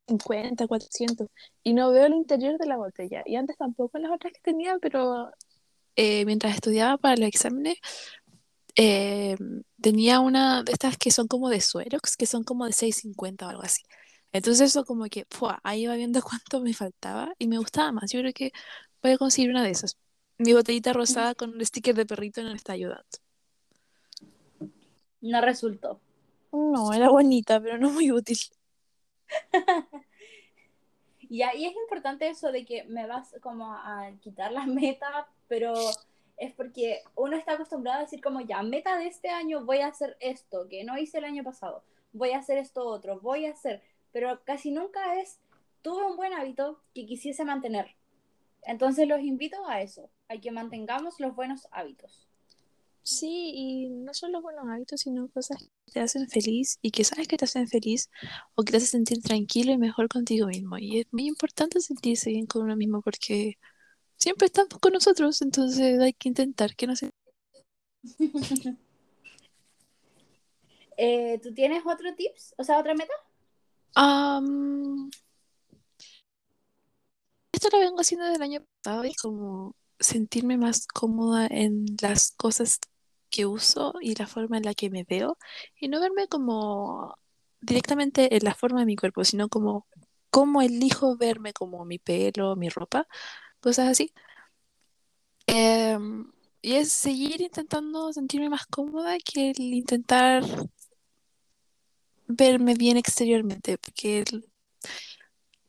50, 0.10 0.68
400 0.68 1.30
y 1.64 1.74
no 1.74 1.92
veo 1.92 2.06
el 2.06 2.14
interior 2.16 2.58
de 2.58 2.68
la 2.68 2.76
botella. 2.76 3.24
Y 3.26 3.38
antes 3.38 3.56
tampoco 3.56 3.98
las 3.98 4.12
otras 4.12 4.34
que 4.34 4.42
tenía, 4.42 4.78
pero 4.82 5.32
eh, 5.96 6.26
mientras 6.26 6.56
estudiaba 6.56 6.98
para 6.98 7.16
los 7.18 7.28
exámenes 7.28 7.78
eh, 8.76 9.36
tenía 9.82 10.20
una 10.20 10.64
de 10.64 10.72
estas 10.72 10.98
que 10.98 11.12
son 11.12 11.28
como 11.28 11.50
de 11.50 11.62
Suerox, 11.62 12.16
que 12.18 12.26
son 12.26 12.44
como 12.44 12.66
de 12.66 12.72
6.50 12.72 13.46
o 13.46 13.50
algo 13.50 13.64
así. 13.64 13.84
Entonces 14.32 14.70
eso 14.70 14.86
como 14.86 15.06
que, 15.06 15.26
¡fua! 15.30 15.60
ahí 15.64 15.84
iba 15.84 15.96
viendo 15.96 16.22
cuánto 16.24 16.62
me 16.62 16.74
faltaba 16.74 17.34
y 17.38 17.48
me 17.48 17.58
gustaba 17.58 17.92
más. 17.92 18.12
Yo 18.12 18.20
creo 18.20 18.34
que 18.34 18.52
voy 19.02 19.12
a 19.14 19.18
conseguir 19.18 19.52
una 19.52 19.64
de 19.64 19.72
esas. 19.72 19.98
Mi 20.38 20.54
botellita 20.54 20.94
rosada 20.94 21.36
con 21.36 21.52
un 21.52 21.66
sticker 21.66 21.96
de 21.96 22.06
perrito 22.06 22.42
no 22.42 22.50
me 22.50 22.56
está 22.56 22.74
ayudando. 22.74 23.06
No 25.22 25.42
resultó. 25.42 26.00
No, 26.52 26.94
era 26.94 27.10
bonita, 27.10 27.62
pero 27.62 27.78
no 27.78 27.92
muy 27.92 28.12
útil. 28.12 28.40
Y 31.32 31.44
ahí 31.44 31.66
es 31.66 31.74
importante 31.74 32.28
eso 32.28 32.52
de 32.52 32.66
que 32.66 32.84
me 32.90 33.08
vas 33.08 33.34
como 33.42 33.72
a 33.74 34.12
quitar 34.20 34.52
las 34.52 34.68
metas, 34.68 35.28
pero 35.52 35.74
es 36.38 36.54
porque 36.54 37.02
uno 37.14 37.36
está 37.36 37.56
acostumbrado 37.56 38.00
a 38.00 38.04
decir 38.04 38.22
como 38.22 38.40
ya, 38.40 38.64
meta 38.64 38.98
de 38.98 39.08
este 39.08 39.28
año 39.28 39.66
voy 39.66 39.80
a 39.80 39.88
hacer 39.88 40.16
esto, 40.22 40.70
que 40.70 40.86
no 40.86 40.98
hice 40.98 41.18
el 41.18 41.26
año 41.26 41.44
pasado, 41.44 41.84
voy 42.14 42.32
a 42.32 42.38
hacer 42.38 42.58
esto 42.58 42.86
otro, 42.86 43.20
voy 43.20 43.46
a 43.46 43.52
hacer, 43.52 43.82
pero 44.14 44.40
casi 44.46 44.72
nunca 44.72 45.20
es, 45.20 45.40
tuve 45.82 46.06
un 46.10 46.16
buen 46.16 46.32
hábito 46.32 46.80
que 46.96 47.06
quisiese 47.06 47.44
mantener. 47.44 47.98
Entonces 48.64 49.10
los 49.10 49.20
invito 49.20 49.58
a 49.68 49.82
eso, 49.82 50.10
a 50.30 50.38
que 50.38 50.52
mantengamos 50.52 51.20
los 51.20 51.36
buenos 51.36 51.68
hábitos. 51.72 52.30
Sí, 53.04 53.52
y 53.54 53.90
no 53.90 54.14
solo 54.14 54.42
buenos 54.42 54.70
hábitos, 54.70 55.02
sino 55.02 55.28
cosas 55.28 55.58
que 55.58 55.92
te 55.92 56.00
hacen 56.00 56.30
feliz 56.30 56.80
y 56.82 56.92
que 56.92 57.04
sabes 57.04 57.28
que 57.28 57.36
te 57.36 57.44
hacen 57.44 57.68
feliz 57.68 58.10
o 58.56 58.64
que 58.64 58.72
te 58.72 58.78
hacen 58.78 59.06
sentir 59.06 59.22
tranquilo 59.22 59.74
y 59.74 59.78
mejor 59.78 60.08
contigo 60.08 60.48
mismo. 60.48 60.78
Y 60.78 61.02
es 61.02 61.08
muy 61.12 61.26
importante 61.28 61.82
sentirse 61.82 62.30
bien 62.30 62.46
con 62.46 62.62
uno 62.62 62.78
mismo 62.78 63.02
porque 63.02 63.58
siempre 64.22 64.46
estamos 64.46 64.78
con 64.80 64.94
nosotros, 64.94 65.42
entonces 65.42 66.00
hay 66.00 66.14
que 66.14 66.30
intentar 66.30 66.76
que 66.76 66.88
no 66.88 66.96
se... 66.96 67.12
Eh, 71.04 71.40
¿Tú 71.42 71.52
tienes 71.52 71.82
otro 71.84 72.14
tips? 72.14 72.54
O 72.60 72.64
sea, 72.64 72.78
otra 72.78 72.94
meta? 72.94 73.14
Am, 73.96 75.10
esto 77.52 77.70
lo 77.72 77.80
vengo 77.80 78.02
haciendo 78.02 78.26
desde 78.26 78.36
el 78.36 78.44
año 78.44 78.64
pasado 78.84 79.06
y 79.06 79.16
como 79.16 79.76
sentirme 80.00 80.58
más 80.58 80.86
cómoda 80.86 81.48
en 81.48 81.86
las 82.02 82.34
cosas 82.38 82.80
que 83.32 83.48
uso 83.48 83.94
y 84.00 84.14
la 84.14 84.28
forma 84.28 84.58
en 84.58 84.64
la 84.64 84.76
que 84.76 84.92
me 84.92 85.04
veo 85.04 85.40
y 85.80 85.88
no 85.88 86.00
verme 86.00 86.28
como 86.28 87.16
directamente 87.62 88.36
en 88.36 88.44
la 88.44 88.54
forma 88.54 88.82
de 88.82 88.86
mi 88.86 88.96
cuerpo, 88.96 89.24
sino 89.24 89.50
como 89.50 89.88
cómo 90.30 90.62
elijo 90.62 91.18
verme, 91.18 91.52
como 91.54 91.84
mi 91.84 91.98
pelo, 91.98 92.56
mi 92.56 92.70
ropa, 92.70 93.08
cosas 93.62 93.90
así. 93.90 94.12
Em, 95.48 96.32
y 96.62 96.74
es 96.76 96.92
seguir 96.92 97.42
intentando 97.42 98.12
sentirme 98.14 98.50
más 98.50 98.66
cómoda 98.68 99.18
que 99.20 99.52
el 99.52 99.60
intentar 99.62 100.44
verme 102.28 102.74
bien 102.76 102.98
exteriormente, 102.98 103.78
porque 103.78 104.24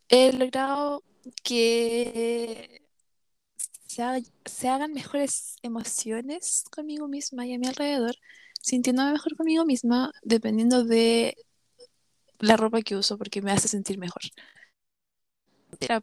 he 0.09 0.33
logrado 0.33 1.03
que 1.43 2.83
se, 3.87 4.03
ha- 4.03 4.21
se 4.45 4.69
hagan 4.69 4.93
mejores 4.93 5.57
emociones 5.63 6.65
conmigo 6.71 7.09
misma 7.09 7.47
y 7.47 7.55
a 7.55 7.59
mi 7.59 7.67
alrededor, 7.67 8.15
sintiéndome 8.61 9.13
mejor 9.13 9.37
conmigo 9.37 9.65
misma, 9.65 10.13
dependiendo 10.23 10.85
de 10.85 11.37
la 12.41 12.57
ropa 12.57 12.83
que 12.83 12.97
uso, 12.97 13.17
porque 13.19 13.41
me 13.43 13.53
hace 13.53 13.69
sentir 13.69 13.99
mejor. 13.99 14.23
Era- 15.81 16.03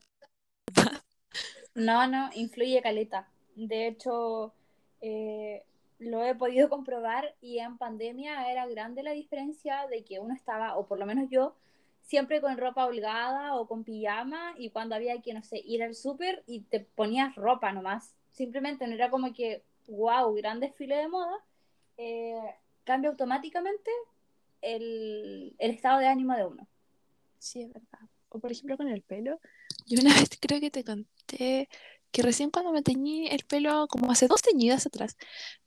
No, 1.76 2.07
no, 2.07 2.30
influye 2.36 2.82
caleta. 2.82 3.28
De 3.55 3.88
hecho, 3.88 4.53
eh, 5.01 5.63
lo 5.99 6.24
he 6.24 6.36
podido 6.36 6.70
comprobar 6.70 7.36
y 7.41 7.59
en 7.59 7.78
pandemia 7.78 8.51
era 8.51 8.67
grande 8.67 9.03
la 9.03 9.11
diferencia 9.11 9.88
de 9.88 10.03
que 10.03 10.20
uno 10.20 10.34
estaba, 10.34 10.78
o 10.78 10.88
por 10.88 10.99
lo 10.99 11.05
menos 11.05 11.30
yo, 11.30 11.55
siempre 12.01 12.41
con 12.41 12.57
ropa 12.57 12.86
holgada 12.86 13.55
o 13.55 13.67
con 13.67 13.84
pijama 13.84 14.53
y 14.57 14.72
cuando 14.72 14.95
había 14.95 15.22
que, 15.22 15.34
no 15.34 15.43
sé, 15.43 15.59
ir 15.65 15.84
al 15.84 15.95
súper 15.95 16.43
y 16.47 16.61
te 16.61 16.80
ponías 16.82 17.36
ropa 17.36 17.72
nomás. 17.72 18.15
Simplemente 18.32 18.88
no 18.88 18.93
era 18.95 19.09
como 19.09 19.34
que, 19.34 19.63
wow, 19.88 20.34
gran 20.36 20.59
desfile 20.59 20.95
de 20.97 21.07
moda. 21.07 21.38
eh, 21.97 22.55
cambia 22.86 23.09
automáticamente 23.11 23.91
el, 24.61 25.55
el 25.59 25.72
estado 25.72 25.99
de 25.99 26.07
ánimo 26.07 26.36
de 26.36 26.45
uno. 26.45 26.67
Sí, 27.39 27.61
es 27.63 27.74
verdad. 27.74 27.99
O 28.30 28.39
por 28.39 28.51
ejemplo 28.51 28.78
con 28.78 28.89
el 28.89 29.01
pelo. 29.03 29.39
Yo 29.89 29.99
una 30.01 30.13
vez 30.19 30.29
creo 30.41 30.59
que 30.61 30.71
te 30.71 30.83
conté 30.83 31.69
que 32.11 32.23
recién 32.23 32.49
cuando 32.49 32.71
me 32.71 32.81
teñí 32.81 33.27
el 33.27 33.43
pelo, 33.45 33.87
como 33.87 34.11
hace 34.11 34.27
dos 34.27 34.41
teñidas 34.41 34.85
atrás, 34.87 35.15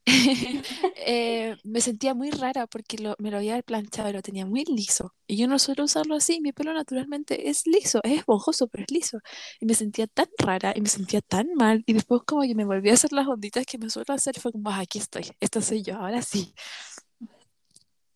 eh, 0.97 1.57
me 1.65 1.81
sentía 1.81 2.15
muy 2.15 2.31
rara 2.33 2.67
porque 2.67 2.97
me 3.19 3.31
lo 3.31 3.39
había 3.39 3.63
planchado 3.63 4.11
y 4.11 4.13
lo 4.15 4.23
tenía 4.23 4.47
muy 4.47 4.65
liso. 4.65 5.15
Y 5.29 5.37
yo 5.37 5.49
no 5.49 5.59
suelo 5.61 5.85
usarlo 5.85 6.17
así. 6.17 6.41
Mi 6.41 6.53
pelo 6.53 6.75
naturalmente 6.75 7.51
es 7.51 7.67
liso, 7.67 8.01
es 8.05 8.19
esponjoso, 8.21 8.69
pero 8.69 8.85
es 8.85 8.93
liso. 8.93 9.19
Y 9.61 9.67
me 9.67 9.75
sentía 9.75 10.07
tan 10.09 10.27
rara 10.39 10.73
y 10.77 10.81
me 10.83 10.89
sentía 10.89 11.21
tan 11.23 11.49
mal. 11.55 11.85
Y 11.87 11.95
después 11.95 12.23
como 12.27 12.43
que 12.43 12.55
me 12.57 12.65
volví 12.65 12.91
a 12.91 12.95
hacer 12.95 13.13
las 13.13 13.29
onditas 13.29 13.67
que 13.67 13.79
me 13.79 13.91
suelo 13.91 14.15
hacer 14.15 14.39
fue 14.41 14.53
como, 14.53 14.71
"Ah, 14.71 14.81
aquí 14.81 14.99
estoy, 14.99 15.27
esta 15.41 15.63
soy 15.63 15.83
yo, 15.83 15.97
ahora 15.97 16.23
sí. 16.23 16.55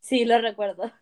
Sí, 0.00 0.24
lo 0.24 0.40
recuerdo. 0.40 0.92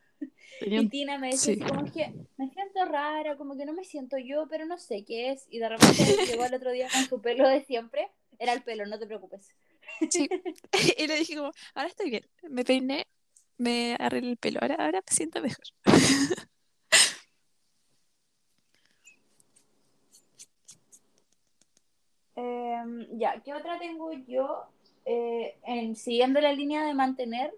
Y 0.60 0.88
Tina 0.88 1.18
me 1.18 1.30
decía 1.30 1.54
Sí. 1.54 1.60
así 1.62 1.72
como 1.72 1.92
que 1.92 2.12
me 2.36 2.48
siento 2.50 2.84
rara, 2.84 3.36
como 3.36 3.56
que 3.56 3.64
no 3.64 3.72
me 3.72 3.84
siento 3.84 4.18
yo, 4.18 4.46
pero 4.48 4.66
no 4.66 4.78
sé 4.78 5.04
qué 5.04 5.30
es. 5.30 5.46
Y 5.50 5.58
de 5.58 5.68
repente 5.68 6.26
llegó 6.26 6.44
el 6.44 6.54
otro 6.54 6.70
día 6.72 6.88
con 6.92 7.04
su 7.04 7.20
pelo 7.20 7.48
de 7.48 7.64
siempre. 7.64 8.10
Era 8.38 8.52
el 8.52 8.62
pelo, 8.62 8.86
no 8.86 8.98
te 8.98 9.06
preocupes. 9.06 9.48
Sí. 10.10 10.28
Y 10.98 11.06
le 11.06 11.16
dije 11.16 11.36
como, 11.36 11.52
ahora 11.74 11.88
estoy 11.88 12.10
bien. 12.10 12.26
Me 12.48 12.64
peiné, 12.64 13.06
me 13.58 13.96
arreglé 13.98 14.30
el 14.30 14.36
pelo, 14.36 14.58
ahora, 14.60 14.74
ahora 14.76 15.00
me 15.06 15.14
siento 15.14 15.40
mejor. 15.40 15.64
Em, 22.36 23.06
ya, 23.18 23.40
¿qué 23.44 23.54
otra 23.54 23.78
tengo 23.78 24.12
yo? 24.12 24.66
Eh, 25.04 25.56
en, 25.64 25.96
siguiendo 25.96 26.40
la 26.40 26.52
línea 26.52 26.84
de 26.84 26.94
mantener, 26.94 27.52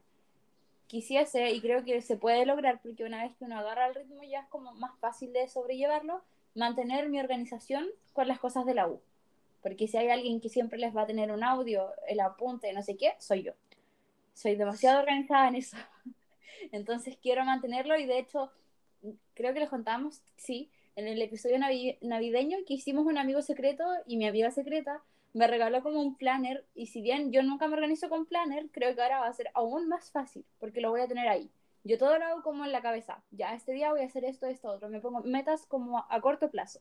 quisiese, 0.87 1.51
y 1.51 1.61
creo 1.61 1.85
que 1.85 2.01
se 2.03 2.17
puede 2.17 2.47
lograr, 2.47 2.81
porque 2.83 3.05
una 3.05 3.23
vez 3.25 3.35
que 3.37 3.45
uno 3.45 3.59
agarra 3.59 3.89
el 3.89 3.95
ritmo 3.95 4.23
ya 4.23 4.41
es 4.41 4.47
como 4.49 4.73
más 4.73 4.99
fácil 5.01 5.33
de 5.33 5.49
sobrellevarlo, 5.49 6.23
mantener 6.55 7.09
mi 7.09 7.21
organización 7.21 7.87
con 8.13 8.29
las 8.29 8.39
cosas 8.39 8.65
de 8.67 8.75
la 8.75 8.89
U. 8.89 9.01
Porque 9.63 9.89
si 9.89 9.97
hay 9.97 10.09
alguien 10.09 10.41
que 10.41 10.49
siempre 10.49 10.79
les 10.79 10.97
va 10.97 11.03
a 11.03 11.07
tener 11.07 11.33
un 11.33 11.43
audio, 11.43 11.91
el 12.09 12.21
apunte, 12.21 12.73
no 12.73 12.83
sé 12.83 12.97
qué, 12.97 13.15
soy 13.19 13.43
yo. 13.43 13.53
Soy 14.35 14.55
demasiado 14.55 15.01
organizada 15.01 15.49
en 15.49 15.57
eso. 15.57 15.77
Entonces 16.73 17.17
quiero 17.21 17.45
mantenerlo 17.45 17.99
y 17.99 18.07
de 18.07 18.19
hecho, 18.19 18.51
creo 19.35 19.53
que 19.55 19.61
les 19.61 19.69
contamos, 19.69 20.23
sí, 20.37 20.71
en 20.95 21.09
el 21.09 21.21
episodio 21.21 21.57
navi- 21.59 21.99
navideño 22.01 22.59
que 22.67 22.75
hicimos 22.75 23.07
un 23.07 23.19
amigo 23.19 23.43
secreto 23.43 23.85
y 24.07 24.17
mi 24.17 24.27
amiga 24.27 24.51
secreta 24.51 25.03
me 25.37 25.47
regaló 25.47 25.83
como 25.83 26.01
un 26.01 26.17
planner 26.17 26.65
y 26.75 26.87
si 26.87 27.03
bien 27.03 27.31
yo 27.31 27.43
nunca 27.43 27.69
me 27.69 27.75
organizo 27.75 28.09
con 28.09 28.25
planner, 28.25 28.71
creo 28.73 28.95
que 28.95 29.03
ahora 29.03 29.21
va 29.21 29.27
a 29.27 29.33
ser 29.35 29.51
aún 29.53 29.87
más 29.87 30.11
fácil 30.11 30.47
porque 30.59 30.81
lo 30.81 30.89
voy 30.89 31.03
a 31.03 31.09
tener 31.09 31.29
ahí. 31.29 31.51
Yo 31.85 31.99
todo 31.99 32.19
lo 32.19 32.25
hago 32.25 32.43
como 32.43 32.65
en 32.65 32.73
la 32.73 32.81
cabeza. 32.81 33.23
Ya 33.31 33.53
este 33.55 33.73
día 33.73 33.91
voy 33.93 34.01
a 34.01 34.07
hacer 34.07 34.25
esto, 34.25 34.47
esto, 34.47 34.71
otro. 34.71 34.89
Me 34.89 34.99
pongo 34.99 35.21
metas 35.21 35.67
como 35.67 35.99
a, 35.99 36.07
a 36.09 36.23
corto 36.23 36.51
plazo. 36.51 36.81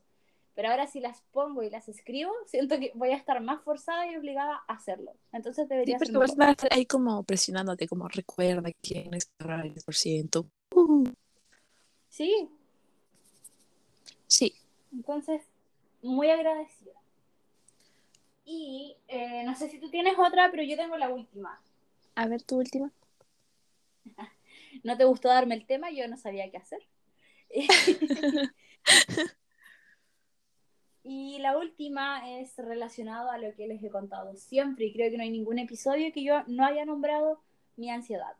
Pero 0.53 0.69
ahora 0.69 0.87
si 0.87 1.01
las 1.01 1.21
pongo 1.33 1.63
y 1.63 1.69
las 1.69 1.89
escribo, 1.89 2.31
siento 2.45 2.79
que 2.79 2.93
voy 2.95 3.09
a 3.09 3.17
estar 3.17 3.41
más 3.41 3.61
forzada 3.61 4.09
y 4.09 4.15
obligada 4.15 4.63
a 4.69 4.73
hacerlo. 4.73 5.11
Entonces 5.33 5.67
Sí, 5.67 5.73
debería 5.73 5.97
porque 5.97 6.13
ser 6.13 6.19
vas 6.21 6.39
a 6.39 6.51
estar 6.51 6.73
ahí 6.73 6.85
como 6.85 7.23
presionándote, 7.23 7.89
como 7.89 8.07
recuerda 8.07 8.71
que 8.71 8.77
tienes 8.79 9.25
que 9.25 9.31
ahorrar 9.41 9.65
el 9.65 9.73
10%. 9.73 10.49
Uh, 10.75 11.09
Sí, 12.07 12.49
sí, 14.27 14.55
entonces 14.93 15.41
muy 16.01 16.29
agradecida. 16.29 16.94
Y 18.45 18.95
eh, 19.07 19.43
no 19.43 19.55
sé 19.55 19.69
si 19.69 19.79
tú 19.79 19.89
tienes 19.89 20.13
otra, 20.17 20.51
pero 20.51 20.63
yo 20.63 20.77
tengo 20.77 20.97
la 20.97 21.09
última. 21.09 21.59
a 22.15 22.27
ver 22.27 22.43
tu 22.43 22.57
última. 22.57 22.91
No 24.83 24.97
te 24.97 25.05
gustó 25.05 25.29
darme 25.29 25.55
el 25.55 25.65
tema, 25.65 25.89
yo 25.89 26.05
no 26.07 26.17
sabía 26.17 26.51
qué 26.51 26.57
hacer. 26.57 26.81
y 31.03 31.39
la 31.39 31.57
última 31.57 32.29
es 32.39 32.57
relacionado 32.57 33.31
a 33.31 33.37
lo 33.37 33.55
que 33.55 33.67
les 33.67 33.81
he 33.81 33.89
contado 33.89 34.35
siempre 34.35 34.85
y 34.85 34.93
creo 34.93 35.09
que 35.09 35.17
no 35.17 35.23
hay 35.23 35.31
ningún 35.31 35.59
episodio 35.59 36.11
que 36.11 36.23
yo 36.23 36.43
no 36.47 36.65
haya 36.65 36.83
nombrado 36.85 37.41
mi 37.77 37.89
ansiedad. 37.89 38.35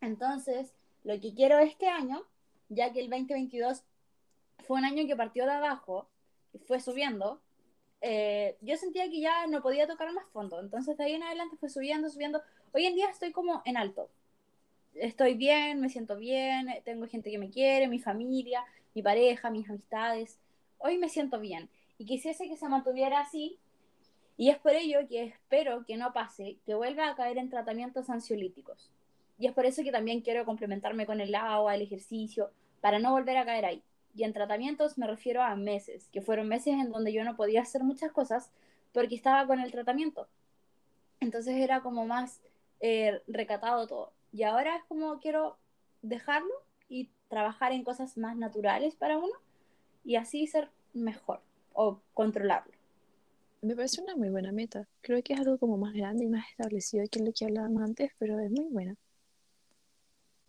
Entonces, 0.00 0.74
lo 1.04 1.18
que 1.20 1.32
quiero 1.32 1.58
este 1.58 1.88
año, 1.88 2.26
ya 2.68 2.92
que 2.92 3.00
el 3.00 3.08
2022 3.08 3.84
fue 4.66 4.78
un 4.78 4.84
año 4.84 5.06
que 5.06 5.16
partió 5.16 5.44
de 5.44 5.52
abajo 5.52 6.08
y 6.52 6.58
fue 6.58 6.80
subiendo, 6.80 7.40
eh, 8.00 8.56
yo 8.60 8.76
sentía 8.76 9.08
que 9.10 9.20
ya 9.20 9.46
no 9.46 9.62
podía 9.62 9.86
tocar 9.86 10.12
más 10.12 10.26
fondo. 10.32 10.60
Entonces, 10.60 10.96
de 10.96 11.04
ahí 11.04 11.14
en 11.14 11.22
adelante 11.22 11.56
fue 11.56 11.68
subiendo, 11.68 12.08
subiendo. 12.08 12.42
Hoy 12.72 12.86
en 12.86 12.94
día 12.94 13.10
estoy 13.10 13.32
como 13.32 13.62
en 13.64 13.76
alto. 13.76 14.08
Estoy 14.94 15.34
bien, 15.34 15.80
me 15.80 15.88
siento 15.88 16.16
bien, 16.16 16.68
tengo 16.84 17.06
gente 17.06 17.30
que 17.30 17.38
me 17.38 17.50
quiere, 17.50 17.88
mi 17.88 17.98
familia, 17.98 18.64
mi 18.94 19.02
pareja, 19.02 19.50
mis 19.50 19.68
amistades. 19.68 20.38
Hoy 20.78 20.98
me 20.98 21.08
siento 21.08 21.38
bien 21.38 21.68
y 21.98 22.06
quisiese 22.06 22.48
que 22.48 22.56
se 22.56 22.68
mantuviera 22.68 23.20
así. 23.20 23.58
Y 24.36 24.48
es 24.48 24.58
por 24.58 24.72
ello 24.72 25.00
que 25.06 25.22
espero 25.24 25.84
que 25.84 25.98
no 25.98 26.14
pase, 26.14 26.56
que 26.64 26.74
vuelva 26.74 27.08
a 27.08 27.14
caer 27.14 27.36
en 27.36 27.50
tratamientos 27.50 28.08
ansiolíticos. 28.08 28.90
Y 29.38 29.46
es 29.46 29.52
por 29.52 29.66
eso 29.66 29.82
que 29.82 29.92
también 29.92 30.22
quiero 30.22 30.46
complementarme 30.46 31.04
con 31.04 31.20
el 31.20 31.34
agua, 31.34 31.74
el 31.74 31.82
ejercicio, 31.82 32.50
para 32.80 32.98
no 32.98 33.12
volver 33.12 33.36
a 33.36 33.44
caer 33.44 33.66
ahí. 33.66 33.82
Y 34.14 34.24
en 34.24 34.32
tratamientos 34.32 34.98
me 34.98 35.06
refiero 35.06 35.42
a 35.42 35.54
meses, 35.56 36.08
que 36.12 36.20
fueron 36.20 36.48
meses 36.48 36.74
en 36.74 36.90
donde 36.90 37.12
yo 37.12 37.24
no 37.24 37.36
podía 37.36 37.62
hacer 37.62 37.82
muchas 37.84 38.12
cosas 38.12 38.50
porque 38.92 39.14
estaba 39.14 39.46
con 39.46 39.60
el 39.60 39.70
tratamiento. 39.70 40.28
Entonces 41.20 41.56
era 41.56 41.80
como 41.82 42.06
más 42.06 42.40
eh, 42.80 43.22
recatado 43.26 43.86
todo. 43.86 44.12
Y 44.32 44.42
ahora 44.42 44.76
es 44.76 44.84
como 44.84 45.18
quiero 45.20 45.58
dejarlo 46.02 46.52
y 46.88 47.10
trabajar 47.28 47.72
en 47.72 47.84
cosas 47.84 48.16
más 48.16 48.36
naturales 48.36 48.96
para 48.96 49.18
uno 49.18 49.34
y 50.04 50.16
así 50.16 50.46
ser 50.46 50.70
mejor 50.92 51.40
o 51.72 52.00
controlarlo. 52.14 52.72
Me 53.62 53.76
parece 53.76 54.02
una 54.02 54.16
muy 54.16 54.30
buena 54.30 54.52
meta. 54.52 54.88
Creo 55.02 55.22
que 55.22 55.34
es 55.34 55.40
algo 55.40 55.58
como 55.58 55.76
más 55.76 55.92
grande 55.92 56.24
y 56.24 56.28
más 56.28 56.48
establecido 56.50 57.04
que 57.10 57.20
lo 57.20 57.32
que 57.32 57.44
hablábamos 57.44 57.82
antes, 57.82 58.10
pero 58.18 58.38
es 58.40 58.50
muy 58.50 58.66
buena. 58.70 58.96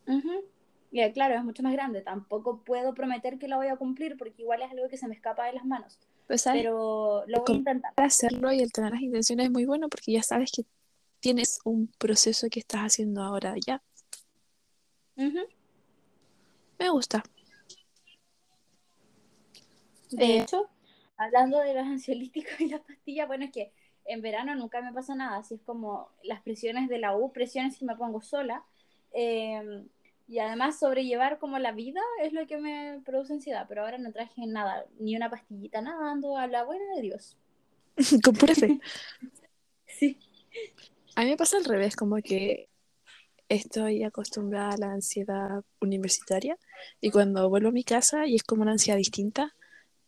Uh 0.07 0.13
-huh. 0.13 0.43
Y 0.91 1.09
claro, 1.13 1.35
es 1.35 1.43
mucho 1.43 1.63
más 1.63 1.71
grande. 1.71 2.01
Tampoco 2.01 2.63
puedo 2.63 2.93
prometer 2.93 3.39
que 3.39 3.47
lo 3.47 3.55
voy 3.55 3.67
a 3.67 3.77
cumplir 3.77 4.17
porque 4.17 4.41
igual 4.41 4.61
es 4.61 4.71
algo 4.71 4.89
que 4.89 4.97
se 4.97 5.07
me 5.07 5.15
escapa 5.15 5.45
de 5.45 5.53
las 5.53 5.63
manos. 5.63 5.97
Pues. 6.27 6.43
Pero 6.43 7.23
lo 7.27 7.43
voy 7.43 7.55
a 7.55 7.57
intentar. 7.57 7.93
Hacerlo 7.95 8.51
y 8.51 8.59
el 8.59 8.73
tener 8.73 8.91
las 8.91 9.01
intenciones 9.01 9.45
es 9.45 9.51
muy 9.51 9.65
bueno 9.65 9.87
porque 9.87 10.11
ya 10.11 10.21
sabes 10.21 10.51
que 10.51 10.65
tienes 11.21 11.59
un 11.63 11.87
proceso 11.97 12.47
que 12.51 12.59
estás 12.59 12.81
haciendo 12.81 13.23
ahora 13.23 13.55
ya. 13.65 13.81
Uh 15.15 15.23
-huh. 15.23 15.47
Me 16.77 16.89
gusta. 16.89 17.23
De 20.09 20.25
eh, 20.25 20.39
hecho, 20.41 20.69
hablando 21.15 21.59
de 21.59 21.73
los 21.73 21.85
ansiolíticos 21.85 22.59
y 22.59 22.67
las 22.67 22.81
pastillas, 22.81 23.27
bueno, 23.27 23.45
es 23.45 23.51
que 23.51 23.71
en 24.05 24.21
verano 24.21 24.55
nunca 24.55 24.81
me 24.81 24.91
pasa 24.91 25.15
nada, 25.15 25.37
así 25.37 25.55
es 25.55 25.61
como 25.61 26.09
las 26.23 26.41
presiones 26.41 26.89
de 26.89 26.97
la 26.97 27.15
U, 27.15 27.31
presiones 27.31 27.77
si 27.77 27.85
me 27.85 27.95
pongo 27.95 28.19
sola. 28.21 28.65
Eh, 29.13 29.85
y 30.31 30.39
además 30.39 30.79
sobrellevar 30.79 31.39
como 31.39 31.59
la 31.59 31.73
vida 31.73 31.99
es 32.23 32.31
lo 32.31 32.47
que 32.47 32.57
me 32.57 33.01
produce 33.03 33.33
ansiedad, 33.33 33.65
pero 33.67 33.83
ahora 33.83 33.97
no 33.97 34.13
traje 34.13 34.47
nada, 34.47 34.85
ni 34.97 35.13
una 35.13 35.29
pastillita, 35.29 35.81
nada, 35.81 36.09
ando 36.09 36.37
a 36.37 36.47
la 36.47 36.63
buena 36.63 36.85
de 36.95 37.01
Dios. 37.01 37.37
Con 38.23 38.35
pura 38.35 38.55
fe. 38.55 38.79
sí. 39.87 40.17
A 41.17 41.23
mí 41.23 41.31
me 41.31 41.35
pasa 41.35 41.57
al 41.57 41.65
revés, 41.65 41.97
como 41.97 42.15
que 42.21 42.69
estoy 43.49 44.05
acostumbrada 44.05 44.69
a 44.69 44.77
la 44.77 44.93
ansiedad 44.93 45.65
universitaria 45.81 46.57
y 47.01 47.11
cuando 47.11 47.49
vuelvo 47.49 47.67
a 47.67 47.73
mi 47.73 47.83
casa 47.83 48.25
y 48.25 48.35
es 48.35 48.43
como 48.43 48.61
una 48.61 48.71
ansiedad 48.71 48.97
distinta, 48.97 49.53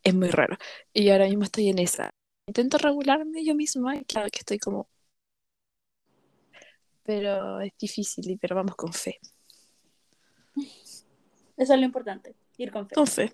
es 0.04 0.16
muy 0.16 0.30
raro. 0.30 0.56
Y 0.94 1.10
ahora 1.10 1.26
mismo 1.26 1.44
estoy 1.44 1.68
en 1.68 1.80
esa. 1.80 2.12
Intento 2.48 2.78
regularme 2.78 3.44
yo 3.44 3.56
misma 3.56 3.98
y 3.98 4.06
claro 4.06 4.30
que 4.32 4.40
estoy 4.40 4.58
como... 4.58 4.88
Pero 7.04 7.60
es 7.60 7.74
difícil, 7.78 8.38
pero 8.40 8.56
vamos 8.56 8.78
con 8.78 8.94
fe. 8.94 9.20
Eso 10.56 11.74
es 11.74 11.80
lo 11.80 11.86
importante, 11.86 12.36
ir 12.58 12.72
con 12.72 12.88
fe. 12.88 12.96
Con 12.96 13.08
fe. 13.08 13.34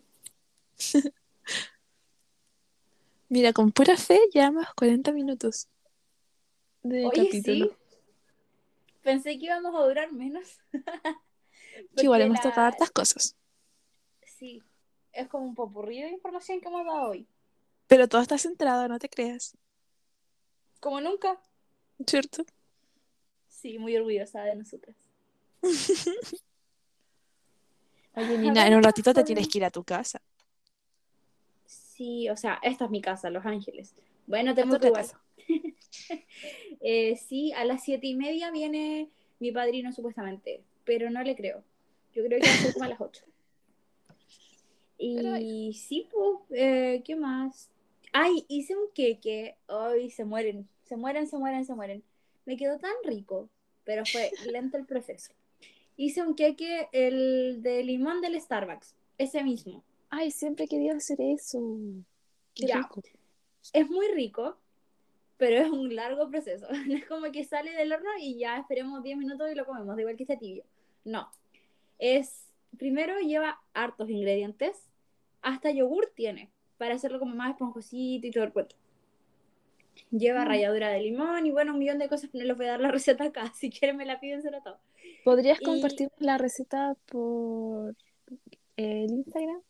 Mira, 3.29 3.53
con 3.53 3.71
pura 3.71 3.95
fe 3.97 4.19
llevamos 4.33 4.65
40 4.75 5.11
minutos 5.11 5.67
de 6.83 7.05
Oye, 7.05 7.25
capítulo. 7.25 7.67
sí. 7.67 7.75
Pensé 9.03 9.37
que 9.37 9.45
íbamos 9.45 9.73
a 9.75 9.85
durar 9.85 10.11
menos. 10.11 10.59
Que 11.95 12.03
igual 12.03 12.21
hemos 12.23 12.37
la- 12.37 12.41
tocado 12.43 12.67
hartas 12.67 12.91
cosas. 12.91 13.35
Sí, 14.25 14.61
es 15.13 15.27
como 15.27 15.45
un 15.45 15.55
popurrí 15.55 16.01
de 16.01 16.09
información 16.09 16.59
que 16.59 16.67
hemos 16.67 16.85
dado 16.85 17.09
hoy. 17.11 17.25
Pero 17.87 18.07
todo 18.07 18.21
está 18.21 18.37
centrado, 18.37 18.87
no 18.89 18.99
te 18.99 19.07
creas. 19.07 19.55
Como 20.81 20.99
nunca. 20.99 21.39
¿Cierto? 22.05 22.43
Sí, 23.47 23.77
muy 23.79 23.95
orgullosa 23.95 24.41
de 24.43 24.55
nosotras. 24.55 24.95
Oye, 28.15 28.37
Nina, 28.37 28.67
en 28.67 28.73
un 28.75 28.81
¿qué 28.81 28.87
ratito 28.87 29.13
te 29.13 29.23
tienes 29.23 29.47
que 29.47 29.57
ir 29.59 29.65
a 29.65 29.69
tu 29.71 29.83
casa. 29.83 30.19
Sí, 31.65 32.29
o 32.29 32.35
sea, 32.37 32.59
esta 32.63 32.85
es 32.85 32.91
mi 32.91 33.01
casa, 33.01 33.29
Los 33.29 33.45
Ángeles. 33.45 33.93
Bueno, 34.27 34.55
tengo 34.55 34.79
tu 34.79 34.91
que. 34.91 35.05
Eh, 36.81 37.17
sí, 37.17 37.51
a 37.51 37.65
las 37.65 37.83
siete 37.83 38.07
y 38.07 38.15
media 38.15 38.51
viene 38.51 39.09
mi 39.39 39.51
padrino 39.51 39.91
supuestamente, 39.91 40.61
pero 40.85 41.09
no 41.09 41.21
le 41.23 41.35
creo. 41.35 41.61
Yo 42.13 42.23
creo 42.23 42.39
que 42.39 42.47
va 42.47 42.53
a 42.53 42.57
ser 42.57 42.73
como 42.73 42.85
a 42.85 42.87
las 42.87 43.01
ocho. 43.01 43.25
Pero 45.13 45.35
Y 45.37 45.73
sí, 45.73 46.07
pues, 46.11 46.39
eh, 46.51 47.01
¿qué 47.05 47.15
más? 47.15 47.69
Ay, 48.11 48.45
hice 48.47 48.75
un 48.75 48.91
queque. 48.93 49.55
Ay, 49.67 50.09
se 50.11 50.25
mueren, 50.25 50.67
se 50.83 50.97
mueren, 50.97 51.27
se 51.27 51.37
mueren, 51.37 51.65
se 51.65 51.73
mueren. 51.75 52.03
Me 52.45 52.57
quedó 52.57 52.77
tan 52.79 52.93
rico, 53.03 53.49
pero 53.85 54.05
fue 54.05 54.31
lento 54.51 54.77
el 54.77 54.85
proceso. 54.85 55.31
Hice 56.01 56.21
un 56.21 56.33
queque, 56.33 56.87
el 56.93 57.61
de 57.61 57.83
limón 57.83 58.21
del 58.21 58.39
Starbucks, 58.39 58.95
ese 59.17 59.43
mismo. 59.43 59.83
Ay, 60.09 60.31
siempre 60.31 60.63
he 60.63 60.67
querido 60.69 60.95
hacer 60.95 61.19
eso. 61.19 61.59
Qué 62.55 62.67
Ya. 62.67 62.77
rico. 62.77 63.01
Es 63.73 63.89
muy 63.89 64.07
rico, 64.13 64.57
pero 65.35 65.57
es 65.57 65.69
un 65.69 65.93
largo 65.93 66.29
proceso. 66.29 66.67
No 66.87 66.95
es 66.95 67.05
como 67.05 67.29
que 67.33 67.43
sale 67.43 67.71
del 67.73 67.91
horno 67.91 68.11
y 68.17 68.37
ya 68.37 68.57
esperemos 68.57 69.03
10 69.03 69.17
minutos 69.17 69.51
y 69.51 69.55
lo 69.55 69.65
comemos, 69.65 69.93
da 69.97 70.01
igual 70.01 70.15
que 70.15 70.23
esté 70.23 70.37
tibio. 70.37 70.63
No. 71.03 71.29
Es, 71.97 72.45
primero 72.77 73.19
lleva 73.19 73.59
hartos 73.73 74.09
ingredientes, 74.09 74.89
hasta 75.41 75.69
yogur 75.69 76.13
tiene, 76.15 76.49
para 76.77 76.95
hacerlo 76.95 77.19
como 77.19 77.35
más 77.35 77.51
esponjosito 77.51 78.25
y 78.25 78.31
todo 78.31 78.45
el 78.45 78.53
cuento. 78.53 78.77
Lleva 80.11 80.43
Mm. 80.43 80.47
ralladura 80.47 80.89
de 80.89 81.01
limón 81.01 81.45
y 81.45 81.51
bueno, 81.51 81.73
un 81.73 81.79
millón 81.79 81.99
de 81.99 82.09
cosas 82.09 82.29
no 82.33 82.43
les 82.43 82.55
voy 82.57 82.65
a 82.65 82.71
dar 82.71 82.79
la 82.81 82.91
receta 82.91 83.25
acá. 83.25 83.51
Si 83.55 83.69
quieren 83.69 83.97
me 83.97 84.05
la 84.05 84.19
piden, 84.19 84.41
se 84.41 84.51
la 84.51 84.61
todo. 84.61 84.79
¿Podrías 85.23 85.61
Y- 85.61 85.65
compartir 85.65 86.09
la 86.17 86.37
receta 86.37 86.95
por 87.07 87.95
el 88.77 89.11
Instagram? 89.11 89.61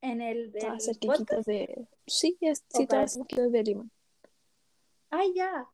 En 0.00 0.20
el 0.20 0.52
quequitos 0.52 1.44
de... 1.44 1.86
Sí, 2.06 2.36
es, 2.40 2.64
¿O 2.72 2.78
sí, 2.78 2.86
quequitos 2.86 3.50
de 3.52 3.62
limón. 3.64 3.90
Ay, 5.10 5.32
ya. 5.34 5.66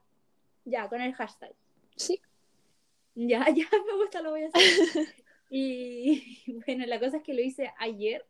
Ya, 0.65 0.89
con 0.89 1.03
el 1.03 1.13
hashtag. 1.15 1.53
Sí. 1.97 2.21
Ya, 3.15 3.45
ya 3.55 3.69
me 3.87 3.97
gusta, 4.03 4.23
lo 4.23 4.31
voy 4.31 4.45
a 4.45 4.49
hacer. 4.49 5.07
Y 5.51 6.53
bueno, 6.67 6.87
la 6.87 6.99
cosa 6.99 7.19
es 7.19 7.23
que 7.23 7.35
lo 7.35 7.43
hice 7.43 7.73
ayer. 7.79 8.25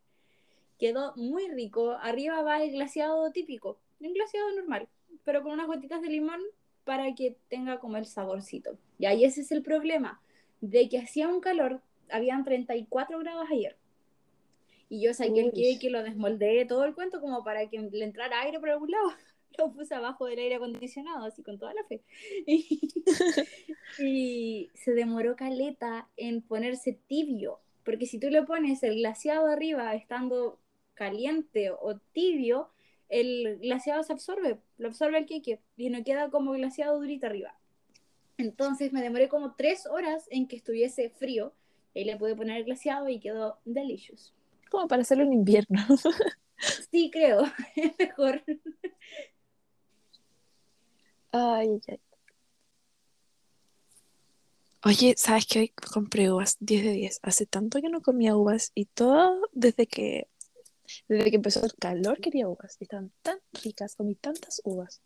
Quedó 0.79 1.15
muy 1.17 1.49
rico. 1.49 1.93
Arriba 1.93 2.43
va 2.43 2.63
el 2.63 2.73
glaseado 2.73 3.31
típico, 3.31 3.79
un 4.01 4.13
glaseado 4.13 4.51
normal, 4.53 4.89
pero 5.25 5.43
con 5.43 5.53
unas 5.53 5.67
gotitas 5.67 6.03
de 6.03 6.09
limón 6.09 6.41
para 6.85 7.15
que 7.15 7.37
tenga 7.49 7.81
como 7.81 7.97
el 7.97 8.07
saborcito. 8.07 8.79
Y 8.99 9.07
ahí 9.07 9.25
ese 9.25 9.41
es 9.41 9.53
el 9.53 9.63
problema, 9.63 10.21
de 10.61 10.89
que 10.89 10.99
hacía 10.99 11.29
un 11.29 11.41
calor, 11.41 11.81
habían 12.11 12.45
34 12.45 13.19
grados 13.19 13.47
ayer. 13.51 13.77
Y 14.89 15.03
yo 15.03 15.15
saqué 15.15 15.41
el 15.41 15.53
Uy. 15.55 15.79
cake, 15.79 15.91
lo 15.91 16.03
desmoldé 16.03 16.65
todo 16.67 16.85
el 16.85 16.95
cuento 16.95 17.21
como 17.21 17.43
para 17.43 17.69
que 17.69 17.79
le 17.79 18.05
entrara 18.05 18.43
aire 18.43 18.61
por 18.61 18.71
algún 18.71 18.91
lado. 18.91 19.09
Lo 19.57 19.73
puse 19.73 19.95
abajo 19.95 20.27
del 20.27 20.41
aire 20.41 20.57
acondicionado, 20.57 21.27
así 21.27 21.45
con 21.45 21.59
toda 21.59 21.73
la 21.75 21.85
fe. 21.85 22.03
Y, 22.47 22.91
y 24.01 24.71
se 24.75 24.93
demoró 24.95 25.37
caleta 25.37 26.09
en 26.17 26.43
ponerse 26.43 26.99
tibio, 27.07 27.61
porque 27.85 28.07
si 28.07 28.19
tú 28.19 28.31
le 28.31 28.43
pones 28.43 28.83
el 28.83 28.97
glaseado 28.97 29.47
arriba 29.47 29.95
estando 29.95 30.59
caliente 30.95 31.71
o 31.71 31.97
tibio, 32.13 32.71
el 33.09 33.59
glaseado 33.61 34.03
se 34.03 34.13
absorbe, 34.13 34.59
lo 34.79 34.89
absorbe 34.89 35.19
el 35.19 35.27
queque 35.27 35.61
y 35.77 35.91
no 35.91 36.03
queda 36.05 36.31
como 36.31 36.53
glaseado 36.53 36.99
durito 36.99 37.27
arriba. 37.27 37.57
Entonces 38.37 38.93
me 38.93 39.03
demoré 39.03 39.29
como 39.29 39.55
tres 39.55 39.87
horas 39.87 40.27
en 40.31 40.49
que 40.49 40.57
estuviese 40.57 41.11
frío 41.11 41.55
y 41.95 42.05
le 42.05 42.17
pude 42.17 42.35
poner 42.35 42.59
el 42.59 42.65
glaseado 42.65 43.09
y 43.09 43.21
quedó 43.21 43.59
delicious. 43.65 44.35
Como 44.71 44.89
para 44.89 45.03
hacerlo 45.03 45.25
en 45.25 45.33
invierno. 45.33 45.81
Sí, 46.91 47.11
creo, 47.13 47.43
es 47.77 47.93
mejor. 47.99 48.43
Ay, 51.33 51.81
ay. 51.89 52.01
Oye, 54.85 55.15
¿sabes 55.17 55.47
qué? 55.47 55.61
Hoy 55.61 55.69
compré 55.93 56.31
uvas 56.31 56.57
10 56.61 56.85
de 56.85 56.93
10. 56.93 57.21
Hace 57.23 57.47
tanto 57.47 57.81
que 57.81 57.89
no 57.89 58.03
comía 58.03 58.37
uvas 58.37 58.71
y 58.75 58.85
todo 58.85 59.41
desde 59.53 59.87
que 59.87 60.29
desde 61.09 61.31
que 61.31 61.37
empezó 61.37 61.65
el 61.65 61.75
calor 61.75 62.21
quería 62.21 62.49
uvas. 62.49 62.77
Estaban 62.81 63.13
tan 63.23 63.39
ricas, 63.63 63.97
comí 63.97 64.15
tantas 64.15 64.61
uvas. 64.65 65.03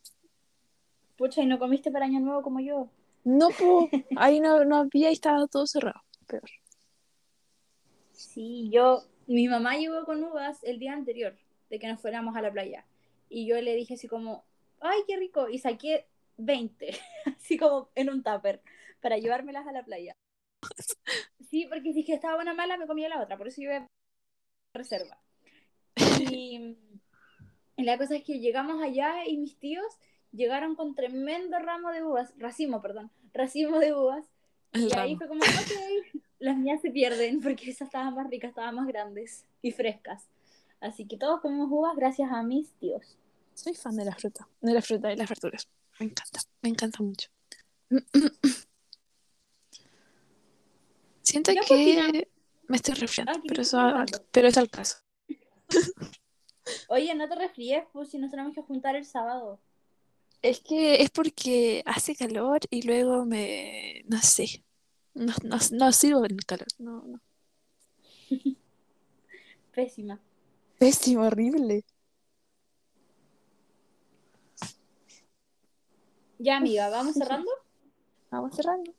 Pucha, 1.16 1.42
¿y 1.42 1.46
no 1.46 1.58
comiste 1.58 1.90
para 1.90 2.04
año 2.04 2.20
nuevo 2.20 2.42
como 2.42 2.60
yo? 2.60 2.88
No, 3.24 3.50
po, 3.50 3.88
ahí 4.16 4.40
no, 4.40 4.64
no 4.64 4.76
había 4.76 5.10
y 5.10 5.14
estaba 5.14 5.46
todo 5.46 5.66
cerrado. 5.66 6.00
Peor. 6.26 6.48
Sí, 8.12 8.70
yo, 8.70 9.02
mi 9.26 9.48
mamá 9.48 9.76
llegó 9.76 10.04
con 10.04 10.22
uvas 10.22 10.62
el 10.64 10.78
día 10.78 10.92
anterior 10.92 11.36
de 11.70 11.78
que 11.78 11.88
nos 11.88 12.00
fuéramos 12.00 12.36
a 12.36 12.42
la 12.42 12.52
playa. 12.52 12.84
Y 13.28 13.46
yo 13.46 13.60
le 13.60 13.74
dije 13.74 13.94
así 13.94 14.08
como, 14.08 14.44
ay, 14.80 15.00
qué 15.06 15.16
rico. 15.16 15.48
Y 15.48 15.58
saqué 15.58 16.06
20, 16.36 16.90
así 17.36 17.58
como 17.58 17.90
en 17.94 18.10
un 18.10 18.22
tupper, 18.22 18.62
para 19.00 19.18
llevármelas 19.18 19.66
a 19.66 19.72
la 19.72 19.84
playa. 19.84 20.14
Sí, 21.50 21.66
porque 21.68 21.92
que 22.04 22.14
estaba 22.14 22.40
una 22.40 22.54
mala, 22.54 22.76
me 22.76 22.86
comía 22.86 23.08
la 23.08 23.22
otra. 23.22 23.36
Por 23.36 23.48
eso 23.48 23.60
yo 23.60 23.70
iba 23.70 23.76
a 23.78 23.88
reserva. 24.74 25.18
Y, 26.20 26.76
y 27.76 27.82
la 27.84 27.96
cosa 27.98 28.16
es 28.16 28.24
que 28.24 28.40
llegamos 28.40 28.82
allá 28.82 29.26
y 29.26 29.36
mis 29.36 29.56
tíos 29.58 29.86
llegaron 30.32 30.74
con 30.74 30.94
tremendo 30.94 31.58
ramo 31.58 31.90
de 31.90 32.02
uvas, 32.02 32.32
racimo, 32.36 32.80
perdón, 32.80 33.10
racimo 33.32 33.78
de 33.78 33.94
uvas. 33.94 34.26
El 34.72 34.88
y 34.88 34.92
ahí 34.92 35.16
fue 35.16 35.28
como, 35.28 35.40
ok, 35.42 36.20
las 36.38 36.56
mías 36.56 36.80
se 36.82 36.90
pierden 36.90 37.40
porque 37.42 37.70
esas 37.70 37.88
estaban 37.88 38.14
más 38.14 38.28
ricas, 38.28 38.50
estaban 38.50 38.74
más 38.74 38.86
grandes 38.86 39.44
y 39.62 39.72
frescas. 39.72 40.28
Así 40.80 41.06
que 41.06 41.16
todos 41.16 41.40
comimos 41.40 41.68
uvas 41.70 41.96
gracias 41.96 42.30
a 42.30 42.42
mis 42.42 42.72
tíos. 42.74 43.18
Soy 43.54 43.74
fan 43.74 43.96
de 43.96 44.04
la 44.04 44.14
fruta, 44.14 44.48
de 44.60 44.72
la 44.72 44.82
fruta 44.82 45.12
y 45.12 45.16
las 45.16 45.28
verduras. 45.28 45.68
Me 45.98 46.06
encanta, 46.06 46.40
me 46.62 46.68
encanta 46.68 47.02
mucho. 47.02 47.28
Siento 51.22 51.52
que 51.66 52.26
me 52.68 52.76
estoy 52.76 52.94
resfriando, 52.94 53.32
que 53.32 53.48
pero 53.48 53.62
eso, 53.62 53.78
pero 54.30 54.48
es 54.48 54.56
al 54.56 54.70
caso. 54.70 54.98
Oye, 56.88 57.14
no 57.14 57.28
te 57.28 57.34
resfríes, 57.34 57.84
pues 57.92 58.10
si 58.10 58.18
nos 58.18 58.30
tenemos 58.30 58.54
que 58.54 58.62
juntar 58.62 58.96
el 58.96 59.04
sábado. 59.04 59.58
Es 60.42 60.60
que 60.60 61.02
es 61.02 61.10
porque 61.10 61.82
hace 61.84 62.14
calor 62.14 62.60
y 62.70 62.82
luego 62.82 63.24
me, 63.24 64.04
no 64.06 64.18
sé, 64.18 64.64
no, 65.14 65.32
no, 65.42 65.56
no 65.72 65.92
sirvo 65.92 66.24
en 66.24 66.32
el 66.32 66.44
calor, 66.44 66.68
no, 66.78 67.02
no. 67.06 67.20
Pésima. 69.74 70.20
Pésimo, 70.78 71.22
horrible. 71.22 71.84
Ya, 76.38 76.56
amiga, 76.56 76.88
¿vamos 76.88 77.14
cerrando? 77.14 77.50
Vamos 78.30 78.54
cerrando. 78.54 78.94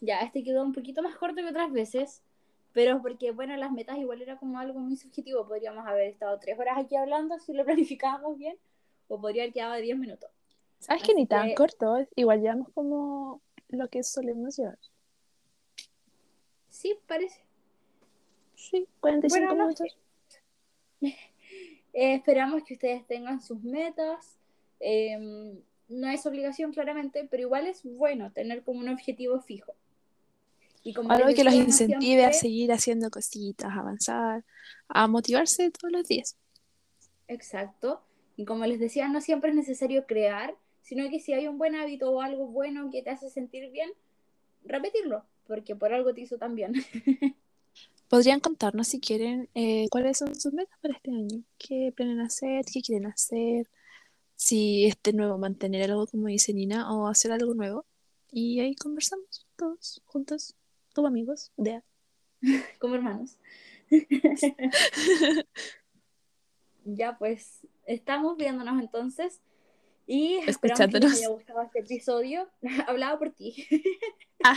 Ya, 0.00 0.20
este 0.20 0.42
quedó 0.42 0.62
un 0.62 0.72
poquito 0.72 1.02
más 1.02 1.16
corto 1.16 1.36
que 1.36 1.48
otras 1.48 1.70
veces, 1.70 2.22
pero 2.72 3.00
porque, 3.02 3.30
bueno, 3.32 3.56
las 3.56 3.72
metas 3.72 3.98
igual 3.98 4.22
era 4.22 4.36
como 4.38 4.58
algo 4.58 4.78
muy 4.80 4.96
subjetivo. 4.96 5.46
Podríamos 5.46 5.86
haber 5.86 6.08
estado 6.08 6.38
tres 6.38 6.58
horas 6.58 6.78
aquí 6.78 6.96
hablando 6.96 7.38
si 7.38 7.52
lo 7.52 7.64
planificábamos 7.98 8.38
bien, 8.38 8.56
o 9.08 9.20
podría 9.20 9.42
haber 9.44 9.52
quedado 9.52 9.74
de 9.74 9.82
10 9.82 9.98
minutos. 9.98 10.30
¿Sabes 10.78 11.02
que 11.02 11.14
ni 11.14 11.22
Así 11.22 11.28
tan 11.28 11.48
que- 11.48 11.54
corto? 11.54 11.96
Igual 12.16 12.40
llevamos 12.40 12.68
como 12.72 13.40
lo 13.68 13.88
que 13.88 14.02
solemos 14.02 14.56
llevar. 14.56 14.78
Sí, 16.68 16.96
parece. 17.06 17.40
Sí, 18.54 18.86
45 19.00 19.46
Bueno, 19.46 19.54
no 19.54 19.68
minutos. 19.68 19.96
Eh, 21.92 22.14
esperamos 22.14 22.62
que 22.62 22.74
ustedes 22.74 23.04
tengan 23.08 23.40
sus 23.40 23.62
metas. 23.64 24.38
eh, 24.78 25.18
no 25.88 26.08
es 26.08 26.24
obligación 26.24 26.72
claramente, 26.72 27.26
pero 27.28 27.42
igual 27.42 27.66
es 27.66 27.82
bueno 27.82 28.30
tener 28.30 28.62
como 28.62 28.78
un 28.78 28.88
objetivo 28.88 29.40
fijo. 29.40 29.74
Y 30.82 30.94
como 30.94 31.10
Algo 31.12 31.34
que 31.34 31.44
los 31.44 31.54
incentive 31.54 32.24
a 32.24 32.32
seguir 32.32 32.72
haciendo 32.72 33.10
cositas, 33.10 33.70
avanzar, 33.76 34.44
a 34.88 35.06
motivarse 35.08 35.70
todos 35.70 35.92
los 35.92 36.08
días. 36.08 36.36
Exacto. 37.28 38.02
Y 38.36 38.44
como 38.44 38.64
les 38.64 38.80
decía, 38.80 39.08
no 39.08 39.20
siempre 39.20 39.50
es 39.50 39.56
necesario 39.56 40.06
crear, 40.06 40.56
sino 40.82 41.08
que 41.10 41.20
si 41.20 41.32
hay 41.32 41.46
un 41.46 41.58
buen 41.58 41.74
hábito 41.74 42.10
o 42.10 42.22
algo 42.22 42.46
bueno 42.46 42.90
que 42.90 43.02
te 43.02 43.10
hace 43.10 43.28
sentir 43.30 43.70
bien, 43.70 43.90
repetirlo, 44.64 45.24
porque 45.46 45.76
por 45.76 45.92
algo 45.92 46.14
te 46.14 46.22
hizo 46.22 46.38
tan 46.38 46.54
bien. 46.54 46.72
Podrían 48.08 48.40
contarnos 48.40 48.88
si 48.88 48.98
quieren 48.98 49.48
eh, 49.54 49.86
cuáles 49.90 50.18
son 50.18 50.34
sus 50.34 50.52
metas 50.52 50.76
para 50.80 50.94
este 50.94 51.10
año, 51.10 51.44
qué 51.58 51.92
planean 51.94 52.20
hacer, 52.20 52.64
qué 52.64 52.82
quieren 52.82 53.06
hacer, 53.06 53.68
si 54.34 54.86
este 54.86 55.12
nuevo 55.12 55.38
mantener 55.38 55.90
algo 55.90 56.06
como 56.06 56.26
dice 56.26 56.52
Nina 56.52 56.92
o 56.92 57.06
hacer 57.06 57.30
algo 57.30 57.54
nuevo. 57.54 57.86
Y 58.32 58.60
ahí 58.60 58.74
conversamos 58.74 59.46
todos 59.56 60.02
juntos, 60.06 60.56
como 60.94 61.08
amigos, 61.08 61.52
de 61.56 61.82
como 62.78 62.94
hermanos. 62.94 63.38
ya 66.84 67.18
pues, 67.18 67.66
estamos 67.86 68.36
viéndonos 68.36 68.80
entonces. 68.80 69.40
Y 70.06 70.38
esperamos 70.46 70.92
que 70.92 70.98
les 70.98 71.18
haya 71.18 71.28
gustado 71.28 71.62
este 71.62 71.80
episodio. 71.80 72.48
Hablaba 72.86 73.18
por 73.18 73.30
ti. 73.30 73.66
Ah. 74.42 74.56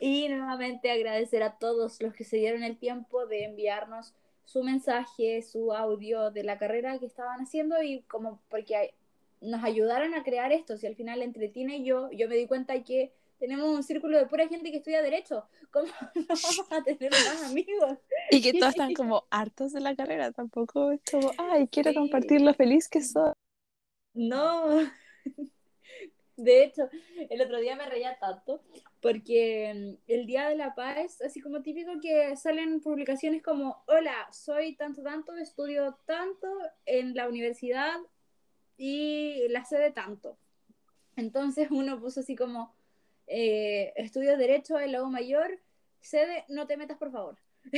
y 0.00 0.28
nuevamente 0.28 0.90
agradecer 0.90 1.42
a 1.42 1.58
todos 1.58 2.00
los 2.02 2.14
que 2.14 2.24
se 2.24 2.38
dieron 2.38 2.64
el 2.64 2.78
tiempo 2.78 3.26
de 3.26 3.44
enviarnos 3.44 4.14
su 4.44 4.64
mensaje, 4.64 5.42
su 5.42 5.72
audio 5.72 6.32
de 6.32 6.42
la 6.42 6.58
carrera 6.58 6.98
que 6.98 7.06
estaban 7.06 7.40
haciendo 7.40 7.80
y 7.82 8.02
como 8.02 8.40
porque 8.48 8.94
nos 9.40 9.62
ayudaron 9.62 10.14
a 10.14 10.24
crear 10.24 10.50
esto. 10.50 10.76
Si 10.76 10.86
al 10.88 10.96
final 10.96 11.22
entretiene 11.22 11.84
yo, 11.84 12.10
yo 12.10 12.28
me 12.28 12.36
di 12.36 12.46
cuenta 12.46 12.82
que 12.82 13.12
tenemos 13.40 13.68
un 13.68 13.82
círculo 13.82 14.18
de 14.18 14.26
pura 14.26 14.46
gente 14.46 14.70
que 14.70 14.76
estudia 14.76 15.02
derecho. 15.02 15.44
¿Cómo 15.72 15.86
no 16.14 16.26
vamos 16.28 16.66
a 16.70 16.84
tener 16.84 17.10
más 17.10 17.50
amigos? 17.50 17.98
Y 18.30 18.42
que 18.42 18.52
todos 18.52 18.68
están 18.74 18.94
como 18.94 19.24
hartos 19.30 19.72
de 19.72 19.80
la 19.80 19.96
carrera, 19.96 20.30
tampoco 20.30 20.92
es 20.92 21.00
como, 21.10 21.32
ay, 21.38 21.66
quiero 21.68 21.92
compartir 21.94 22.42
lo 22.42 22.54
feliz 22.54 22.88
que 22.88 23.02
soy. 23.02 23.32
No. 24.14 24.78
De 26.36 26.64
hecho, 26.64 26.88
el 27.28 27.42
otro 27.42 27.58
día 27.58 27.76
me 27.76 27.84
reía 27.84 28.18
tanto 28.18 28.62
porque 29.02 29.72
mm, 29.74 30.10
el 30.10 30.26
Día 30.26 30.48
de 30.48 30.56
la 30.56 30.74
Paz, 30.74 31.20
así 31.20 31.40
como 31.40 31.60
típico 31.60 32.00
que 32.00 32.34
salen 32.36 32.80
publicaciones 32.80 33.42
como, 33.42 33.82
hola, 33.86 34.26
soy 34.32 34.74
tanto, 34.74 35.02
tanto, 35.02 35.36
estudio 35.36 35.98
tanto 36.06 36.48
en 36.86 37.14
la 37.14 37.28
universidad 37.28 37.98
y 38.78 39.48
la 39.48 39.66
sede 39.66 39.90
tanto. 39.90 40.38
Entonces 41.16 41.68
uno 41.70 42.00
puso 42.00 42.20
así 42.20 42.36
como, 42.36 42.74
eh, 43.32 43.92
estudio 43.94 44.36
Derecho 44.36 44.78
en 44.80 44.90
Lago 44.90 45.08
Mayor, 45.08 45.60
sede, 46.00 46.44
no 46.48 46.66
te 46.66 46.76
metas 46.76 46.98
por 46.98 47.12
favor. 47.12 47.38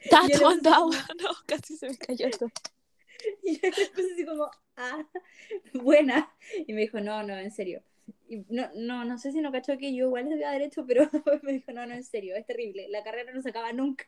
Está 0.00 0.22
tomando 0.36 0.70
agua, 0.70 0.96
no, 1.22 1.30
casi 1.46 1.76
se 1.76 1.88
me 1.88 1.96
cayó 1.96 2.26
esto. 2.26 2.46
Y 3.44 3.54
yo 3.60 3.68
le 3.68 3.86
puse 3.94 4.14
así 4.14 4.26
como, 4.26 4.50
ah, 4.76 5.06
buena. 5.74 6.34
Y 6.66 6.72
me 6.72 6.80
dijo, 6.80 6.98
no, 7.00 7.22
no, 7.22 7.38
en 7.38 7.52
serio. 7.52 7.84
Y 8.28 8.44
no, 8.48 8.68
no, 8.74 9.04
no 9.04 9.16
sé 9.16 9.30
si 9.30 9.40
no 9.40 9.52
cachó 9.52 9.78
que 9.78 9.94
yo 9.94 10.06
igual 10.06 10.32
había 10.32 10.50
derecho, 10.50 10.84
pero 10.84 11.08
me 11.42 11.52
dijo, 11.52 11.70
no, 11.70 11.86
no, 11.86 11.94
en 11.94 12.02
serio, 12.02 12.34
es 12.34 12.44
terrible. 12.44 12.88
La 12.88 13.04
carrera 13.04 13.32
no 13.32 13.40
se 13.40 13.50
acaba 13.50 13.72
nunca. 13.72 14.06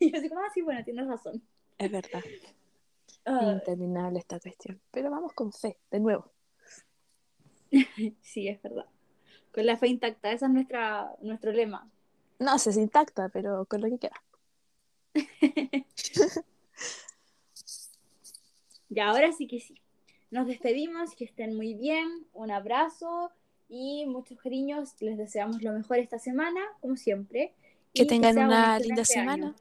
Y 0.00 0.10
yo 0.10 0.18
así 0.18 0.28
como, 0.28 0.40
ah, 0.40 0.50
sí, 0.52 0.62
bueno, 0.62 0.82
tienes 0.82 1.06
razón. 1.06 1.40
Es 1.78 1.88
verdad. 1.88 2.24
Ah. 3.24 3.52
Interminable 3.52 4.18
esta 4.18 4.40
cuestión. 4.40 4.80
Pero 4.90 5.08
vamos 5.08 5.32
con 5.34 5.52
fe, 5.52 5.78
de 5.92 6.00
nuevo. 6.00 6.32
sí, 8.22 8.48
es 8.48 8.60
verdad. 8.60 8.86
Con 9.52 9.66
la 9.66 9.76
fe 9.76 9.88
intacta, 9.88 10.30
ese 10.32 10.46
es 10.46 10.50
nuestra, 10.50 11.12
nuestro 11.20 11.52
lema. 11.52 11.88
No 12.38 12.58
sé 12.58 12.72
si 12.72 12.80
intacta, 12.80 13.28
pero 13.28 13.64
con 13.66 13.80
lo 13.80 13.88
que 13.88 13.98
quiera. 13.98 14.22
y 18.90 19.00
ahora 19.00 19.32
sí 19.32 19.46
que 19.46 19.60
sí. 19.60 19.74
Nos 20.30 20.46
despedimos, 20.46 21.14
que 21.14 21.24
estén 21.24 21.56
muy 21.56 21.74
bien, 21.74 22.26
un 22.34 22.50
abrazo 22.50 23.32
y 23.68 24.04
muchos 24.06 24.38
cariños. 24.38 24.90
Les 25.00 25.16
deseamos 25.16 25.62
lo 25.62 25.72
mejor 25.72 25.98
esta 25.98 26.18
semana, 26.18 26.60
como 26.80 26.96
siempre. 26.96 27.54
Que 27.94 28.04
tengan 28.04 28.38
una 28.38 28.78
linda 28.78 29.04
semana. 29.04 29.56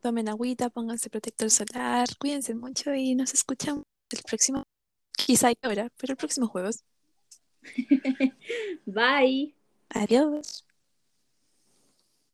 Tomen 0.00 0.28
agüita, 0.28 0.70
pónganse 0.70 1.10
protector 1.10 1.50
solar, 1.50 2.08
cuídense 2.18 2.54
mucho 2.54 2.94
y 2.94 3.14
nos 3.14 3.34
escuchamos 3.34 3.84
el 4.10 4.22
próximo, 4.22 4.62
quizá 5.12 5.52
ahora, 5.62 5.88
pero 5.98 6.12
el 6.12 6.16
próximo 6.16 6.46
jueves. 6.46 6.82
Bye. 8.86 9.52
Adiós. 10.00 10.64